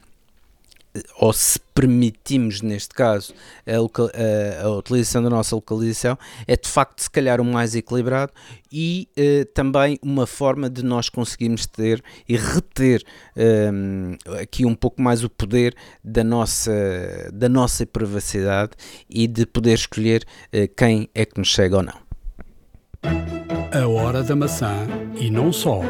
eh, 0.93 1.01
ou 1.19 1.31
se 1.31 1.57
permitimos, 1.73 2.61
neste 2.61 2.93
caso, 2.93 3.33
a, 3.65 3.71
a, 3.71 4.65
a, 4.65 4.71
utilização 4.71 5.23
da 5.23 5.29
nossa 5.29 5.55
localização, 5.55 6.17
é 6.45 6.57
de 6.57 6.67
facto, 6.67 7.01
se 7.01 7.09
calhar, 7.09 7.39
o 7.39 7.45
mais 7.45 7.75
equilibrado 7.75 8.33
e 8.69 9.07
uh, 9.17 9.45
também 9.53 9.97
uma 10.01 10.27
forma 10.27 10.69
de 10.69 10.83
nós 10.83 11.07
conseguirmos 11.07 11.65
ter 11.65 12.03
e 12.27 12.35
reter 12.35 13.01
ehm, 13.37 14.17
aqui 14.41 14.65
um 14.65 14.75
pouco 14.75 15.01
mais 15.01 15.23
o 15.23 15.29
poder 15.29 15.73
da 16.03 16.25
nossa, 16.25 16.71
da 17.31 17.47
nossa 17.47 17.85
privacidade 17.85 18.71
e 19.09 19.27
de 19.27 19.45
poder 19.45 19.75
escolher 19.75 20.25
quem 20.75 21.09
é 21.15 21.25
que 21.25 21.39
nos 21.39 21.47
chega 21.47 21.77
ou 21.77 21.83
não. 21.83 22.06
A 23.73 23.87
hora 23.87 24.23
da 24.23 24.35
maçã 24.35 24.87
e 25.15 25.29
não 25.29 25.51
só. 25.51 25.81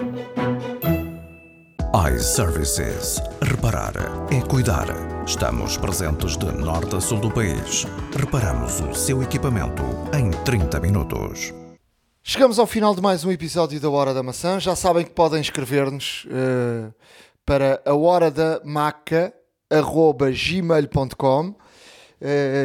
iServices. 2.13 3.21
Reparar 3.41 3.93
é 4.31 4.41
cuidar. 4.41 4.87
Estamos 5.25 5.77
presentes 5.77 6.37
de 6.37 6.45
norte 6.45 6.95
a 6.95 7.01
sul 7.01 7.19
do 7.19 7.31
país. 7.31 7.85
Reparamos 8.17 8.79
o 8.81 8.93
seu 8.93 9.21
equipamento 9.23 9.83
em 10.13 10.31
30 10.43 10.79
minutos. 10.79 11.53
Chegamos 12.23 12.59
ao 12.59 12.67
final 12.67 12.93
de 12.93 13.01
mais 13.01 13.23
um 13.23 13.31
episódio 13.31 13.79
da 13.79 13.89
Hora 13.89 14.13
da 14.13 14.21
Maçã. 14.21 14.59
Já 14.59 14.75
sabem 14.75 15.05
que 15.05 15.11
podem 15.11 15.39
escrever-nos 15.39 16.25
uh, 16.25 16.93
para 17.45 17.81
a 17.85 17.95
hora 17.95 18.29
da 18.29 18.61
maca 18.63 19.33
gmail.com 19.69 21.49
Uh, 21.49 21.66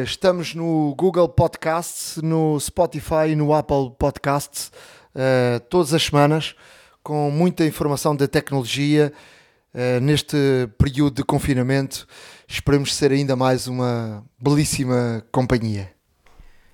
estamos 0.03 0.55
no 0.55 0.95
Google 0.97 1.29
Podcasts, 1.29 2.21
no 2.21 2.59
Spotify 2.59 3.29
e 3.29 3.35
no 3.35 3.53
Apple 3.53 3.91
Podcasts 3.97 4.71
uh, 5.13 5.59
todas 5.69 5.93
as 5.93 6.03
semanas 6.03 6.55
com 7.03 7.29
muita 7.29 7.65
informação 7.65 8.15
da 8.15 8.27
tecnologia 8.27 9.11
uh, 9.73 9.99
neste 9.99 10.37
período 10.77 11.15
de 11.15 11.23
confinamento. 11.23 12.07
Esperemos 12.47 12.95
ser 12.95 13.11
ainda 13.11 13.35
mais 13.35 13.67
uma 13.67 14.23
belíssima 14.41 15.23
companhia. 15.31 15.91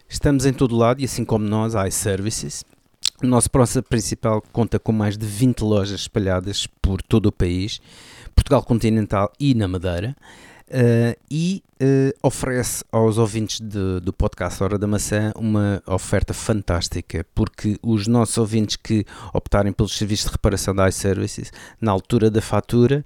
Estamos 0.07 0.45
em 0.45 0.53
todo 0.53 0.75
lado 0.75 1.01
e 1.01 1.05
assim 1.05 1.25
como 1.25 1.45
nós, 1.45 1.73
iServices. 1.73 2.63
O 3.21 3.27
nosso 3.27 3.51
próximo 3.51 3.83
principal 3.83 4.41
conta 4.53 4.79
com 4.79 4.91
mais 4.91 5.17
de 5.17 5.25
20 5.25 5.61
lojas 5.61 6.01
espalhadas 6.01 6.65
por 6.81 7.01
todo 7.01 7.25
o 7.25 7.31
país, 7.31 7.81
Portugal 8.33 8.63
continental 8.63 9.31
e 9.39 9.53
na 9.53 9.67
Madeira. 9.67 10.15
Uh, 10.69 11.19
e 11.29 11.63
uh, 11.81 12.13
oferece 12.21 12.83
aos 12.91 13.17
ouvintes 13.17 13.59
de, 13.59 13.99
do 14.01 14.11
podcast 14.11 14.61
Hora 14.63 14.77
da 14.77 14.87
Maçã 14.87 15.31
uma 15.35 15.81
oferta 15.87 16.33
fantástica, 16.33 17.25
porque 17.33 17.77
os 17.81 18.07
nossos 18.07 18.37
ouvintes 18.37 18.75
que 18.75 19.05
optarem 19.33 19.71
pelos 19.71 19.97
serviços 19.97 20.25
de 20.25 20.31
reparação 20.31 20.75
da 20.75 20.87
iServices, 20.89 21.51
na 21.79 21.91
altura 21.91 22.29
da 22.29 22.41
fatura, 22.41 23.05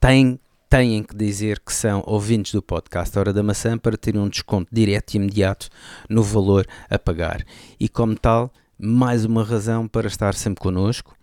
têm, 0.00 0.38
têm 0.70 1.02
que 1.02 1.16
dizer 1.16 1.60
que 1.60 1.72
são 1.72 2.02
ouvintes 2.06 2.52
do 2.52 2.62
podcast 2.62 3.18
Hora 3.18 3.32
da 3.32 3.42
Maçã 3.42 3.76
para 3.76 3.96
terem 3.96 4.20
um 4.20 4.28
desconto 4.28 4.68
direto 4.72 5.14
e 5.14 5.16
imediato 5.16 5.68
no 6.08 6.22
valor 6.22 6.66
a 6.88 6.98
pagar. 6.98 7.44
E 7.78 7.88
como 7.88 8.16
tal, 8.16 8.52
mais 8.78 9.24
uma 9.24 9.42
razão 9.42 9.88
para 9.88 10.06
estar 10.06 10.34
sempre 10.34 10.62
connosco 10.62 11.17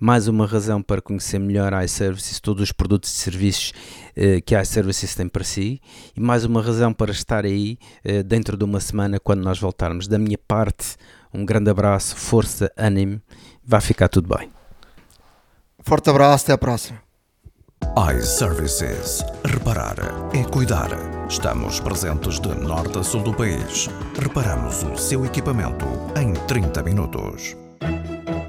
mais 0.00 0.26
uma 0.26 0.46
razão 0.46 0.82
para 0.82 1.02
conhecer 1.02 1.38
melhor 1.38 1.74
a 1.74 1.84
iServices, 1.84 2.40
todos 2.40 2.62
os 2.62 2.72
produtos 2.72 3.10
e 3.10 3.12
serviços 3.12 3.74
uh, 4.16 4.40
que 4.46 4.54
a 4.54 4.62
iServices 4.62 5.14
tem 5.14 5.28
para 5.28 5.44
si, 5.44 5.78
e 6.16 6.20
mais 6.20 6.46
uma 6.46 6.62
razão 6.62 6.90
para 6.90 7.12
estar 7.12 7.44
aí 7.44 7.78
uh, 8.04 8.22
dentro 8.24 8.56
de 8.56 8.64
uma 8.64 8.80
semana 8.80 9.20
quando 9.20 9.44
nós 9.44 9.60
voltarmos. 9.60 10.08
Da 10.08 10.18
minha 10.18 10.38
parte, 10.38 10.96
um 11.34 11.44
grande 11.44 11.70
abraço, 11.70 12.16
força, 12.16 12.72
ânimo, 12.78 13.20
vai 13.62 13.82
ficar 13.82 14.08
tudo 14.08 14.34
bem. 14.34 14.50
Forte 15.80 16.08
abraço, 16.08 16.44
até 16.44 16.54
a 16.54 16.58
próxima. 16.58 16.98
iServices. 18.16 19.22
Reparar 19.44 19.96
é 20.34 20.42
cuidar. 20.44 20.88
Estamos 21.28 21.78
presentes 21.78 22.40
de 22.40 22.48
norte 22.48 22.98
a 22.98 23.02
sul 23.02 23.22
do 23.22 23.34
país. 23.34 23.88
Reparamos 24.18 24.82
o 24.82 24.96
seu 24.96 25.24
equipamento 25.26 25.86
em 26.16 26.32
30 26.46 26.82
minutos. 26.82 27.56